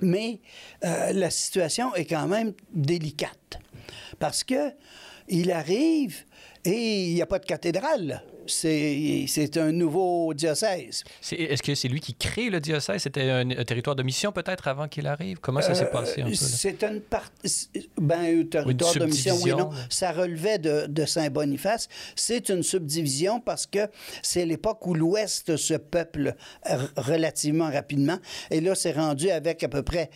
mais 0.00 0.40
euh, 0.84 1.12
la 1.12 1.30
situation 1.30 1.92
est 1.96 2.04
quand 2.04 2.28
même 2.28 2.52
délicate 2.72 3.58
parce 4.20 4.44
que 4.44 4.72
il 5.26 5.50
arrive 5.50 6.24
et 6.64 7.06
il 7.08 7.14
n'y 7.14 7.22
a 7.22 7.26
pas 7.26 7.40
de 7.40 7.46
cathédrale 7.46 8.22
c'est 8.48 9.56
un 9.56 9.72
nouveau 9.72 10.34
diocèse. 10.34 11.04
Est-ce 11.30 11.62
que 11.62 11.74
c'est 11.74 11.88
lui 11.88 12.00
qui 12.00 12.14
crée 12.14 12.50
le 12.50 12.60
diocèse? 12.60 13.02
C'était 13.02 13.30
un, 13.30 13.50
un, 13.50 13.64
territoire 13.64 13.96
de 13.96 14.02
mission 14.02 14.32
peut-être 14.32 14.68
avant 14.68 14.88
qu'il 14.88 15.06
arrive? 15.06 15.38
Comment 15.40 15.60
ça 15.60 15.72
euh, 15.72 15.74
s'est 15.74 15.90
passé 15.90 16.22
un 16.22 16.28
peu? 16.28 16.34
C'est 16.34 16.82
une 16.82 17.00
partie... 17.00 17.68
Ben, 17.96 18.40
un 18.40 18.44
territoire 18.44 18.94
de 18.94 19.04
mission, 19.06 19.36
oui, 19.42 19.50
non. 19.50 19.70
Ça 19.90 20.12
relevait 20.12 20.58
de, 20.58 20.86
de 20.86 21.04
Saint-Boniface. 21.04 21.88
C'est 22.16 22.48
une 22.48 22.62
subdivision 22.62 23.40
parce 23.40 23.66
que 23.66 23.88
c'est 24.22 24.46
l'époque 24.46 24.86
où 24.86 24.94
l'Ouest 24.94 25.56
se 25.56 25.74
peuple 25.74 26.34
relativement 26.96 27.70
rapidement. 27.70 28.18
Et 28.50 28.60
là, 28.60 28.74
c'est 28.74 28.92
rendu 28.92 29.30
avec 29.30 29.62
à 29.62 29.68
peu 29.68 29.82
près 29.82 30.10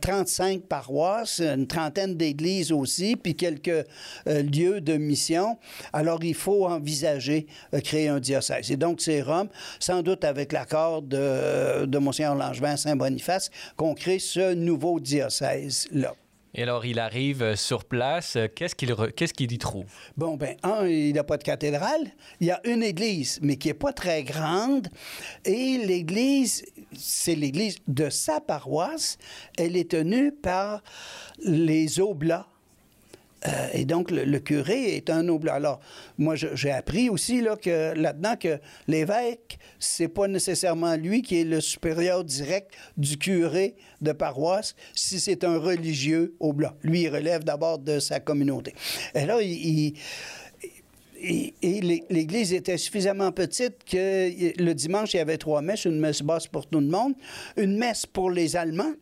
35 0.00 0.58
euh, 0.58 0.60
paroisses, 0.68 1.40
une 1.40 1.66
trentaine 1.66 2.16
d'églises 2.16 2.72
aussi, 2.72 3.16
puis 3.16 3.34
quelques 3.34 3.68
euh, 3.68 4.42
lieux 4.42 4.80
de 4.80 4.96
mission. 4.96 5.58
Alors, 5.92 6.22
il 6.22 6.34
faut 6.34 6.66
envisager 6.66 7.46
créer 7.80 8.08
un 8.08 8.20
diocèse. 8.20 8.70
Et 8.70 8.76
donc, 8.76 9.00
c'est 9.00 9.22
Rome, 9.22 9.48
sans 9.78 10.02
doute 10.02 10.24
avec 10.24 10.52
l'accord 10.52 11.02
de, 11.02 11.86
de 11.86 11.98
Monseigneur 11.98 12.34
Langevin 12.34 12.76
Saint-Boniface, 12.76 13.50
qu'on 13.76 13.94
crée 13.94 14.18
ce 14.18 14.54
nouveau 14.54 15.00
diocèse-là. 15.00 16.14
Et 16.54 16.62
alors, 16.62 16.86
il 16.86 16.98
arrive 16.98 17.54
sur 17.56 17.84
place. 17.84 18.38
Qu'est-ce 18.56 18.74
qu'il 18.74 18.94
qu'est-ce 19.14 19.34
qu'il 19.34 19.52
y 19.52 19.58
trouve? 19.58 19.84
Bon, 20.16 20.36
ben, 20.36 20.56
un, 20.62 20.86
il 20.86 21.12
n'a 21.12 21.22
pas 21.22 21.36
de 21.36 21.44
cathédrale. 21.44 22.08
Il 22.40 22.46
y 22.46 22.50
a 22.50 22.60
une 22.64 22.82
église, 22.82 23.38
mais 23.42 23.56
qui 23.56 23.68
n'est 23.68 23.74
pas 23.74 23.92
très 23.92 24.24
grande. 24.24 24.88
Et 25.44 25.78
l'église, 25.78 26.64
c'est 26.96 27.34
l'église 27.34 27.76
de 27.86 28.08
sa 28.08 28.40
paroisse. 28.40 29.18
Elle 29.58 29.76
est 29.76 29.90
tenue 29.90 30.32
par 30.32 30.82
les 31.44 32.00
Oblats 32.00 32.48
euh, 33.46 33.68
et 33.72 33.84
donc, 33.84 34.10
le, 34.10 34.38
curé 34.38 34.96
est 34.96 35.10
un 35.10 35.22
noble. 35.22 35.48
Alors, 35.48 35.80
moi, 36.16 36.34
j'ai 36.34 36.70
appris 36.70 37.08
aussi 37.08 37.40
là-dedans 37.40 38.36
que 38.36 38.58
l'évêque, 38.86 39.58
c'est 39.78 40.08
pas 40.08 40.26
nécessairement 40.28 40.96
lui 40.96 41.22
qui 41.22 41.40
est 41.40 41.44
le 41.44 41.60
supérieur 41.60 42.24
direct 42.24 42.72
du 42.96 43.16
curé 43.16 43.76
de 44.00 44.12
paroisse, 44.12 44.74
si 44.94 45.20
c'est 45.20 45.44
un 45.44 45.58
religieux 45.58 46.34
au 46.40 46.52
blanc. 46.52 46.72
Lui, 46.82 47.02
il 47.02 47.08
relève 47.08 47.44
d'abord 47.44 47.78
de 47.78 48.00
sa 48.00 48.20
communauté. 48.20 48.74
Et 49.14 49.24
là, 49.24 49.38
l'Église 52.10 52.52
était 52.52 52.78
suffisamment 52.78 53.32
petite 53.32 53.84
que 53.84 54.62
le 54.62 54.72
dimanche, 54.72 55.14
il 55.14 55.18
y 55.18 55.20
avait 55.20 55.38
trois 55.38 55.62
messes, 55.62 55.84
une 55.84 56.00
messe 56.00 56.22
basse 56.22 56.46
pour 56.46 56.66
tout 56.66 56.80
le 56.80 56.86
monde, 56.86 57.14
une 57.56 57.76
messe 57.76 58.06
pour 58.06 58.30
les 58.30 58.56
Allemands, 58.56 58.94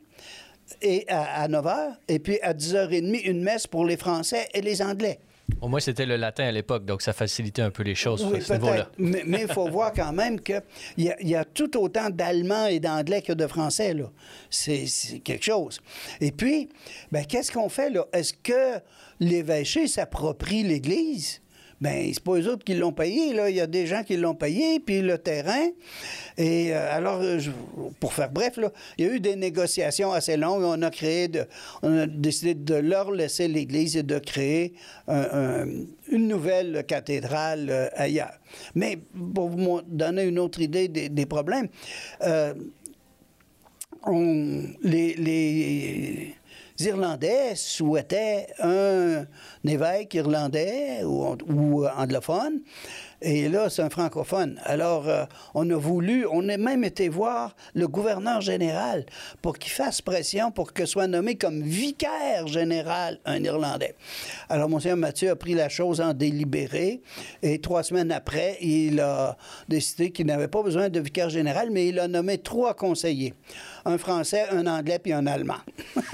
et 0.82 1.04
à, 1.08 1.42
à 1.42 1.48
9 1.48 1.64
h, 1.64 1.94
et 2.08 2.18
puis 2.18 2.40
à 2.40 2.52
10h30, 2.54 3.22
une 3.22 3.42
messe 3.42 3.66
pour 3.66 3.84
les 3.84 3.96
Français 3.96 4.48
et 4.54 4.60
les 4.60 4.82
Anglais. 4.82 5.18
Au 5.60 5.68
moins, 5.68 5.78
c'était 5.80 6.06
le 6.06 6.16
latin 6.16 6.44
à 6.44 6.52
l'époque, 6.52 6.84
donc 6.84 7.02
ça 7.02 7.12
facilitait 7.12 7.62
un 7.62 7.70
peu 7.70 7.84
les 7.84 7.94
choses 7.94 8.24
oui, 8.24 8.38
à 8.38 8.40
ce 8.40 8.52
niveau-là. 8.54 8.88
Mais 8.98 9.42
il 9.42 9.48
faut 9.48 9.68
voir 9.70 9.92
quand 9.92 10.12
même 10.12 10.40
qu'il 10.40 10.60
y, 10.98 11.08
a, 11.08 11.22
y 11.22 11.34
a 11.36 11.44
tout 11.44 11.78
autant 11.78 12.10
d'Allemands 12.10 12.66
et 12.66 12.80
d'Anglais 12.80 13.22
que 13.22 13.32
de 13.32 13.46
Français. 13.46 13.94
là. 13.94 14.10
C'est 14.50 14.86
quelque 15.24 15.44
chose. 15.44 15.78
Et 16.20 16.32
puis, 16.32 16.68
ben, 17.12 17.24
qu'est-ce 17.24 17.52
qu'on 17.52 17.68
fait 17.68 17.90
là? 17.90 18.06
Est-ce 18.12 18.34
que 18.34 18.80
l'évêché 19.20 19.86
s'approprie 19.86 20.64
l'Église? 20.64 21.40
Bien, 21.78 22.10
c'est 22.12 22.22
pas 22.22 22.32
eux 22.38 22.48
autres 22.48 22.64
qui 22.64 22.74
l'ont 22.74 22.92
payé, 22.92 23.34
là. 23.34 23.50
Il 23.50 23.56
y 23.56 23.60
a 23.60 23.66
des 23.66 23.86
gens 23.86 24.02
qui 24.02 24.16
l'ont 24.16 24.34
payé, 24.34 24.80
puis 24.80 25.02
le 25.02 25.18
terrain. 25.18 25.68
Et 26.38 26.74
euh, 26.74 26.96
alors, 26.96 27.22
je, 27.22 27.50
pour 28.00 28.14
faire 28.14 28.30
bref, 28.30 28.56
là, 28.56 28.72
il 28.96 29.06
y 29.06 29.08
a 29.08 29.12
eu 29.12 29.20
des 29.20 29.36
négociations 29.36 30.12
assez 30.12 30.38
longues. 30.38 30.62
On 30.62 30.80
a 30.80 30.90
créé, 30.90 31.30
on 31.82 31.98
a 31.98 32.06
décidé 32.06 32.54
de 32.54 32.76
leur 32.76 33.10
laisser 33.10 33.46
l'Église 33.46 33.96
et 33.98 34.02
de 34.02 34.18
créer 34.18 34.72
un, 35.06 35.28
un, 35.32 35.66
une 36.10 36.28
nouvelle 36.28 36.84
cathédrale 36.86 37.66
euh, 37.68 37.88
ailleurs. 37.94 38.38
Mais 38.74 38.98
pour 39.34 39.50
vous 39.50 39.82
donner 39.86 40.24
une 40.24 40.38
autre 40.38 40.60
idée 40.60 40.88
des, 40.88 41.26
problèmes, 41.26 41.68
euh, 42.22 42.54
on, 44.02 44.64
les 44.82 46.34
Irlandais 46.78 47.54
souhaitaient 47.54 48.48
un 48.60 49.24
évêque 49.64 50.14
irlandais 50.14 51.02
ou, 51.04 51.36
ou 51.48 51.86
anglophone. 51.86 52.60
Et 53.22 53.48
là, 53.48 53.70
c'est 53.70 53.82
un 53.82 53.88
francophone. 53.88 54.60
Alors, 54.64 55.08
euh, 55.08 55.24
on 55.54 55.68
a 55.70 55.76
voulu, 55.76 56.26
on 56.30 56.46
a 56.50 56.58
même 56.58 56.84
été 56.84 57.08
voir 57.08 57.56
le 57.74 57.88
gouverneur 57.88 58.42
général 58.42 59.06
pour 59.40 59.58
qu'il 59.58 59.72
fasse 59.72 60.02
pression 60.02 60.50
pour 60.50 60.74
que 60.74 60.84
soit 60.84 61.06
nommé 61.06 61.36
comme 61.36 61.62
vicaire 61.62 62.46
général 62.46 63.18
un 63.24 63.42
Irlandais. 63.42 63.94
Alors, 64.50 64.68
Monsieur 64.68 64.96
Mathieu 64.96 65.30
a 65.30 65.36
pris 65.36 65.54
la 65.54 65.70
chose 65.70 66.02
en 66.02 66.12
délibéré 66.12 67.00
et 67.42 67.58
trois 67.60 67.82
semaines 67.82 68.12
après, 68.12 68.58
il 68.60 69.00
a 69.00 69.38
décidé 69.66 70.10
qu'il 70.10 70.26
n'avait 70.26 70.48
pas 70.48 70.62
besoin 70.62 70.90
de 70.90 71.00
vicaire 71.00 71.30
général, 71.30 71.70
mais 71.70 71.88
il 71.88 71.98
a 71.98 72.08
nommé 72.08 72.36
trois 72.36 72.74
conseillers 72.74 73.32
un 73.86 73.98
Français, 73.98 74.46
un 74.50 74.66
Anglais 74.66 74.98
puis 74.98 75.12
un 75.12 75.26
Allemand. 75.26 75.62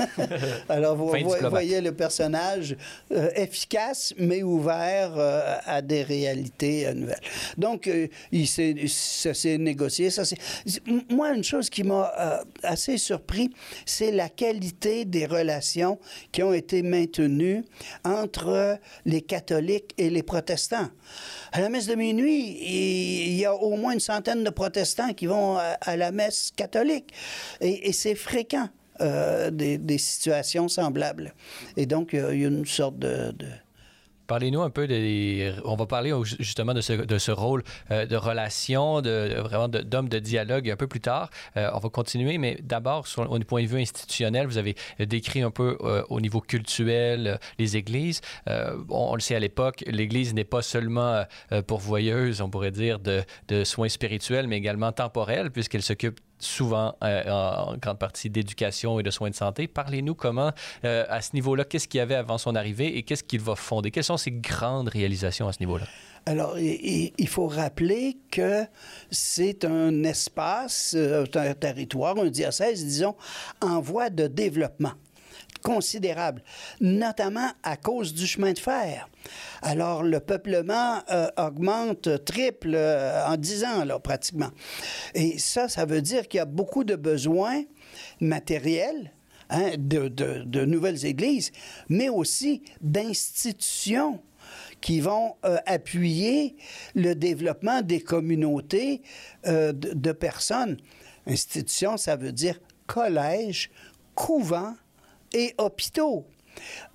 Alors, 0.68 0.94
vous, 0.94 1.10
voyez 1.50 1.80
le 1.80 1.92
personnage 1.92 2.76
euh, 3.10 3.30
efficace, 3.34 4.12
mais 4.18 4.42
ouvert 4.42 5.14
euh, 5.16 5.56
à 5.64 5.80
des 5.80 6.02
réalités 6.02 6.86
euh, 6.86 6.94
nouvelles. 6.94 7.20
Donc, 7.56 7.90
il 8.30 8.48
ça 8.88 9.32
s'est 9.32 9.56
négocié. 9.56 10.10
Ça 10.10 10.22
Moi, 11.08 11.32
une 11.32 11.44
chose 11.44 11.70
qui 11.70 11.82
m'a 11.82 12.42
assez 12.62 12.98
surpris, 12.98 13.50
c'est 13.86 14.12
la 14.12 14.28
qualité 14.28 15.06
des 15.06 15.24
relations 15.24 15.98
qui 16.30 16.42
ont 16.42 16.52
été 16.52 16.82
maintenues 16.82 17.64
entre 18.04 18.78
les 19.06 19.22
catholiques 19.22 19.94
et 19.96 20.10
les 20.10 20.22
protestants. 20.22 20.88
À 21.52 21.60
la 21.60 21.68
messe 21.70 21.86
de 21.86 21.94
minuit, 21.94 22.58
il 22.60 23.38
y 23.38 23.46
a 23.46 23.54
au 23.54 23.76
moins 23.76 23.92
une 23.92 24.00
centaine 24.00 24.44
de 24.44 24.50
protestants 24.50 25.14
qui 25.14 25.26
vont 25.26 25.56
à 25.56 25.96
la 25.96 26.12
messe 26.12 26.52
catholique. 26.54 27.12
Et, 27.62 27.92
c'est 27.92 28.14
fréquent. 28.14 28.68
Euh, 29.00 29.50
des, 29.50 29.98
situations 29.98 30.68
semblables. 30.68 31.34
Et 31.76 31.86
donc, 31.86 32.10
il 32.12 32.18
y 32.18 32.44
a 32.44 32.48
une 32.48 32.66
sorte 32.66 32.98
de, 32.98 33.32
Parlez-nous 34.26 34.62
un 34.62 34.70
peu 34.70 34.86
des. 34.86 35.52
On 35.64 35.74
va 35.76 35.86
parler 35.86 36.12
justement 36.38 36.72
de 36.74 36.80
ce, 36.80 37.30
rôle 37.30 37.62
euh, 37.90 38.06
de 38.06 38.16
relation, 38.16 39.00
de, 39.00 39.40
vraiment 39.40 39.68
d'homme 39.68 40.08
de, 40.08 40.18
dialogue 40.18 40.70
un 40.70 40.76
peu 40.76 40.86
plus 40.86 41.00
tard. 41.00 41.30
Euh, 41.56 41.70
on 41.74 41.78
va 41.78 41.88
continuer, 41.88 42.38
mais 42.38 42.58
d'abord, 42.62 43.06
au 43.18 43.38
point 43.40 43.62
de 43.62 43.66
vue 43.66 43.80
institutionnel, 43.80 44.46
vous 44.46 44.58
avez 44.58 44.76
décrit 45.00 45.42
un 45.42 45.50
peu 45.50 45.76
au 46.08 46.20
niveau 46.20 46.40
culturel 46.40 47.40
les 47.58 47.76
églises. 47.76 48.20
On, 48.46 48.84
on, 48.88 49.14
le 49.14 49.20
sait 49.20 49.34
à 49.34 49.40
l'époque, 49.40 49.84
l'Église 49.86 50.34
n'est 50.34 50.44
pas 50.44 50.62
seulement 50.62 51.24
pourvoyeuse, 51.66 52.40
on 52.40 52.48
pourrait 52.48 52.70
dire, 52.70 53.00
de, 53.00 53.22
de 53.48 53.64
soins 53.64 53.88
spirituels, 53.88 54.46
mais 54.46 54.56
également 54.56 54.92
temporels, 54.92 55.50
puisqu'elle 55.50 55.82
s'occupe 55.82 56.20
souvent 56.42 56.94
euh, 57.02 57.30
en 57.30 57.76
grande 57.76 57.98
partie 57.98 58.30
d'éducation 58.30 58.98
et 59.00 59.02
de 59.02 59.10
soins 59.10 59.30
de 59.30 59.34
santé. 59.34 59.68
Parlez-nous 59.68 60.14
comment, 60.14 60.52
euh, 60.84 61.04
à 61.08 61.20
ce 61.20 61.30
niveau-là, 61.34 61.64
qu'est-ce 61.64 61.88
qu'il 61.88 61.98
y 61.98 62.00
avait 62.00 62.14
avant 62.14 62.38
son 62.38 62.54
arrivée 62.54 62.96
et 62.96 63.02
qu'est-ce 63.02 63.24
qu'il 63.24 63.40
va 63.40 63.54
fonder? 63.54 63.90
Quelles 63.90 64.04
sont 64.04 64.16
ses 64.16 64.32
grandes 64.32 64.88
réalisations 64.88 65.48
à 65.48 65.52
ce 65.52 65.60
niveau-là? 65.60 65.86
Alors, 66.24 66.56
il 66.58 67.28
faut 67.28 67.48
rappeler 67.48 68.18
que 68.30 68.64
c'est 69.10 69.64
un 69.64 70.04
espace, 70.04 70.94
euh, 70.96 71.24
un 71.34 71.54
territoire, 71.54 72.16
un 72.18 72.28
diocèse, 72.28 72.84
disons, 72.84 73.16
en 73.60 73.80
voie 73.80 74.08
de 74.08 74.28
développement 74.28 74.92
considérable, 75.62 76.42
notamment 76.80 77.50
à 77.62 77.76
cause 77.76 78.14
du 78.14 78.26
chemin 78.26 78.52
de 78.52 78.58
fer. 78.58 79.08
Alors, 79.62 80.02
le 80.02 80.20
peuplement 80.20 81.02
euh, 81.10 81.28
augmente 81.36 82.24
triple 82.24 82.72
euh, 82.74 83.26
en 83.26 83.36
dix 83.36 83.64
ans, 83.64 83.84
là, 83.84 83.98
pratiquement. 83.98 84.50
Et 85.14 85.38
ça, 85.38 85.68
ça 85.68 85.84
veut 85.84 86.02
dire 86.02 86.28
qu'il 86.28 86.38
y 86.38 86.40
a 86.40 86.46
beaucoup 86.46 86.84
de 86.84 86.96
besoins 86.96 87.62
matériels, 88.20 89.12
hein, 89.50 89.72
de, 89.78 90.64
nouvelles 90.64 91.06
églises, 91.06 91.52
mais 91.88 92.08
aussi 92.08 92.62
d'institutions 92.80 94.20
qui 94.80 95.00
vont 95.00 95.36
euh, 95.44 95.58
appuyer 95.66 96.56
le 96.94 97.14
développement 97.14 97.82
des 97.82 98.00
communautés 98.00 99.02
de, 99.44 100.12
personnes. 100.12 100.76
Institution, 101.26 101.96
ça 101.96 102.16
veut 102.16 102.32
dire 102.32 102.58
collège, 102.86 103.70
couvent, 104.14 104.74
et 105.32 105.54
hôpitaux. 105.58 106.26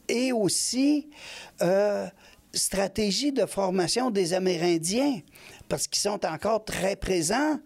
Et 0.09 0.31
aussi 0.31 1.09
euh, 1.61 2.07
stratégie 2.53 3.31
de 3.31 3.45
formation 3.45 4.09
des 4.09 4.33
Amérindiens 4.33 5.21
parce 5.69 5.87
qu'ils 5.87 6.01
sont 6.01 6.25
encore 6.25 6.63
très 6.63 6.95
présents 6.95 7.59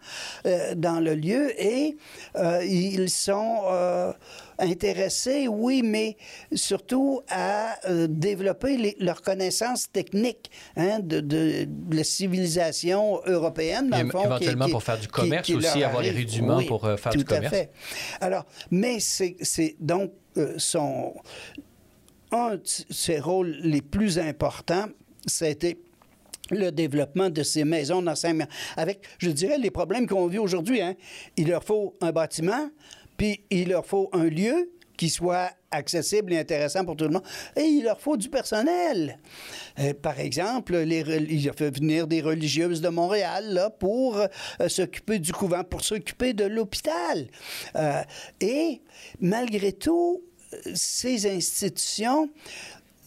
euh, 0.45 0.75
dans 0.75 0.99
le 0.99 1.15
lieu 1.15 1.51
et 1.61 1.97
euh, 2.35 2.63
ils 2.65 3.09
sont 3.09 3.61
euh, 3.65 4.11
intéressés, 4.57 5.47
oui, 5.47 5.81
mais 5.83 6.17
surtout 6.53 7.21
à 7.29 7.75
développer 8.07 8.95
leurs 8.99 9.21
connaissances 9.21 9.91
techniques 9.91 10.51
hein, 10.75 10.99
de, 10.99 11.67
la 11.91 12.03
civilisation 12.03 13.21
européenne. 13.25 13.89
Dans 13.89 14.03
le 14.03 14.09
fond, 14.09 14.25
éventuellement 14.25 14.69
pour 14.69 14.83
faire 14.83 14.99
du 14.99 15.07
commerce 15.07 15.49
aussi, 15.49 15.83
avoir 15.83 16.01
les 16.01 16.11
rudiments 16.11 16.63
pour 16.63 16.87
faire 16.97 17.11
du 17.11 17.23
commerce. 17.23 17.49
Tout 17.49 17.55
à 17.55 17.59
fait. 17.59 17.71
Alors, 18.19 18.45
mais 18.69 18.99
c'est 18.99 19.75
donc 19.79 20.11
son, 20.57 21.13
un 22.31 22.55
de 22.55 22.61
ses 22.63 23.19
rôles 23.19 23.57
les 23.61 23.81
plus 23.81 24.19
importants, 24.19 24.87
c'était 25.25 25.77
le 26.49 26.71
développement 26.71 27.29
de 27.29 27.43
ces 27.43 27.63
maisons 27.63 28.01
d'enseignement. 28.01 28.47
Avec, 28.77 29.01
je 29.19 29.29
dirais, 29.29 29.57
les 29.57 29.71
problèmes 29.71 30.07
qu'on 30.07 30.27
vit 30.27 30.39
aujourd'hui. 30.39 30.81
Hein. 30.81 30.95
Il 31.37 31.49
leur 31.49 31.63
faut 31.63 31.95
un 32.01 32.11
bâtiment, 32.11 32.69
puis 33.17 33.41
il 33.49 33.69
leur 33.69 33.85
faut 33.85 34.09
un 34.13 34.25
lieu 34.25 34.71
qui 34.97 35.09
soit 35.09 35.49
accessible 35.71 36.31
et 36.33 36.37
intéressant 36.37 36.85
pour 36.85 36.95
tout 36.95 37.05
le 37.05 37.11
monde. 37.11 37.23
Et 37.55 37.63
il 37.63 37.85
leur 37.85 37.99
faut 37.99 38.17
du 38.17 38.29
personnel. 38.29 39.17
Euh, 39.79 39.93
par 39.93 40.19
exemple, 40.19 40.77
les, 40.77 40.99
il 41.29 41.49
a 41.49 41.53
fait 41.53 41.75
venir 41.75 42.05
des 42.05 42.21
religieuses 42.21 42.81
de 42.81 42.89
Montréal 42.89 43.45
là, 43.51 43.69
pour 43.69 44.17
euh, 44.17 44.27
s'occuper 44.67 45.17
du 45.17 45.33
couvent, 45.33 45.63
pour 45.63 45.83
s'occuper 45.83 46.33
de 46.33 46.45
l'hôpital. 46.45 47.27
Euh, 47.75 48.01
et 48.41 48.81
malgré 49.19 49.71
tout, 49.71 50.21
ces 50.73 51.29
institutions 51.29 52.29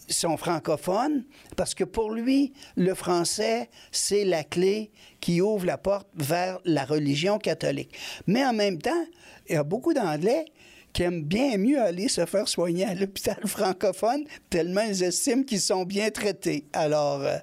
sont 0.07 0.37
francophones 0.37 1.23
parce 1.55 1.73
que 1.73 1.83
pour 1.83 2.11
lui, 2.11 2.53
le 2.75 2.93
français, 2.93 3.69
c'est 3.91 4.25
la 4.25 4.43
clé 4.43 4.91
qui 5.19 5.41
ouvre 5.41 5.65
la 5.65 5.77
porte 5.77 6.07
vers 6.15 6.59
la 6.65 6.85
religion 6.85 7.39
catholique. 7.39 7.95
Mais 8.27 8.45
en 8.45 8.53
même 8.53 8.79
temps, 8.79 9.05
il 9.47 9.55
y 9.55 9.57
a 9.57 9.63
beaucoup 9.63 9.93
d'Anglais 9.93 10.45
qui 10.95 11.03
aiment 11.03 11.23
bien 11.23 11.57
mieux 11.57 11.81
aller 11.81 12.07
se 12.07 12.25
faire 12.25 12.47
soigner 12.47 12.85
à 12.85 12.93
l'hôpital 12.93 13.35
francophone, 13.45 14.23
tellement 14.49 14.81
ils 14.81 15.03
estiment 15.03 15.43
qu'ils 15.43 15.59
sont 15.59 15.83
bien 15.83 16.09
traités. 16.09 16.63
Alors, 16.71 17.21
euh, 17.21 17.37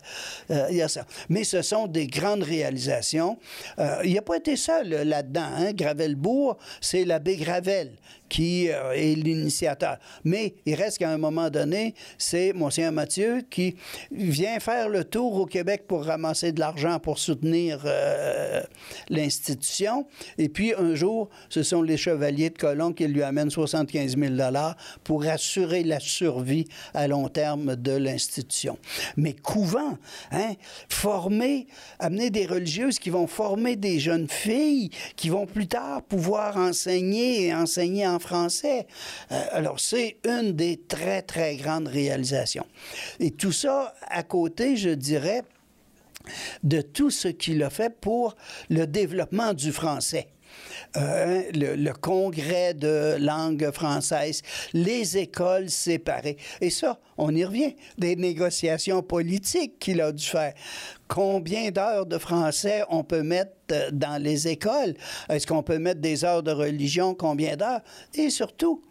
euh, 0.51 0.67
il 0.71 0.77
y 0.77 0.83
a 0.83 0.89
ça. 0.89 1.05
Mais 1.29 1.45
ce 1.45 1.61
sont 1.61 1.87
des 1.87 2.07
grandes 2.07 2.45
réalisations. 2.45 3.39
Euh, 3.79 4.01
il 4.05 4.15
n'a 4.15 4.23
pas 4.23 4.39
été 4.39 4.57
seul 4.57 4.89
là-dedans. 4.89 5.51
Hein? 5.55 5.73
Gravelbourg, 5.75 6.57
c'est 6.81 7.05
l'abbé 7.05 7.37
Gravel 7.37 7.93
qui 8.33 8.68
est 8.68 9.14
l'initiateur. 9.14 9.99
Mais 10.24 10.55
il 10.64 10.74
reste 10.74 10.97
qu'à 10.97 11.11
un 11.11 11.18
moment 11.18 11.51
donné, 11.51 11.95
c'est 12.16 12.55
Monseigneur 12.55 12.91
Mathieu 12.91 13.43
qui 13.51 13.76
vient 14.11 14.59
faire 14.59 14.89
le 14.89 15.05
tour 15.05 15.35
au 15.35 15.45
Québec 15.45 15.85
pour 15.87 16.07
ramasser 16.07 16.53
de 16.53 16.59
l'argent 16.59 16.99
pour 16.99 17.18
soutenir 17.18 17.87
l'institution. 19.11 20.07
Et 20.39 20.49
puis, 20.49 20.72
un 20.72 20.95
jour, 20.95 21.28
ce 21.51 21.62
sont 21.62 21.83
les 21.83 21.99
chevaliers 21.99 22.49
de 22.49 22.57
Colomb 22.57 22.95
qui 22.95 23.07
lui 23.07 23.22
amènent 23.22 23.51
75 23.51 24.16
000 24.16 24.35
pour 25.05 25.26
assurer 25.26 25.83
la 25.85 26.01
survie 26.01 26.66
à 26.95 27.09
long 27.09 27.28
terme 27.28 27.76
de 27.76 27.93
l'institution. 27.93 28.78
Mais 29.18 29.35
couvent, 29.35 29.99
hein, 30.30 30.55
former, 30.89 31.66
amener 31.99 32.30
des 32.30 32.47
religieuses 32.47 32.99
qui 32.99 33.11
vont 33.11 33.26
former 33.26 33.76
des 33.76 33.99
jeunes 33.99 34.28
filles 34.28 34.89
qui 35.16 35.28
vont 35.28 35.45
plus 35.45 35.66
tard 35.66 36.03
pouvoir 36.03 36.57
enseigner 36.57 37.49
et 37.49 37.55
enseigner 37.55 38.07
en 38.07 38.22
français. 38.23 38.87
Euh, 39.31 39.45
alors, 39.53 39.79
c'est 39.81 40.16
une 40.25 40.53
des 40.53 40.81
très, 40.89 41.23
très 41.23 41.57
grandes 41.57 41.89
réalisations. 41.89 42.66
Et 43.20 43.33
tout 43.33 43.53
ça 43.53 43.95
à 44.09 44.23
côté, 44.23 44.77
je 44.77 44.91
dirais, 44.91 45.43
de 46.62 46.81
tout 46.81 47.11
ce 47.11 47.29
qu'il 47.29 47.62
a 47.62 47.70
fait 47.70 47.95
pour 48.01 48.37
le 48.70 48.87
développement 48.87 49.55
du 49.55 49.73
français. 49.73 50.29
Euh, 50.97 51.45
le, 51.55 51.93
congrès 51.93 52.75
de 52.75 53.16
langue 53.18 53.70
française, 53.70 54.43
les 54.75 55.16
écoles 55.16 55.70
séparées. 55.70 56.37
Et 56.61 56.68
ça, 56.68 57.01
on 57.16 57.35
y 57.35 57.45
revient, 57.45 57.75
des 57.97 58.14
négociations 58.16 59.03
politiques 59.03 59.79
qu'il 59.79 60.03
a 60.03 60.12
dû 60.12 60.27
faire. 60.27 60.53
Combien 61.15 61.71
d'heures 61.71 62.07
de 62.07 62.17
français 62.17 62.85
on 62.89 63.05
peut 63.05 63.23
mettre 63.23 63.53
euh, 63.71 63.91
dans 63.93 64.21
les 64.23 64.49
écoles? 64.49 64.95
Est-ce 65.29 65.47
qu'on 65.47 65.63
peut 65.63 65.79
mettre 65.79 66.01
des 66.01 66.25
heures 66.25 66.43
de 66.43 66.53
religion? 66.53 67.15
Combien 67.15 67.55
d'heures? 67.55 67.83
Et 68.15 68.31
surtout, 68.31 68.83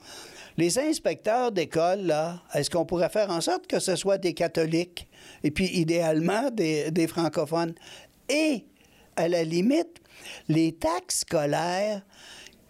les 0.56 0.78
inspecteurs 0.78 1.52
d'école, 1.52 2.02
là, 2.02 2.44
est-ce 2.54 2.70
qu'on 2.70 2.86
pourrait 2.86 3.10
faire 3.10 3.32
en 3.32 3.42
sorte 3.42 3.66
que 3.66 3.80
ce 3.80 3.96
soit 3.96 4.20
des 4.20 4.36
catholiques 4.36 5.08
et 5.44 5.50
puis 5.50 5.66
idéalement 5.66 6.52
des, 6.52 6.92
des 6.92 7.08
francophones? 7.08 7.74
Et, 8.30 8.66
à 9.16 9.28
la 9.28 9.44
limite, 9.44 9.98
les 10.48 10.74
taxes 10.74 11.22
scolaires 11.22 12.04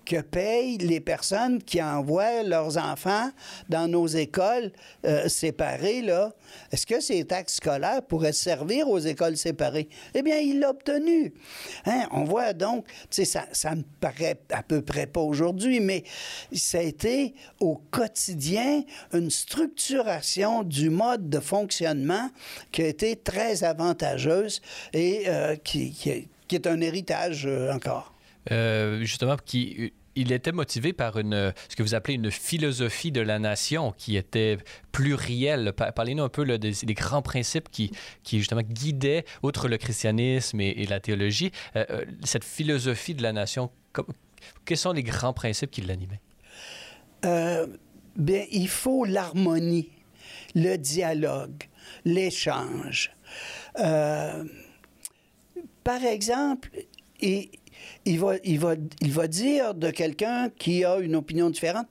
que 0.06 0.22
payent 0.22 0.78
les 0.78 0.99
personnes 0.99 1.62
qui 1.62 1.82
envoient 1.82 2.43
leurs 2.43 2.78
enfants 2.78 3.30
dans 3.70 3.88
nos 3.88 4.08
écoles 4.08 4.72
euh, 5.06 5.28
séparées, 5.28 6.02
là, 6.02 6.34
est-ce 6.72 6.86
que 6.86 6.99
ces 6.99 7.26
taxes 7.26 7.56
scolaires 7.56 8.02
pourraient 8.02 8.34
servir 8.34 8.89
aux 8.89 8.99
écoles 8.99 9.38
séparées? 9.38 9.89
Eh 10.14 10.22
bien, 10.22 10.38
il 10.38 10.60
l'a 10.60 10.70
obtenu. 10.70 11.34
Hein? 11.86 12.08
On 12.12 12.24
voit 12.24 12.54
donc, 12.54 12.86
tu 12.88 12.93
sais, 13.12 13.26
ça, 13.26 13.45
ça 13.52 13.76
me 13.76 13.84
paraît 13.99 14.39
à 14.52 14.64
peu 14.64 14.82
près 14.82 15.08
pas 15.08 15.22
aujourd'hui, 15.22 15.80
mais 15.80 16.04
ça 16.54 16.80
a 16.80 16.82
été 16.82 17.34
au 17.60 17.76
quotidien 17.91 18.84
une 19.14 19.30
structuration 19.30 20.64
du 20.64 20.89
mode 20.89 21.30
de 21.30 21.39
fonctionnement 21.39 22.30
qui 22.72 22.84
a 22.84 22.88
été 22.88 23.16
très 23.16 23.64
avantageuse 23.64 24.62
et 24.93 25.24
euh, 25.28 25.56
qui, 25.56 25.91
qui, 25.91 26.56
est 26.56 26.68
un 26.68 26.82
héritage 26.82 27.45
euh, 27.45 27.74
encore. 27.74 28.11
Euh, 28.50 29.04
justement, 29.04 29.38
qui 29.38 29.94
il 30.16 30.32
était 30.34 30.52
motivé 30.52 30.92
par 30.92 31.18
une, 31.18 31.54
ce 31.70 31.76
que 31.76 31.84
vous 31.84 31.96
appelez 31.96 32.16
une 32.16 32.32
philosophie 32.32 33.14
de 33.14 33.22
la 33.22 33.39
nation 33.39 33.94
qui 33.94 34.18
était 34.18 34.58
plurielle. 34.92 35.72
Parlez-nous 35.74 36.24
un 36.24 36.30
peu 36.30 36.58
des, 36.58 36.74
grands 36.94 37.22
principes 37.22 37.70
qui, 37.72 37.92
qui, 38.24 38.39
justement 38.39 38.62
guidaient, 38.62 39.24
outre 39.42 39.70
le 39.70 39.78
christianisme 39.78 40.60
et, 40.60 40.86
la 40.86 41.00
théologie, 41.00 41.54
euh, 41.78 41.86
euh, 41.89 42.04
cette 42.26 42.44
philosophie 42.44 43.16
de 43.16 43.24
la 43.24 43.32
nation. 43.32 43.72
Quels 44.66 44.78
sont 44.78 44.92
les 44.92 45.04
grands 45.04 45.32
principes 45.32 45.72
qui 45.72 45.80
l'animaient? 45.82 46.20
Bien, 47.24 48.44
il 48.52 48.68
faut 48.68 49.06
l'harmonie, 49.06 49.92
le 50.56 50.76
dialogue, 50.76 51.64
l'échange. 52.04 53.12
Par 53.76 54.44
exemple, 56.04 56.70
et 57.22 57.52
il 58.06 58.20
va, 58.20 58.36
il 58.43 58.60
va, 58.60 58.76
il 59.02 59.12
va 59.12 59.28
dire 59.28 59.74
de 59.74 59.89
quelqu'un 59.89 60.49
qui 60.49 60.84
a 60.84 60.97
une 60.97 61.16
opinion 61.16 61.49
différente, 61.49 61.88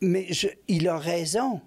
mais 0.00 0.26
je, 0.30 0.48
il 0.68 0.88
a 0.88 0.98
raison 0.98 1.60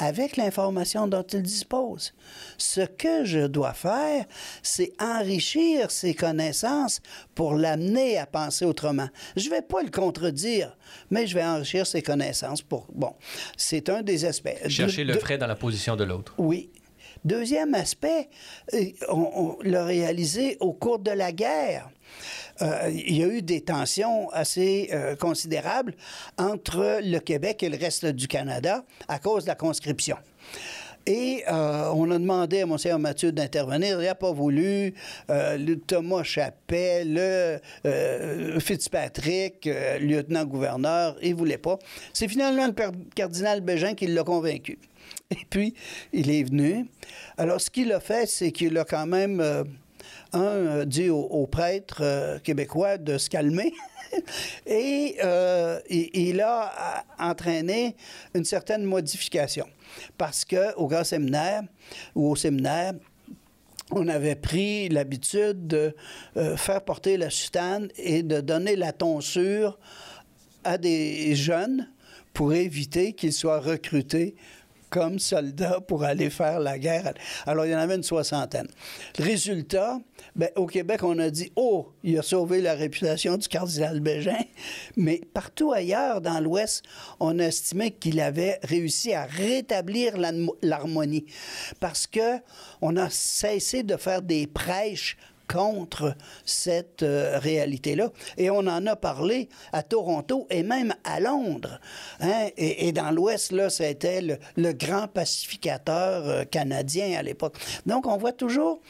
avec 0.00 0.38
l'information 0.38 1.06
dont 1.06 1.22
il 1.22 1.42
dispose. 1.42 2.14
Ce 2.56 2.80
que 2.80 3.24
je 3.26 3.46
dois 3.46 3.74
faire, 3.74 4.24
c'est 4.62 4.92
enrichir 4.98 5.90
ses 5.90 6.14
connaissances 6.14 7.00
pour 7.34 7.54
l'amener 7.54 8.16
à 8.16 8.24
penser 8.24 8.64
autrement. 8.64 9.08
Je 9.36 9.50
ne 9.50 9.54
vais 9.54 9.62
pas 9.62 9.82
le 9.82 9.90
contredire, 9.90 10.74
mais 11.10 11.26
je 11.26 11.34
vais 11.34 11.44
enrichir 11.44 11.86
ses 11.86 12.00
connaissances 12.00 12.62
pour... 12.62 12.86
Bon, 12.94 13.14
c'est 13.58 13.90
un 13.90 14.02
des 14.02 14.24
aspects. 14.24 14.56
Chercher 14.68 15.04
de, 15.04 15.12
le 15.12 15.18
frais 15.18 15.36
dans 15.36 15.46
la 15.46 15.56
position 15.56 15.96
de 15.96 16.04
l'autre. 16.04 16.34
Oui. 16.38 16.70
Deuxième 17.22 17.74
aspect, 17.74 18.30
on, 19.10 19.30
on 19.34 19.58
l'a 19.62 19.84
réalisé 19.84 20.56
au 20.60 20.72
cours 20.72 20.98
de 20.98 21.10
la 21.10 21.32
guerre. 21.32 21.90
Euh, 22.62 22.90
il 22.92 23.16
y 23.16 23.22
a 23.22 23.26
eu 23.26 23.42
des 23.42 23.62
tensions 23.62 24.30
assez 24.30 24.90
euh, 24.92 25.16
considérables 25.16 25.94
entre 26.38 27.00
le 27.02 27.18
Québec 27.18 27.62
et 27.62 27.68
le 27.68 27.78
reste 27.78 28.06
du 28.06 28.28
Canada 28.28 28.84
à 29.08 29.18
cause 29.18 29.44
de 29.44 29.48
la 29.48 29.54
conscription. 29.54 30.16
Et 31.06 31.42
euh, 31.48 31.90
on 31.94 32.10
a 32.10 32.18
demandé 32.18 32.60
à 32.60 32.66
Monseigneur 32.66 32.98
Mathieu 32.98 33.32
d'intervenir. 33.32 34.00
Il 34.00 34.04
n'a 34.04 34.14
pas 34.14 34.32
voulu. 34.32 34.94
Thomas 35.86 36.22
Chappelle, 36.22 37.60
le 37.84 38.60
Fitzpatrick, 38.60 39.68
lieutenant-gouverneur, 40.00 41.16
il 41.22 41.30
ne 41.30 41.36
voulait 41.36 41.58
pas. 41.58 41.78
C'est 42.12 42.28
finalement 42.28 42.66
le 42.66 42.74
cardinal 43.14 43.62
Bégin 43.62 43.94
qui 43.94 44.08
l'a 44.08 44.24
convaincu. 44.24 44.78
Et 45.30 45.46
puis, 45.48 45.74
il 46.12 46.30
est 46.30 46.42
venu. 46.42 46.86
Alors, 47.38 47.60
ce 47.60 47.70
qu'il 47.70 47.92
a 47.92 48.00
fait, 48.00 48.26
c'est 48.26 48.52
qu'il 48.52 48.76
a 48.76 48.84
quand 48.84 49.06
même 49.06 49.42
un 50.32 50.40
euh, 50.40 50.84
dit 50.84 51.10
aux, 51.10 51.46
prêtres 51.46 52.02
euh, 52.02 52.38
québécois 52.38 52.98
de 52.98 53.18
se 53.18 53.28
calmer. 53.28 53.72
Et 54.66 55.16
euh, 55.22 55.78
il, 55.88 56.40
a 56.40 57.04
entraîné 57.18 57.96
une 58.34 58.44
certaine 58.44 58.84
modification. 58.84 59.66
Parce 60.18 60.44
qu'au 60.44 60.86
grand 60.86 61.04
séminaire 61.04 61.62
ou 62.14 62.30
au 62.30 62.36
séminaire, 62.36 62.94
on 63.92 64.08
avait 64.08 64.36
pris 64.36 64.88
l'habitude 64.88 65.66
de 65.66 65.94
faire 66.56 66.82
porter 66.84 67.16
la 67.16 67.28
soutane 67.28 67.88
et 67.96 68.22
de 68.22 68.40
donner 68.40 68.76
la 68.76 68.92
tonsure 68.92 69.78
à 70.62 70.78
des 70.78 71.34
jeunes 71.34 71.88
pour 72.32 72.52
éviter 72.52 73.12
qu'ils 73.14 73.32
soient 73.32 73.58
recrutés 73.58 74.36
comme 74.90 75.18
soldats 75.18 75.80
pour 75.80 76.04
aller 76.04 76.30
faire 76.30 76.60
la 76.60 76.78
guerre. 76.78 77.14
Alors, 77.46 77.64
il 77.64 77.72
y 77.72 77.74
en 77.74 77.78
avait 77.78 77.94
une 77.94 78.02
soixantaine. 78.02 78.68
Résultat, 79.18 80.00
ben, 80.36 80.50
au 80.56 80.66
Québec, 80.66 81.02
on 81.02 81.18
a 81.18 81.30
dit, 81.30 81.52
oh, 81.56 81.92
il 82.02 82.18
a 82.18 82.22
sauvé 82.22 82.60
la 82.60 82.74
réputation 82.74 83.36
du 83.36 83.48
cardinal 83.48 84.00
Bégin, 84.00 84.38
mais 84.96 85.20
partout 85.32 85.72
ailleurs, 85.72 86.20
dans 86.20 86.40
l'Ouest, 86.40 86.82
on 87.20 87.38
a 87.38 87.44
estimé 87.44 87.92
qu'il 87.92 88.20
avait 88.20 88.58
réussi 88.62 89.14
à 89.14 89.24
rétablir 89.24 90.14
l'harmonie 90.62 91.26
parce 91.78 92.06
que 92.06 92.38
on 92.80 92.96
a 92.96 93.08
cessé 93.10 93.82
de 93.82 93.96
faire 93.96 94.22
des 94.22 94.46
prêches 94.46 95.16
contre 95.50 96.14
cette 96.44 97.02
euh, 97.02 97.38
réalité-là. 97.38 98.10
Et 98.36 98.50
on 98.50 98.58
en 98.58 98.86
a 98.86 98.96
parlé 98.96 99.48
à 99.72 99.82
Toronto 99.82 100.46
et 100.50 100.62
même 100.62 100.94
à 101.04 101.18
Londres. 101.20 101.80
Hein? 102.20 102.48
Et, 102.56 102.92
dans 102.92 103.10
l'Ouest, 103.10 103.52
là, 103.52 103.70
c'était 103.70 104.20
le, 104.20 104.38
le, 104.56 104.72
grand 104.72 105.08
pacificateur 105.08 106.28
euh, 106.28 106.44
canadien 106.44 107.18
à 107.18 107.22
l'époque. 107.22 107.56
Donc, 107.86 108.06
on 108.06 108.16
voit 108.16 108.32
toujours 108.32 108.80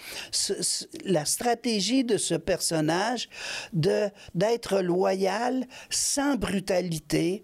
la 1.04 1.24
stratégie 1.24 2.04
de 2.04 2.16
ce 2.16 2.34
personnage 2.34 3.28
de 3.72 4.08
d'être 4.34 4.80
loyal 4.80 5.66
sans 5.88 6.36
brutalité, 6.36 7.42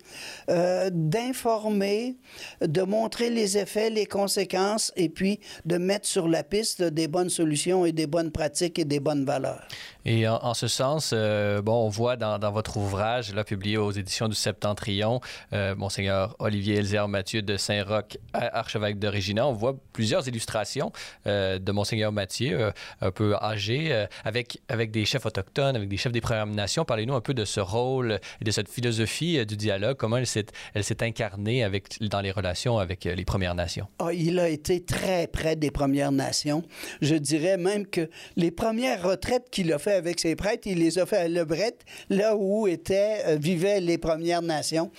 euh, 0.51 0.91
d'informer, 0.93 2.17
de 2.61 2.83
montrer 2.83 3.31
les 3.31 3.59
effets, 3.59 3.91
les 3.91 4.07
conséquences, 4.07 4.93
et 4.97 5.09
puis 5.09 5.41
de 5.65 5.79
mettre 5.79 6.07
sur 6.07 6.29
la 6.29 6.43
piste 6.43 6.83
des 6.83 7.09
bonnes 7.09 7.31
solutions 7.31 7.87
et 7.87 7.93
des 7.93 8.07
bonnes 8.07 8.31
pratiques 8.31 8.79
et 8.79 8.85
des 8.85 9.01
bonnes 9.07 9.25
valeurs. 9.25 9.63
Et 10.09 10.29
en, 10.29 10.55
ce 10.55 10.69
sens, 10.69 11.11
euh, 11.13 11.61
bon, 11.63 11.85
on 11.85 11.89
voit 11.89 12.15
dans, 12.17 12.39
votre 12.53 12.77
ouvrage, 12.77 13.35
là, 13.35 13.43
publié 13.43 13.77
aux 13.77 13.91
éditions 13.91 14.29
du 14.29 14.37
Septentrion, 14.37 15.21
euh, 15.53 15.75
Monseigneur 15.75 16.37
Olivier 16.39 16.77
Elzer 16.77 17.09
Mathieu 17.09 17.43
de 17.43 17.57
Saint-Roch, 17.57 18.17
archevêque 18.33 19.01
de 19.01 19.09
Régina, 19.09 19.49
on 19.49 19.53
voit 19.53 19.77
plusieurs 19.93 20.29
illustrations 20.29 20.93
euh, 21.27 21.59
de 21.59 21.73
Monseigneur 21.73 22.13
Mathieu, 22.13 22.71
un 23.01 23.11
peu 23.11 23.35
âgé, 23.35 24.07
avec, 24.25 24.61
avec 24.69 24.93
des 24.93 25.05
chefs 25.05 25.27
autochtones, 25.27 25.75
avec 25.75 25.89
des 25.89 25.97
chefs 25.97 26.13
des 26.13 26.21
Premières 26.21 26.47
Nations. 26.47 26.85
Parlez-nous 26.85 27.15
un 27.15 27.21
peu 27.21 27.35
de 27.35 27.45
ce 27.45 27.59
rôle 27.59 28.21
et 28.41 28.45
de 28.45 28.51
cette 28.53 28.69
philosophie 28.69 29.45
du 29.45 29.57
dialogue, 29.57 29.97
comment 29.97 30.19
elle 30.19 30.27
s'est, 30.27 30.47
incarnée 31.01 31.69
dans 32.01 32.21
les 32.21 32.31
relations 32.31 32.79
avec 32.79 33.05
les 33.05 33.25
Premières 33.25 33.57
Nations? 33.57 33.89
Oh, 33.99 34.11
il 34.11 34.39
a 34.39 34.49
été 34.49 34.85
très 34.85 35.27
près 35.27 35.57
des 35.57 35.73
Premières 35.73 36.13
Nations. 36.13 36.63
Je 37.03 37.17
dirais 37.17 37.57
même 37.57 37.87
que 37.87 38.09
les 38.37 38.53
premières 38.53 39.03
retraites 39.03 39.51
qu'il 39.51 39.73
a 39.73 39.79
fait 39.79 39.96
avec 39.97 40.21
ses 40.21 40.37
prêtres, 40.37 40.67
il 40.67 40.79
les 40.79 40.99
a 40.99 41.07
fait 41.07 41.17
à 41.17 41.29
Lebret, 41.29 41.77
là 42.11 42.37
où 42.37 42.67
étaient, 42.67 43.23
euh, 43.27 43.37
vivaient 43.37 43.81
les 43.81 43.99
Premières 43.99 44.43
Nations. 44.43 44.91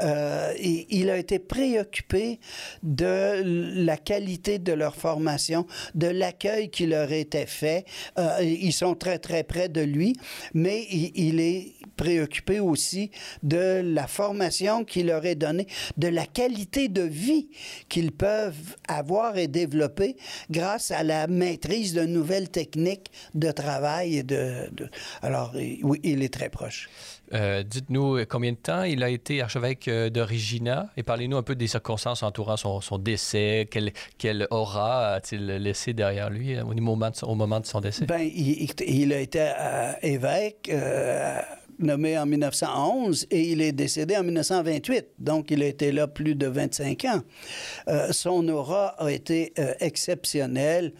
Euh, 0.00 0.52
il 0.58 1.10
a 1.10 1.16
été 1.16 1.38
préoccupé 1.38 2.38
de 2.82 3.42
la 3.84 3.96
qualité 3.96 4.58
de 4.58 4.72
leur 4.72 4.94
formation, 4.94 5.66
de 5.94 6.06
l'accueil 6.06 6.70
qui 6.70 6.86
leur 6.86 7.10
était 7.12 7.46
fait. 7.46 7.84
Euh, 8.18 8.38
ils 8.42 8.72
sont 8.72 8.94
très, 8.94 9.18
très 9.18 9.42
près 9.42 9.68
de 9.68 9.80
lui, 9.80 10.14
mais 10.54 10.86
il, 10.90 11.10
il 11.14 11.40
est 11.40 11.72
préoccupé 11.96 12.60
aussi 12.60 13.10
de 13.42 13.80
la 13.84 14.06
formation 14.06 14.84
qu'il 14.84 15.06
leur 15.06 15.24
est 15.24 15.34
donnée, 15.34 15.66
de 15.96 16.08
la 16.08 16.26
qualité 16.26 16.88
de 16.88 17.02
vie 17.02 17.48
qu'ils 17.88 18.12
peuvent 18.12 18.76
avoir 18.88 19.36
et 19.36 19.48
développer 19.48 20.16
grâce 20.50 20.90
à 20.90 21.02
la 21.02 21.26
maîtrise 21.26 21.94
de 21.94 22.02
nouvelles 22.02 22.50
techniques 22.50 23.10
de 23.34 23.50
travail 23.50 24.18
et 24.18 24.22
de, 24.22 24.41
de... 24.72 24.88
alors 25.22 25.52
oui, 25.54 26.00
il 26.02 26.22
est 26.22 26.32
très 26.32 26.48
proche. 26.48 26.88
Euh, 27.34 27.62
Dites-nous 27.62 28.26
combien 28.26 28.52
de 28.52 28.56
temps 28.56 28.82
il 28.82 29.02
a 29.02 29.08
été 29.08 29.40
archevêque 29.40 29.88
de 29.88 30.20
Regina 30.20 30.90
et 30.96 31.02
parlez-nous 31.02 31.36
un 31.38 31.42
peu 31.42 31.54
des 31.54 31.66
circonstances 31.66 32.22
entourant 32.22 32.56
son, 32.56 32.80
son 32.80 32.98
décès. 32.98 33.68
Quelle, 33.70 33.92
quelle 34.18 34.46
aura 34.50 35.14
a-t-il 35.14 35.46
laissé 35.46 35.94
derrière 35.94 36.28
lui 36.28 36.60
au 36.60 36.74
moment 36.74 37.10
de, 37.10 37.24
au 37.24 37.34
moment 37.34 37.60
de 37.60 37.66
son 37.66 37.80
décès? 37.80 38.04
Ben, 38.04 38.20
il, 38.20 38.68
il 38.86 39.12
a 39.12 39.20
été 39.20 39.40
euh, 39.40 39.92
évêque. 40.02 40.68
Euh, 40.72 41.40
nommé 41.82 42.18
en 42.18 42.26
1911 42.26 43.26
et 43.30 43.50
il 43.50 43.60
est 43.60 43.72
décédé 43.72 44.16
en 44.16 44.22
1928. 44.22 45.06
Donc, 45.18 45.50
il 45.50 45.62
a 45.62 45.66
été 45.66 45.92
là 45.92 46.06
plus 46.06 46.34
de 46.34 46.46
25 46.46 47.04
ans. 47.06 47.22
Euh, 47.88 48.12
son 48.12 48.48
aura 48.48 48.88
a 48.98 49.10
été 49.10 49.52
euh, 49.58 49.74
exceptionnelle 49.80 50.92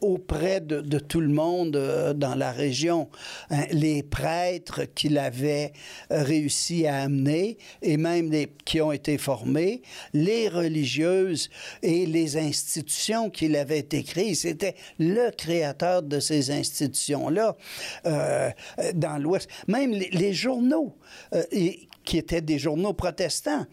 auprès 0.00 0.60
de, 0.60 0.98
tout 0.98 1.20
le 1.20 1.28
monde 1.28 1.76
euh, 1.76 2.14
dans 2.14 2.34
la 2.34 2.52
région. 2.52 3.08
Hein, 3.50 3.64
les 3.72 4.02
prêtres 4.02 4.82
qu'il 4.94 5.18
avait 5.18 5.72
réussi 6.10 6.86
à 6.86 7.02
amener 7.02 7.58
et 7.82 7.96
même 7.96 8.30
les 8.30 8.48
qui 8.64 8.80
ont 8.80 8.92
été 8.92 9.18
formés, 9.18 9.82
les 10.12 10.48
religieuses 10.48 11.50
et 11.82 12.06
les 12.06 12.36
institutions 12.36 13.30
qu'il 13.30 13.56
avait 13.56 13.82
créées. 13.82 14.34
C'était 14.34 14.74
le 14.98 15.30
créateur 15.30 16.02
de 16.02 16.20
ces 16.20 16.50
institutions-là 16.50 17.56
dans 18.94 19.18
l'Ouest. 19.18 19.48
Même 19.68 19.92
les 19.92 20.23
des 20.26 20.32
journaux 20.32 20.94
et, 21.52 21.88
qui 22.04 22.18
étaient 22.18 22.42
des 22.42 22.58
journaux 22.58 22.92
protestants. 22.92 23.66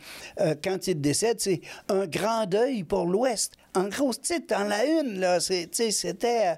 quand 0.63 0.87
il 0.87 1.01
décède, 1.01 1.39
c'est 1.39 1.61
un 1.89 2.05
grand 2.07 2.45
deuil 2.45 2.83
pour 2.83 3.05
l'Ouest. 3.05 3.53
En 3.75 3.89
gros 3.89 4.13
titre, 4.13 4.55
en 4.55 4.63
la 4.63 4.85
une, 4.85 5.39
c'était... 5.39 6.57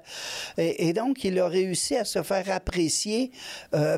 Et, 0.56 0.92
donc, 0.92 1.24
il 1.24 1.38
a 1.40 1.48
réussi 1.48 1.96
à 1.96 2.04
se 2.04 2.22
faire 2.22 2.48
apprécier 2.50 3.32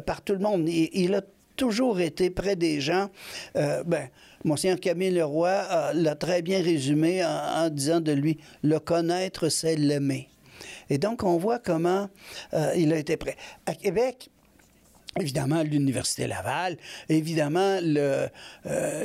par 0.06 0.22
tout 0.22 0.32
le 0.32 0.38
monde. 0.38 0.68
Il, 0.68 1.14
a 1.14 1.22
toujours 1.56 2.00
été 2.00 2.30
près 2.30 2.56
des 2.56 2.80
gens. 2.80 3.10
ben, 3.54 4.08
Monseigneur 4.46 4.78
Camille 4.78 5.10
Leroy 5.10 5.48
euh, 5.48 5.92
l'a 5.92 6.14
très 6.14 6.40
bien 6.40 6.62
résumé 6.62 7.24
en, 7.24 7.68
disant 7.68 8.00
de 8.00 8.12
lui 8.12 8.38
le 8.62 8.78
connaître, 8.78 9.48
c'est 9.48 9.74
l'aimer. 9.74 10.28
Et 10.88 10.98
donc, 10.98 11.24
on 11.24 11.36
voit 11.36 11.58
comment 11.58 12.08
euh, 12.54 12.72
il 12.76 12.92
a 12.92 12.96
été 12.96 13.16
prêt. 13.16 13.36
À 13.66 13.74
Québec, 13.74 14.30
Évidemment, 15.20 15.62
l'Université 15.62 16.26
Laval, 16.26 16.76
évidemment, 17.08 17.78
euh, 17.82 18.28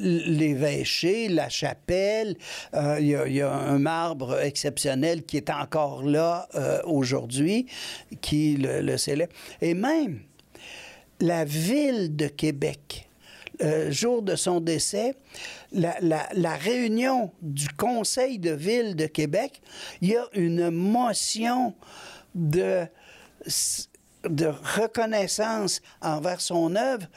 l'évêché, 0.01 1.30
la 1.30 1.49
chapelle. 1.49 2.36
Il 2.74 3.05
y, 3.07 3.41
a 3.41 3.51
un 3.51 3.80
marbre 3.80 4.39
exceptionnel 4.41 5.24
qui 5.24 5.38
est 5.38 5.49
encore 5.49 6.03
là 6.03 6.47
aujourd'hui, 6.86 7.68
qui 8.20 8.57
le, 8.57 8.82
le 8.82 8.97
célèbre. 8.97 9.34
Et 9.62 9.74
même 9.74 10.22
la 11.22 11.45
ville 11.45 12.16
de 12.16 12.28
Québec 12.28 13.07
euh, 13.62 13.91
jour 13.91 14.24
de 14.24 14.36
son 14.36 14.59
décès, 14.59 15.16
la, 15.72 16.55
réunion 16.55 17.32
du 17.41 17.68
Conseil 17.70 18.39
de 18.39 18.51
ville 18.51 18.95
de 18.95 19.05
Québec, 19.05 19.62
il 20.01 20.09
y 20.09 20.16
a 20.16 20.26
une 20.34 20.72
motion 20.72 21.76
de, 22.34 22.88
de 24.30 24.48
reconnaissance 24.48 25.82
envers 26.02 26.42
son 26.42 26.76
œuvre 26.76 27.08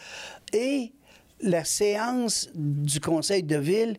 et 0.53 0.93
la 1.41 1.65
séance 1.65 2.49
du 2.55 3.01
Conseil 3.01 3.43
de 3.43 3.57
ville 3.57 3.97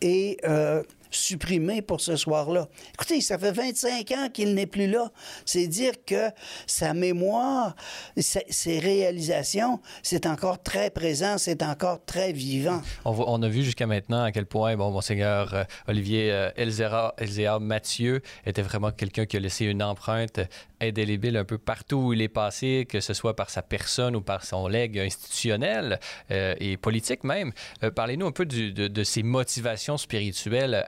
est 0.00 0.42
euh, 0.44 0.82
supprimé 1.10 1.82
pour 1.82 2.00
ce 2.00 2.16
soir-là. 2.16 2.68
Écoutez, 2.94 3.20
ça 3.20 3.38
fait 3.38 3.52
25 3.52 4.10
ans 4.12 4.28
qu'il 4.32 4.54
n'est 4.54 4.66
plus 4.66 4.86
là. 4.86 5.10
C'est 5.44 5.66
dire 5.66 5.92
que 6.06 6.30
sa 6.66 6.94
mémoire, 6.94 7.74
ses 8.16 8.78
réalisations, 8.78 9.80
c'est 10.02 10.26
encore 10.26 10.62
très 10.62 10.90
présent, 10.90 11.38
c'est 11.38 11.62
encore 11.62 12.04
très 12.04 12.32
vivant. 12.32 12.80
On, 13.04 13.42
a 13.42 13.48
vu 13.48 13.62
jusqu'à 13.62 13.86
maintenant 13.86 14.22
à 14.22 14.32
quel 14.32 14.46
point, 14.46 14.76
bon, 14.76 14.90
Monseigneur 14.90 15.54
euh, 15.54 15.64
Olivier 15.88 16.30
euh, 16.32 16.50
Elzéa 16.56 17.58
Mathieu 17.60 18.22
était 18.44 18.62
vraiment 18.62 18.90
quelqu'un 18.90 19.26
qui 19.26 19.36
a 19.36 19.40
laissé 19.40 19.66
une 19.66 19.82
empreinte 19.82 20.40
indélébile 20.80 21.36
un 21.36 21.44
peu 21.44 21.58
partout 21.58 21.96
où 21.96 22.12
il 22.12 22.22
est 22.22 22.28
passé, 22.28 22.86
que 22.88 23.00
ce 23.00 23.14
soit 23.14 23.34
par 23.34 23.50
sa 23.50 23.62
personne 23.62 24.14
ou 24.14 24.20
par 24.20 24.44
son 24.44 24.68
legs 24.68 24.98
institutionnel 24.98 25.98
euh, 26.30 26.54
et 26.60 26.76
politique 26.76 27.24
même. 27.24 27.52
Parlez-nous 27.94 28.26
un 28.26 28.32
peu 28.32 28.44
de, 28.44 28.88
de, 28.88 29.04
ses 29.04 29.22
motivations 29.22 29.96
spirituelles 29.96 30.84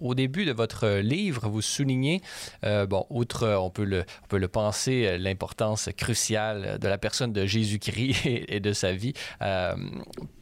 Au, 0.00 0.14
début 0.14 0.44
de 0.44 0.52
votre 0.52 0.88
livre, 0.88 1.48
vous 1.48 1.62
soulignez, 1.62 2.20
euh, 2.64 2.86
bon, 2.86 3.06
outre, 3.10 3.48
on 3.48 3.70
peut 3.70 3.84
le, 3.84 4.04
on 4.24 4.26
peut 4.28 4.38
le 4.38 4.48
penser, 4.48 5.06
euh, 5.06 5.18
l'importance 5.18 5.88
cruciale 5.96 6.78
de 6.78 6.88
la 6.88 6.98
personne 6.98 7.32
de 7.32 7.46
Jésus-Christ 7.46 8.26
et, 8.26 8.60
de 8.60 8.72
sa 8.72 8.92
vie. 8.92 9.12
Euh, 9.42 9.74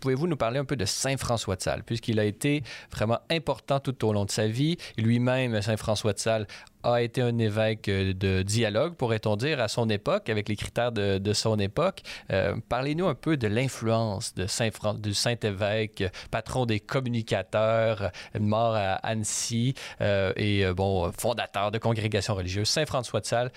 pouvez-vous 0.00 0.26
nous 0.26 0.36
parler 0.36 0.58
un 0.58 0.64
peu 0.64 0.76
de 0.76 0.84
Saint 0.84 1.16
François 1.16 1.56
de 1.56 1.62
Sales, 1.62 1.82
puisqu'il 1.84 2.18
a 2.18 2.24
été 2.24 2.62
vraiment 2.90 3.18
important 3.30 3.80
tout 3.80 4.04
au 4.06 4.12
long 4.12 4.24
de 4.24 4.30
sa 4.30 4.46
vie. 4.46 4.76
Lui-même, 4.98 5.60
Saint 5.62 5.76
François 5.76 6.12
de 6.12 6.18
Sales, 6.18 6.46
a 6.82 7.02
été 7.02 7.22
un 7.22 7.38
évêque 7.38 7.88
euh, 7.88 8.12
de 8.12 8.42
dialogue, 8.42 8.94
pourrait-on 8.94 9.36
dire, 9.36 9.60
à 9.60 9.68
son 9.68 9.88
époque, 9.88 10.28
avec 10.28 10.48
les 10.48 10.56
critères 10.56 10.92
de, 10.92 11.32
son 11.32 11.58
époque. 11.58 12.02
Euh, 12.30 12.56
parlez-nous 12.68 13.06
un 13.06 13.14
peu 13.14 13.36
de 13.36 13.46
l'influence 13.46 14.34
de 14.34 14.46
Saint 14.46 14.68
du 14.98 15.14
Saint-Évêque, 15.14 16.04
patron 16.30 16.66
des 16.66 16.80
communicateurs, 16.80 18.10
mort 18.38 18.74
à 18.74 18.94
Annecy 18.94 19.74
euh, 20.00 20.32
et 20.36 20.64
bon 20.72 21.10
fondateur 21.12 21.70
de 21.70 21.78
congrégations 21.78 22.34
religieuses. 22.34 22.68
Saint 22.68 22.86
François 22.86 23.20
de 23.20 23.26
Sales, 23.26 23.52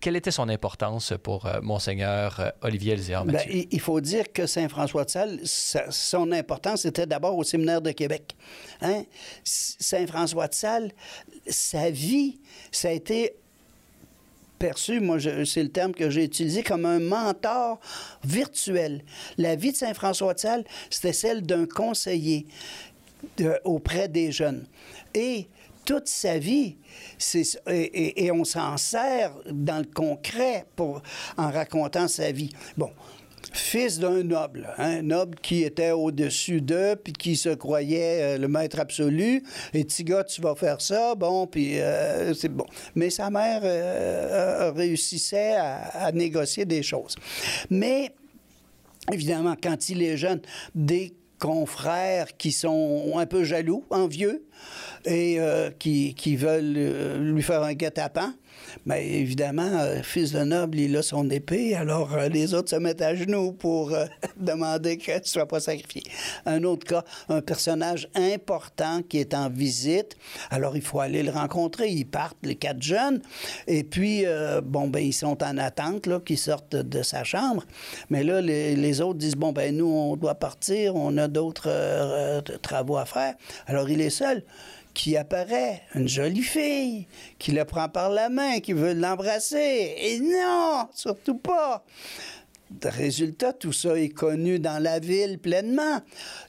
quelle 0.00 0.16
était 0.16 0.30
son 0.30 0.48
importance 0.48 1.14
pour 1.22 1.48
monseigneur 1.62 2.52
Olivier 2.62 2.94
Elzéar 2.94 3.24
ben, 3.24 3.40
il 3.48 3.80
faut 3.80 4.00
dire 4.00 4.32
que 4.32 4.46
Saint 4.46 4.68
François 4.68 5.04
de 5.04 5.10
Sales, 5.10 5.40
son 5.44 6.32
importance 6.32 6.84
était 6.84 7.06
d'abord 7.06 7.36
au 7.36 7.44
séminaire 7.44 7.80
de 7.80 7.92
Québec. 7.92 8.34
Hein? 8.80 9.04
Saint 9.44 10.06
François 10.06 10.48
de 10.48 10.54
Sales, 10.54 10.92
sa 11.46 11.90
vie 11.90 12.40
ça 12.70 12.88
a 12.88 12.92
été 12.92 13.34
perçu, 14.58 15.00
moi 15.00 15.18
c'est 15.44 15.62
le 15.62 15.70
terme 15.70 15.92
que 15.92 16.08
j'ai 16.08 16.24
utilisé, 16.24 16.62
comme 16.62 16.86
un 16.86 17.00
mentor 17.00 17.80
virtuel. 18.24 19.04
La 19.36 19.56
vie 19.56 19.72
de 19.72 19.76
Saint 19.76 19.94
François 19.94 20.34
de 20.34 20.38
Sales, 20.38 20.64
c'était 20.88 21.12
celle 21.12 21.42
d'un 21.42 21.66
conseiller 21.66 22.46
auprès 23.64 24.08
des 24.08 24.30
jeunes. 24.30 24.66
Et 25.14 25.48
toute 25.84 26.06
sa 26.06 26.38
vie, 26.38 26.76
et, 27.66 28.30
on 28.30 28.44
s'en 28.44 28.76
sert 28.76 29.32
dans 29.50 29.78
le 29.78 29.92
concret 29.92 30.64
en 31.36 31.50
racontant 31.50 32.06
sa 32.06 32.30
vie. 32.30 32.52
Bon, 32.76 32.90
fils 33.52 33.98
d'un 33.98 34.22
noble, 34.22 34.68
un 34.78 34.98
hein, 34.98 35.02
noble 35.02 35.38
qui 35.40 35.62
était 35.62 35.90
au-dessus 35.90 36.60
d'eux, 36.60 36.96
puis 36.96 37.12
qui 37.12 37.36
se 37.36 37.50
croyait 37.50 38.22
euh, 38.22 38.38
le 38.38 38.48
maître 38.48 38.78
absolu. 38.80 39.42
Et 39.74 39.86
gars, 40.00 40.24
tu 40.24 40.40
vas 40.40 40.54
faire 40.54 40.80
ça, 40.80 41.14
bon, 41.14 41.46
puis 41.46 41.80
euh, 41.80 42.34
c'est 42.34 42.48
bon. 42.48 42.66
Mais 42.94 43.10
sa 43.10 43.30
mère 43.30 43.60
euh, 43.64 44.72
réussissait 44.74 45.54
à, 45.56 46.10
négocier 46.12 46.64
des 46.64 46.82
choses. 46.82 47.16
Mais, 47.70 48.10
évidemment, 49.12 49.56
quand 49.60 49.88
il 49.88 50.02
est 50.02 50.16
jeune, 50.16 50.40
des 50.74 51.14
confrères 51.42 52.36
qui 52.36 52.52
sont 52.52 53.14
un 53.16 53.26
peu 53.26 53.42
jaloux, 53.42 53.84
envieux, 53.90 54.46
et 55.04 55.38
qui, 55.80 56.14
qui, 56.14 56.36
veulent 56.36 57.18
lui 57.18 57.42
faire 57.42 57.64
un 57.64 57.74
guet-apens. 57.74 58.32
Mais 58.86 59.06
évidemment, 59.06 59.62
euh, 59.62 60.02
fils 60.02 60.32
de 60.32 60.40
noble, 60.40 60.78
il 60.78 60.96
a 60.96 61.02
son 61.02 61.28
épée, 61.30 61.74
alors 61.74 62.14
euh, 62.14 62.28
les 62.28 62.54
autres 62.54 62.70
se 62.70 62.76
mettent 62.76 63.02
à 63.02 63.14
genoux 63.14 63.52
pour 63.52 63.92
euh, 63.92 64.06
demander 64.36 64.96
qu'il 64.96 65.14
ne 65.14 65.20
soit 65.24 65.46
pas 65.46 65.60
sacrifié. 65.60 66.02
Un 66.46 66.64
autre 66.64 66.86
cas, 66.86 67.04
un 67.28 67.40
personnage 67.40 68.08
important 68.14 69.02
qui 69.02 69.18
est 69.18 69.34
en 69.34 69.48
visite, 69.48 70.16
alors 70.50 70.76
il 70.76 70.82
faut 70.82 71.00
aller 71.00 71.22
le 71.22 71.30
rencontrer. 71.30 71.88
Ils 71.90 72.06
partent, 72.06 72.38
les 72.42 72.56
quatre 72.56 72.82
jeunes, 72.82 73.20
et 73.66 73.84
puis, 73.84 74.24
bon, 74.64 74.88
ben, 74.88 75.00
ils 75.00 75.12
sont 75.12 75.42
en 75.42 75.58
attente, 75.58 76.08
qu'ils 76.24 76.38
sortent 76.38 76.76
de 76.76 77.02
sa 77.02 77.24
chambre. 77.24 77.64
Mais 78.10 78.24
là, 78.24 78.40
les, 78.40 78.74
les, 78.74 79.00
autres 79.00 79.18
disent, 79.18 79.36
bon, 79.36 79.52
ben, 79.52 79.76
nous, 79.76 79.86
on 79.86 80.16
doit 80.16 80.34
partir, 80.34 80.96
on 80.96 81.16
a 81.18 81.28
d'autres 81.32 82.40
travaux 82.58 82.98
à 82.98 83.04
faire. 83.06 83.34
Alors, 83.66 83.88
il 83.90 84.00
est 84.00 84.10
seul 84.10 84.44
qui 84.94 85.16
apparaît, 85.16 85.82
une 85.94 86.08
jolie 86.08 86.42
fille, 86.42 87.06
qui 87.38 87.52
le 87.52 87.64
prend 87.64 87.88
par 87.88 88.10
la 88.10 88.28
main, 88.28 88.60
qui 88.60 88.72
veut 88.72 88.92
l'embrasser. 88.92 89.94
Et 89.98 90.20
non, 90.20 90.88
surtout 90.94 91.36
pas. 91.38 91.84
Résultat, 92.84 93.52
tout 93.52 93.72
ça 93.72 93.98
est 93.98 94.08
connu 94.08 94.58
dans 94.58 94.82
la 94.82 94.98
ville 94.98 95.38
pleinement. 95.38 96.00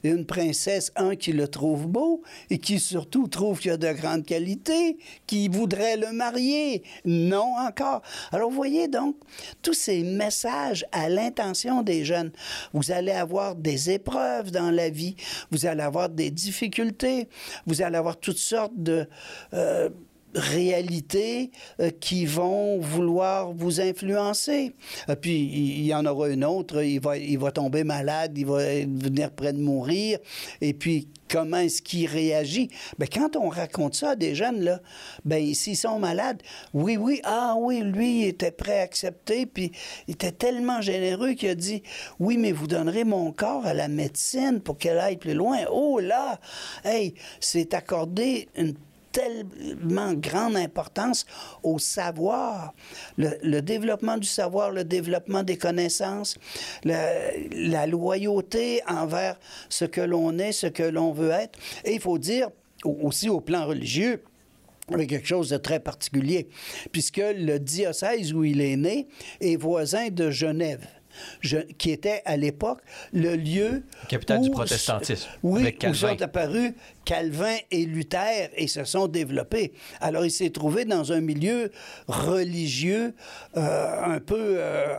Une 0.02 0.26
princesse, 0.26 0.92
un, 0.96 1.16
qui 1.16 1.32
le 1.32 1.48
trouve 1.48 1.86
beau 1.86 2.22
et 2.50 2.58
qui 2.58 2.80
surtout 2.80 3.28
trouve 3.28 3.58
qu'il 3.60 3.70
a 3.70 3.76
de 3.76 3.92
grandes 3.92 4.24
qualités, 4.24 4.98
qui 5.26 5.48
voudrait 5.48 5.96
le 5.96 6.12
marier. 6.12 6.82
Non 7.04 7.54
encore. 7.58 8.02
Alors, 8.32 8.50
vous 8.50 8.56
voyez 8.56 8.88
donc, 8.88 9.16
tous 9.62 9.74
ces 9.74 10.02
messages 10.02 10.84
à 10.92 11.08
l'intention 11.08 11.82
des 11.82 12.04
jeunes. 12.04 12.32
Vous 12.72 12.90
allez 12.90 13.12
avoir 13.12 13.54
des 13.54 13.90
épreuves 13.90 14.50
dans 14.50 14.70
la 14.70 14.90
vie, 14.90 15.16
vous 15.50 15.66
allez 15.66 15.82
avoir 15.82 16.08
des 16.08 16.30
difficultés, 16.30 17.28
vous 17.66 17.82
allez 17.82 17.96
avoir 17.96 18.18
toutes 18.18 18.38
sortes 18.38 18.76
de... 18.76 19.06
Euh, 19.52 19.88
réalités 20.34 21.50
euh, 21.80 21.90
qui 21.90 22.26
vont 22.26 22.78
vouloir 22.78 23.52
vous 23.52 23.80
influencer. 23.80 24.74
Euh, 25.08 25.16
puis 25.16 25.36
il 25.36 25.86
y 25.86 25.94
en 25.94 26.06
aura 26.06 26.28
une 26.28 26.44
autre, 26.44 26.82
il 26.82 27.00
va, 27.00 27.16
il 27.16 27.38
va 27.38 27.52
tomber 27.52 27.84
malade, 27.84 28.36
il 28.36 28.46
va 28.46 28.58
venir 28.58 29.30
près 29.30 29.52
de 29.52 29.60
mourir. 29.60 30.18
Et 30.60 30.74
puis 30.74 31.08
comment 31.28 31.58
est-ce 31.58 31.82
qu'il 31.82 32.06
réagit? 32.06 32.70
Bien, 32.98 33.08
quand 33.12 33.36
on 33.36 33.48
raconte 33.48 33.94
ça 33.94 34.10
à 34.10 34.16
des 34.16 34.34
jeunes, 34.34 34.60
là, 34.60 34.80
ben 35.24 35.52
s'ils 35.54 35.76
sont 35.76 35.98
malades, 35.98 36.42
oui, 36.72 36.96
oui, 36.96 37.20
ah 37.24 37.56
oui, 37.58 37.80
lui, 37.80 38.20
il 38.22 38.28
était 38.28 38.50
prêt 38.52 38.78
à 38.78 38.82
accepter, 38.82 39.46
puis 39.46 39.72
il 40.06 40.14
était 40.14 40.32
tellement 40.32 40.80
généreux 40.80 41.32
qu'il 41.32 41.48
a 41.48 41.54
dit, 41.54 41.82
oui, 42.20 42.36
mais 42.36 42.52
vous 42.52 42.66
donnerez 42.66 43.04
mon 43.04 43.32
corps 43.32 43.66
à 43.66 43.74
la 43.74 43.88
médecine 43.88 44.60
pour 44.60 44.78
qu'elle 44.78 44.98
aille 44.98 45.16
plus 45.16 45.34
loin. 45.34 45.58
Oh 45.72 45.98
là, 45.98 46.38
hey, 46.84 47.14
c'est 47.40 47.74
accordé 47.74 48.48
une 48.56 48.74
tellement 49.14 50.12
grande 50.14 50.56
importance 50.56 51.24
au 51.62 51.78
savoir, 51.78 52.74
le, 53.16 53.60
développement 53.60 54.18
du 54.18 54.26
savoir, 54.26 54.72
le 54.72 54.84
développement 54.84 55.42
des 55.42 55.56
connaissances, 55.56 56.36
la 56.84 57.86
loyauté 57.86 58.82
envers 58.88 59.38
ce 59.68 59.84
que 59.84 60.00
l'on 60.00 60.38
est, 60.38 60.52
ce 60.52 60.66
que 60.66 60.82
l'on 60.82 61.12
veut 61.12 61.30
être. 61.30 61.58
Et 61.84 61.94
il 61.94 62.00
faut 62.00 62.18
dire 62.18 62.50
aussi 62.84 63.28
au 63.28 63.40
plan 63.40 63.66
religieux, 63.66 64.22
avec 64.92 65.08
quelque 65.08 65.28
chose 65.28 65.48
de 65.48 65.56
très 65.56 65.80
particulier, 65.80 66.48
puisque 66.92 67.22
le 67.22 67.58
diocèse 67.58 68.34
où 68.34 68.44
il 68.44 68.60
est 68.60 68.76
né 68.76 69.08
est 69.40 69.56
voisin 69.56 70.08
de 70.10 70.30
Genève. 70.30 70.86
Qui 71.78 71.90
était 71.90 72.22
à 72.24 72.36
l'époque 72.36 72.80
le 73.12 73.36
lieu. 73.36 73.82
Capitale 74.08 74.42
du 74.42 74.50
protestantisme. 74.50 75.28
Oui, 75.42 75.76
où 75.88 75.94
sont 75.94 76.22
apparus 76.22 76.72
Calvin 77.04 77.56
et 77.70 77.84
Luther 77.84 78.50
et 78.56 78.66
se 78.66 78.84
sont 78.84 79.08
développés. 79.08 79.72
Alors, 80.00 80.24
il 80.24 80.30
s'est 80.30 80.50
trouvé 80.50 80.84
dans 80.84 81.12
un 81.12 81.20
milieu 81.20 81.70
religieux 82.08 83.14
euh, 83.56 84.04
un 84.04 84.20
peu... 84.20 84.56
Euh, 84.58 84.94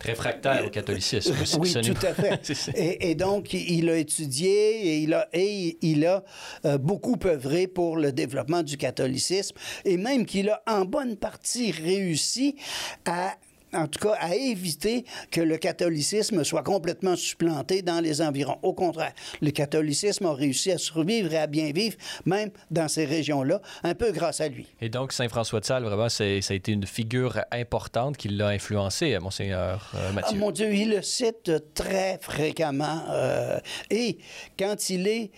Réfractaire 0.00 0.66
au 0.66 0.70
catholicisme. 0.70 1.34
oui, 1.58 1.72
tout 1.72 2.06
à 2.06 2.14
fait. 2.14 2.40
et, 3.00 3.14
donc, 3.14 3.52
il 3.52 3.88
a 3.88 3.96
étudié 3.96 4.50
et 4.50 4.98
il 4.98 5.14
a, 5.14 5.28
et 5.32 5.78
il 5.82 6.06
a 6.06 6.24
euh, 6.64 6.78
beaucoup 6.78 7.16
œuvré 7.24 7.66
pour 7.66 7.96
le 7.96 8.12
développement 8.12 8.62
du 8.62 8.76
catholicisme 8.76 9.56
et 9.84 9.96
même 9.96 10.26
qu'il 10.26 10.50
a 10.50 10.62
en 10.66 10.84
bonne 10.84 11.16
partie 11.16 11.70
réussi 11.70 12.56
à 13.04 13.34
en 13.72 13.86
tout 13.86 13.98
cas, 13.98 14.16
à 14.20 14.34
éviter 14.34 15.04
que 15.30 15.40
le 15.40 15.56
catholicisme 15.56 16.44
soit 16.44 16.62
complètement 16.62 17.16
supplanté 17.16 17.82
dans 17.82 18.00
les 18.00 18.22
environs. 18.22 18.58
Au 18.62 18.72
contraire, 18.72 19.12
le 19.40 19.50
catholicisme 19.50 20.26
a 20.26 20.34
réussi 20.34 20.70
à 20.72 20.78
survivre 20.78 21.32
et 21.32 21.38
à 21.38 21.46
bien 21.46 21.72
vivre, 21.72 21.96
même 22.24 22.50
dans 22.70 22.88
ces 22.88 23.04
régions-là, 23.04 23.60
un 23.82 23.94
peu 23.94 24.12
grâce 24.12 24.40
à 24.40 24.48
lui. 24.48 24.66
Et 24.80 24.88
donc, 24.88 25.12
Saint 25.12 25.28
François 25.28 25.60
de 25.60 25.64
Sales, 25.64 25.82
vraiment, 25.82 26.08
ça 26.08 26.24
a 26.24 26.54
été 26.54 26.72
une 26.72 26.86
figure 26.86 27.40
importante 27.50 28.16
qui 28.16 28.28
l'a 28.28 28.48
influencé, 28.48 29.18
Monseigneur 29.18 29.92
euh, 29.94 30.12
Mathieu. 30.12 30.36
Ah, 30.36 30.38
mon 30.38 30.50
Dieu, 30.50 30.72
il 30.72 30.90
le 30.90 31.02
cite 31.02 31.50
très 31.74 32.18
fréquemment. 32.20 33.02
Euh, 33.10 33.58
et 33.90 34.18
quand 34.58 34.90
il 34.90 35.08
est 35.08 35.30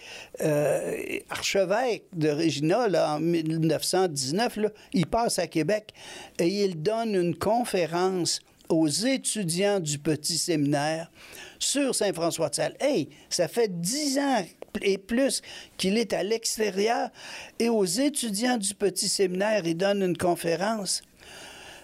euh, 0.42 1.18
archevêque 1.30 2.04
de 2.12 2.28
Regina, 2.30 2.88
là, 2.88 3.14
en 3.14 3.20
1919, 3.20 4.56
là, 4.56 4.68
il 4.92 5.06
passe 5.06 5.38
à 5.38 5.46
Québec 5.46 5.92
et 6.38 6.48
il 6.48 6.82
donne 6.82 7.14
une 7.14 7.36
conférence 7.36 8.17
aux 8.68 8.88
étudiants 8.88 9.80
du 9.80 9.98
petit 9.98 10.38
séminaire 10.38 11.10
sur 11.58 11.94
Saint-François 11.94 12.50
de 12.50 12.54
Sales. 12.54 12.76
Hey, 12.80 13.08
ça 13.30 13.48
fait 13.48 13.80
dix 13.80 14.18
ans 14.18 14.44
et 14.82 14.98
plus 14.98 15.42
qu'il 15.76 15.96
est 15.96 16.12
à 16.12 16.22
l'extérieur 16.22 17.08
et 17.58 17.68
aux 17.68 17.84
étudiants 17.84 18.58
du 18.58 18.74
petit 18.74 19.08
séminaire, 19.08 19.62
il 19.64 19.76
donne 19.76 20.02
une 20.02 20.16
conférence 20.16 21.02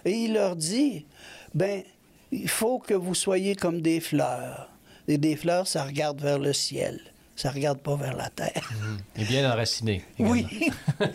et 0.05 0.11
il 0.11 0.33
leur 0.33 0.55
dit, 0.55 1.05
ben, 1.53 1.83
il 2.31 2.49
faut 2.49 2.79
que 2.79 2.93
vous 2.93 3.15
soyez 3.15 3.55
comme 3.55 3.81
des 3.81 3.99
fleurs. 3.99 4.69
Et 5.07 5.17
des 5.17 5.35
fleurs, 5.35 5.67
ça 5.67 5.83
regarde 5.83 6.21
vers 6.21 6.39
le 6.39 6.53
ciel 6.53 6.99
ça 7.35 7.51
regarde 7.51 7.79
pas 7.79 7.95
vers 7.95 8.15
la 8.15 8.29
terre. 8.29 8.51
Mhm. 8.75 8.97
Et 9.17 9.25
bien 9.25 9.51
enraciné. 9.51 10.03
Oui. 10.19 10.45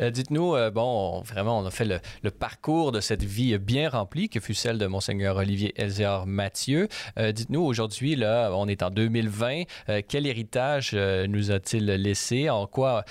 Euh, 0.00 0.10
dites-nous, 0.10 0.54
euh, 0.54 0.70
bon, 0.70 1.20
vraiment, 1.22 1.58
on 1.58 1.66
a 1.66 1.70
fait 1.70 1.84
le, 1.84 2.30
parcours 2.30 2.92
de 2.92 3.00
cette 3.00 3.24
vie 3.24 3.56
bien 3.58 3.88
remplie 3.88 4.28
que 4.28 4.38
fut 4.40 4.54
celle 4.54 4.78
de 4.78 4.86
Monseigneur 4.86 5.36
Olivier 5.36 5.72
Elzéar 5.76 6.26
Mathieu. 6.26 6.88
Euh, 7.18 7.32
dites-nous, 7.32 7.60
aujourd'hui, 7.60 8.14
là, 8.14 8.50
on 8.52 8.68
est 8.68 8.82
en 8.82 8.90
2020. 8.90 9.64
quel 10.08 10.26
héritage 10.26 10.94
nous 10.94 11.50
a-t-il 11.50 11.86
laissé? 11.86 12.48
En 12.50 12.66
quoi, 12.66 13.04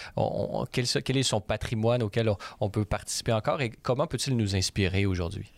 quel, 0.72 0.86
quel, 0.86 1.18
est 1.18 1.24
son 1.24 1.42
patrimoine 1.42 2.04
auquel 2.04 2.32
on 2.60 2.70
peut 2.70 2.86
participer 2.86 3.34
encore? 3.34 3.62
Et 3.62 3.70
comment 3.70 4.08
peut-il 4.08 4.38
nous 4.38 4.56
inspirer 4.56 5.06
aujourd'hui? 5.06 5.52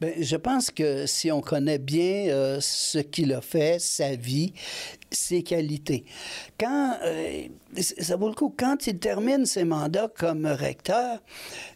Bien, 0.00 0.12
je 0.18 0.36
pense 0.36 0.70
que 0.70 1.06
si 1.06 1.30
on 1.30 1.40
connaît 1.40 1.78
bien 1.78 2.28
euh, 2.28 2.58
ce 2.60 2.98
qu'il 2.98 3.32
a 3.32 3.40
fait, 3.40 3.80
sa 3.80 4.16
vie, 4.16 4.52
ses 5.10 5.42
qualités, 5.42 6.04
quand, 6.58 6.98
euh, 7.04 7.46
ça 7.78 8.16
vaut 8.16 8.28
le 8.28 8.34
coup, 8.34 8.52
quand 8.56 8.86
il 8.88 8.98
termine 8.98 9.46
ses 9.46 9.64
mandats 9.64 10.10
comme 10.16 10.46
recteur, 10.46 11.22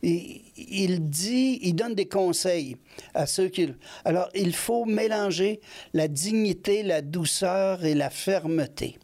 il, 0.02 1.08
dit, 1.08 1.60
il 1.62 1.74
donne 1.74 1.94
des 1.94 2.08
conseils 2.08 2.76
à 3.14 3.26
ceux 3.26 3.48
qui... 3.48 3.68
Alors, 4.04 4.28
il 4.34 4.54
faut 4.54 4.84
mélanger 4.84 5.60
la 5.92 6.08
dignité, 6.08 6.82
la 6.82 7.02
douceur 7.02 7.84
et 7.84 7.94
la 7.94 8.10
fermeté 8.10 8.98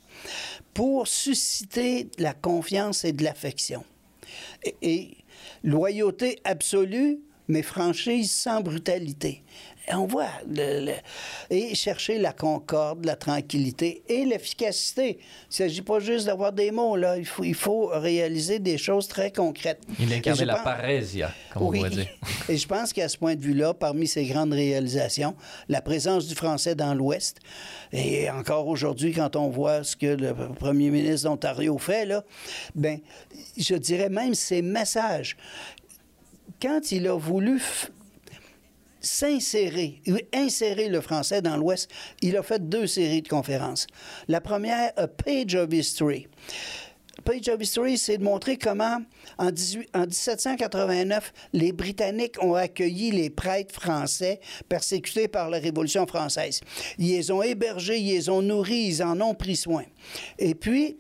pour 0.74 1.06
susciter 1.06 2.08
la 2.18 2.34
confiance 2.34 3.04
et 3.04 3.12
de 3.12 3.22
l'affection. 3.22 3.84
Et 4.82 5.16
loyauté 5.62 6.40
absolue, 6.44 7.20
mais 7.48 7.62
franchise 7.62 8.30
sans 8.30 8.60
brutalité. 8.60 9.42
Et 9.86 9.94
on 9.94 10.06
voit, 10.06 10.30
et 11.50 11.74
chercher 11.74 12.16
la 12.16 12.32
concorde, 12.32 13.04
la 13.04 13.16
tranquillité 13.16 14.02
et 14.08 14.24
l'efficacité. 14.24 15.18
Il 15.18 15.50
ne 15.50 15.54
s'agit 15.54 15.82
pas 15.82 16.00
juste 16.00 16.24
d'avoir 16.24 16.54
des 16.54 16.70
mots, 16.70 16.96
là. 16.96 17.18
Il 17.18 17.26
faut, 17.26 17.44
il 17.44 17.54
faut 17.54 17.88
réaliser 17.92 18.60
des 18.60 18.78
choses 18.78 19.08
très 19.08 19.30
concrètes. 19.30 19.82
Il 20.00 20.10
incarnait 20.10 20.46
la 20.46 20.56
parésia, 20.56 21.30
comme 21.52 21.64
on 21.64 21.70
va 21.70 21.90
dire. 21.90 22.06
et 22.48 22.56
je 22.56 22.66
pense 22.66 22.94
qu'à 22.94 23.10
ce 23.10 23.18
point 23.18 23.34
de 23.34 23.42
vue-là, 23.42 23.74
parmi 23.74 24.06
ses 24.06 24.24
grandes 24.24 24.54
réalisations, 24.54 25.36
la 25.68 25.82
présence 25.82 26.26
du 26.28 26.34
français 26.34 26.74
dans 26.74 26.94
l'Ouest, 26.94 27.40
et 27.92 28.30
encore 28.30 28.68
aujourd'hui, 28.68 29.12
quand 29.12 29.36
on 29.36 29.50
voit 29.50 29.84
ce 29.84 29.96
que 29.96 30.06
le 30.06 30.34
premier 30.54 30.88
ministre 30.88 31.28
d'Ontario 31.28 31.76
fait, 31.76 32.06
là, 32.06 32.24
ben, 32.74 33.00
je 33.58 33.74
dirais 33.74 34.08
même 34.08 34.32
ses 34.32 34.62
messages 34.62 35.36
quand 36.60 36.92
il 36.92 37.06
a 37.06 37.14
voulu 37.14 37.60
s'insérer, 39.00 40.00
insérer 40.32 40.88
le 40.88 41.00
français 41.00 41.42
dans 41.42 41.56
l'Ouest, 41.56 41.90
il 42.22 42.36
a 42.36 42.42
fait 42.42 42.68
deux 42.68 42.86
séries 42.86 43.22
de 43.22 43.28
conférences. 43.28 43.86
La 44.28 44.40
première, 44.40 44.92
A 44.96 45.06
Page 45.08 45.54
of 45.54 45.72
History. 45.72 46.26
Page 47.24 47.48
of 47.48 47.62
History, 47.62 47.96
c'est 47.96 48.18
de 48.18 48.24
montrer 48.24 48.56
comment, 48.56 48.98
en, 49.38 49.46
1789, 49.46 51.32
les 51.52 51.72
Britanniques 51.72 52.42
ont 52.42 52.54
accueilli 52.54 53.12
les 53.12 53.30
prêtres 53.30 53.74
français 53.74 54.40
persécutés 54.68 55.28
par 55.28 55.48
la 55.48 55.58
Révolution 55.58 56.06
française. 56.06 56.60
Ils 56.98 57.12
les 57.12 57.30
ont 57.30 57.42
hébergés, 57.42 57.98
ils 57.98 58.14
les 58.14 58.28
ont 58.28 58.42
nourris, 58.42 58.86
ils 58.88 59.02
en 59.02 59.20
ont 59.20 59.34
pris 59.34 59.56
soin. 59.56 59.84
Et 60.38 60.54
puis, 60.54 60.98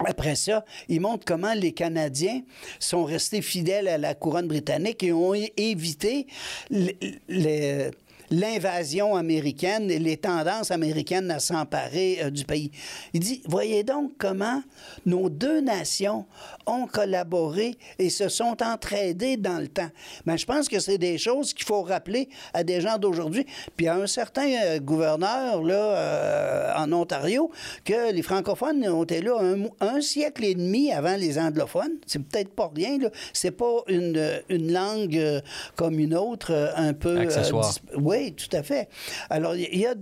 après 0.00 0.34
ça, 0.34 0.64
il 0.88 1.00
montre 1.00 1.24
comment 1.24 1.54
les 1.54 1.72
Canadiens 1.72 2.42
sont 2.78 3.04
restés 3.04 3.42
fidèles 3.42 3.88
à 3.88 3.98
la 3.98 4.14
couronne 4.14 4.48
britannique 4.48 5.02
et 5.02 5.12
ont 5.12 5.34
évité 5.56 6.26
les, 6.70 7.90
l'invasion 8.30 9.16
américaine 9.16 9.90
et 9.90 9.98
les 9.98 10.16
tendances 10.16 10.70
américaines 10.70 11.30
à 11.30 11.38
s'emparer 11.38 12.18
euh, 12.22 12.30
du 12.30 12.44
pays. 12.44 12.70
Il 13.12 13.20
dit, 13.20 13.42
voyez 13.46 13.84
donc 13.84 14.12
comment 14.18 14.62
nos 15.06 15.28
deux 15.28 15.60
nations 15.60 16.26
ont 16.66 16.86
collaboré 16.86 17.76
et 17.98 18.10
se 18.10 18.28
sont 18.28 18.56
entraidées 18.62 19.36
dans 19.36 19.58
le 19.58 19.68
temps. 19.68 19.90
Mais 20.26 20.38
je 20.38 20.46
pense 20.46 20.68
que 20.68 20.80
c'est 20.80 20.98
des 20.98 21.18
choses 21.18 21.52
qu'il 21.54 21.66
faut 21.66 21.82
rappeler 21.82 22.28
à 22.52 22.64
des 22.64 22.80
gens 22.80 22.98
d'aujourd'hui. 22.98 23.46
Puis 23.76 23.88
à 23.88 23.96
un 23.96 24.06
certain 24.06 24.48
euh, 24.64 24.78
gouverneur 24.80 25.62
là, 25.62 25.74
euh, 25.74 26.72
en 26.76 26.92
Ontario 26.92 27.50
que 27.84 28.12
les 28.12 28.22
francophones 28.22 28.86
ont 28.88 29.04
été 29.04 29.20
là 29.20 29.38
un, 29.80 30.00
siècle 30.00 30.44
et 30.44 30.54
demi 30.54 30.92
avant 30.92 31.16
les 31.16 31.38
anglophones. 31.38 31.98
C'est 32.06 32.22
peut-être 32.22 32.50
pas 32.50 32.70
rien. 32.74 32.98
Là. 32.98 33.10
C'est 33.32 33.52
pas 33.52 33.82
une, 33.88 34.42
une 34.48 34.72
langue 34.72 35.42
comme 35.76 35.98
une 35.98 36.14
autre, 36.14 36.72
un 36.76 36.92
peu... 36.92 37.18
Accessoire. 37.18 37.72
oui, 37.96 38.23
oui, 38.24 38.34
tout 38.34 38.54
à 38.56 38.62
fait. 38.62 38.88
Alors, 39.30 39.54
il 39.56 39.78
y 39.78 39.86
a 39.86 39.94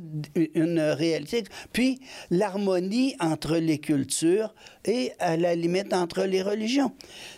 une 0.55 0.81
réalité. 0.81 1.45
Puis, 1.73 2.01
l'harmonie 2.31 3.16
entre 3.20 3.57
les 3.57 3.79
cultures 3.79 4.55
et, 4.85 5.12
à 5.18 5.37
la 5.37 5.55
limite, 5.55 5.93
entre 5.93 6.25
les 6.25 6.43
religions. 6.43 6.93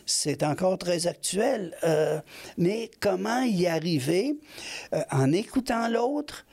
C'est 0.07 0.43
encore 0.43 0.79
très 0.79 1.07
actuel. 1.07 1.75
Euh, 1.85 2.21
mais 2.59 2.91
comment 3.01 3.43
y 3.43 3.67
arriver 3.67 4.37
euh, 4.93 5.03
en 5.11 5.33
écoutant 5.33 5.89
l'autre, 5.89 6.47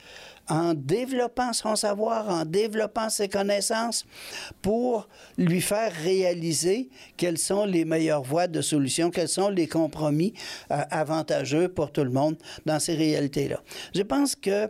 en 0.52 0.74
développant 0.74 1.54
son 1.54 1.76
savoir, 1.76 2.28
en 2.28 2.44
développant 2.44 3.08
ses 3.08 3.26
connaissances 3.26 4.04
pour 4.60 5.08
lui 5.38 5.62
faire 5.62 5.90
réaliser 5.94 6.90
quelles 7.16 7.38
sont 7.38 7.64
les 7.64 7.86
meilleures 7.86 8.22
voies 8.22 8.48
de 8.48 8.60
solution, 8.60 9.10
quels 9.10 9.30
sont 9.30 9.48
les 9.48 9.66
compromis 9.66 10.34
euh, 10.70 10.82
avantageux 10.90 11.68
pour 11.68 11.90
tout 11.90 12.04
le 12.04 12.10
monde 12.10 12.36
dans 12.66 12.78
ces 12.78 12.94
réalités-là. 12.94 13.62
Je 13.94 14.02
pense 14.02 14.36
que 14.36 14.68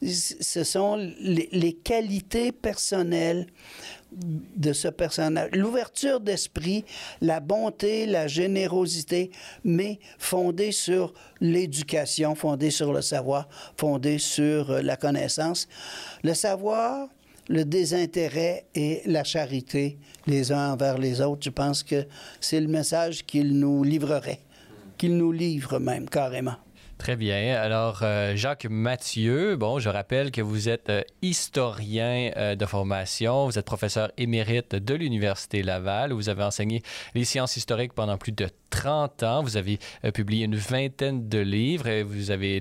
ce 0.00 0.62
sont 0.62 0.96
les 1.20 1.72
qualités 1.72 2.52
personnelles 2.52 3.46
de 4.14 4.72
ce 4.72 4.88
personnage. 4.88 5.50
L'ouverture 5.52 6.20
d'esprit, 6.20 6.84
la 7.20 7.40
bonté, 7.40 8.06
la 8.06 8.26
générosité, 8.26 9.30
mais 9.64 9.98
fondée 10.18 10.72
sur 10.72 11.14
l'éducation, 11.40 12.34
fondée 12.34 12.70
sur 12.70 12.92
le 12.92 13.02
savoir, 13.02 13.48
fondée 13.76 14.18
sur 14.18 14.70
euh, 14.70 14.82
la 14.82 14.96
connaissance. 14.96 15.68
Le 16.22 16.34
savoir, 16.34 17.08
le 17.48 17.64
désintérêt 17.64 18.66
et 18.74 19.02
la 19.06 19.24
charité 19.24 19.98
les 20.26 20.52
uns 20.52 20.72
envers 20.72 20.98
les 20.98 21.20
autres, 21.20 21.42
je 21.44 21.50
pense 21.50 21.82
que 21.82 22.06
c'est 22.40 22.60
le 22.60 22.68
message 22.68 23.24
qu'il 23.24 23.58
nous 23.58 23.82
livrerait, 23.82 24.40
qu'il 24.96 25.16
nous 25.16 25.32
livre 25.32 25.78
même 25.78 26.08
carrément. 26.08 26.56
Très 27.04 27.16
bien. 27.16 27.60
Alors, 27.60 27.98
euh, 28.00 28.34
Jacques 28.34 28.64
Mathieu, 28.64 29.56
bon, 29.56 29.78
je 29.78 29.90
rappelle 29.90 30.30
que 30.30 30.40
vous 30.40 30.70
êtes 30.70 30.88
euh, 30.88 31.02
historien 31.20 32.30
euh, 32.38 32.54
de 32.54 32.64
formation, 32.64 33.44
vous 33.44 33.58
êtes 33.58 33.66
professeur 33.66 34.10
émérite 34.16 34.74
de 34.74 34.94
l'Université 34.94 35.62
Laval, 35.62 36.14
vous 36.14 36.30
avez 36.30 36.44
enseigné 36.44 36.82
les 37.14 37.26
sciences 37.26 37.58
historiques 37.58 37.92
pendant 37.92 38.16
plus 38.16 38.32
de 38.32 38.48
30 38.70 39.22
ans. 39.22 39.42
Vous 39.42 39.58
avez 39.58 39.78
publié 40.14 40.46
une 40.46 40.56
vingtaine 40.56 41.28
de 41.28 41.38
livres 41.38 41.86
et 41.86 42.02
vous 42.02 42.30
avez 42.30 42.60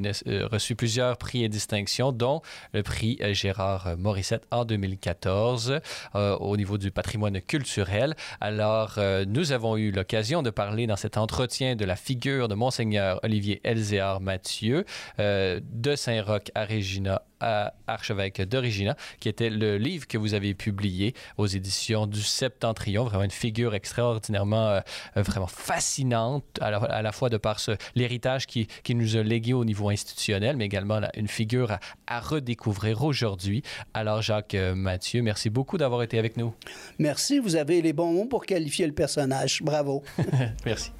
reçu 0.52 0.76
plusieurs 0.76 1.18
prix 1.18 1.44
et 1.44 1.50
distinctions, 1.50 2.12
dont 2.12 2.42
le 2.74 2.84
prix 2.84 3.18
Gérard 3.32 3.98
Morissette 3.98 4.44
en 4.52 4.64
2014 4.64 5.80
au 6.14 6.56
niveau 6.56 6.78
du 6.78 6.92
patrimoine 6.92 7.42
culturel. 7.42 8.16
Alors, 8.42 9.00
nous 9.26 9.54
avons 9.54 9.76
eu 9.76 9.90
l'occasion 9.90 10.44
de 10.44 10.52
parler 10.52 10.86
dans 10.86 10.98
cet 10.98 11.18
entretien 11.18 11.76
de 11.76 11.84
la 11.84 11.96
figure 11.96 12.48
de 12.48 12.54
Monseigneur 12.54 13.20
Olivier 13.24 13.60
Elzéar 13.64 14.22
Mathieu 14.34 14.84
euh, 15.20 15.60
de 15.72 15.96
Saint-Roch 15.96 16.50
à 16.56 16.66
Regina 16.66 17.22
à 17.40 17.74
archevêque 17.88 18.42
de 18.42 18.58
Regina, 18.58 18.96
qui 19.20 19.28
était 19.28 19.50
le 19.50 19.78
livre 19.78 20.08
que 20.08 20.18
vous 20.18 20.34
avez 20.34 20.54
publié 20.54 21.14
aux 21.38 21.46
éditions 21.46 22.08
du 22.08 22.22
Septentrion. 22.22 23.04
Vraiment 23.04 23.26
une 23.26 23.32
figure 23.32 23.76
extraordinairement, 23.76 24.70
euh, 24.70 24.80
vraiment 25.18 25.48
fascinante, 25.48 26.46
à 26.62 27.02
la, 27.02 27.12
fois 27.12 27.30
de 27.30 27.38
par 27.38 27.60
l'héritage 27.96 28.48
qui, 28.48 28.68
qui, 28.84 28.96
nous 28.96 29.18
a 29.18 29.24
légué 29.24 29.54
au 29.54 29.66
niveau 29.66 29.90
institutionnel, 29.90 30.56
mais 30.56 30.66
également 30.66 31.02
une 31.16 31.28
figure 31.28 31.78
à, 32.08 32.20
redécouvrir 32.22 33.04
aujourd'hui. 33.04 33.62
Alors, 33.94 34.22
Jacques 34.22 34.56
euh, 34.56 34.74
Mathieu, 34.74 35.22
merci 35.22 35.50
beaucoup 35.50 35.78
d'avoir 35.78 36.02
été 36.02 36.18
avec 36.18 36.38
nous. 36.38 36.54
Merci, 36.98 37.40
vous 37.40 37.58
avez 37.58 37.82
les 37.82 37.92
bons 37.92 38.14
mots 38.14 38.26
pour 38.26 38.46
qualifier 38.46 38.88
le 38.88 38.94
personnage. 38.94 39.62
Bravo. 39.62 40.02
merci. 40.66 40.92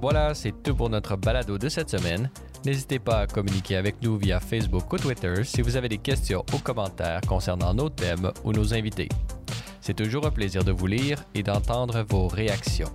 Voilà, 0.00 0.34
c'est 0.34 0.62
tout 0.62 0.74
pour 0.74 0.88
notre 0.88 1.16
balado 1.16 1.58
de 1.58 1.68
cette 1.68 1.90
semaine. 1.90 2.30
N'hésitez 2.64 2.98
pas 2.98 3.20
à 3.20 3.26
communiquer 3.26 3.76
avec 3.76 4.02
nous 4.02 4.16
via 4.16 4.40
Facebook 4.40 4.90
ou 4.92 4.96
Twitter 4.96 5.44
si 5.44 5.60
vous 5.60 5.76
avez 5.76 5.88
des 5.88 5.98
questions 5.98 6.44
ou 6.54 6.58
commentaires 6.58 7.20
concernant 7.28 7.74
nos 7.74 7.90
thèmes 7.90 8.30
ou 8.44 8.52
nos 8.52 8.72
invités. 8.72 9.08
C'est 9.82 9.94
toujours 9.94 10.26
un 10.26 10.30
plaisir 10.30 10.64
de 10.64 10.72
vous 10.72 10.86
lire 10.86 11.22
et 11.34 11.42
d'entendre 11.42 12.02
vos 12.08 12.28
réactions. 12.28 12.90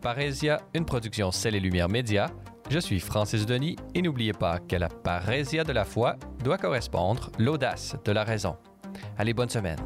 Parésia, 0.00 0.60
une 0.74 0.84
production 0.84 1.30
Celle 1.30 1.54
et 1.54 1.60
Lumière 1.60 1.88
Média. 1.88 2.30
Je 2.70 2.78
suis 2.80 2.98
Francis 2.98 3.46
Denis 3.46 3.76
et 3.94 4.02
n'oubliez 4.02 4.32
pas 4.32 4.58
que 4.58 4.76
la 4.76 4.88
parésia 4.88 5.62
de 5.62 5.72
la 5.72 5.84
foi 5.84 6.16
doit 6.42 6.58
correspondre 6.58 7.30
l'audace 7.38 7.96
de 8.04 8.10
la 8.10 8.24
raison. 8.24 8.56
Allez, 9.16 9.32
bonne 9.32 9.48
semaine. 9.48 9.78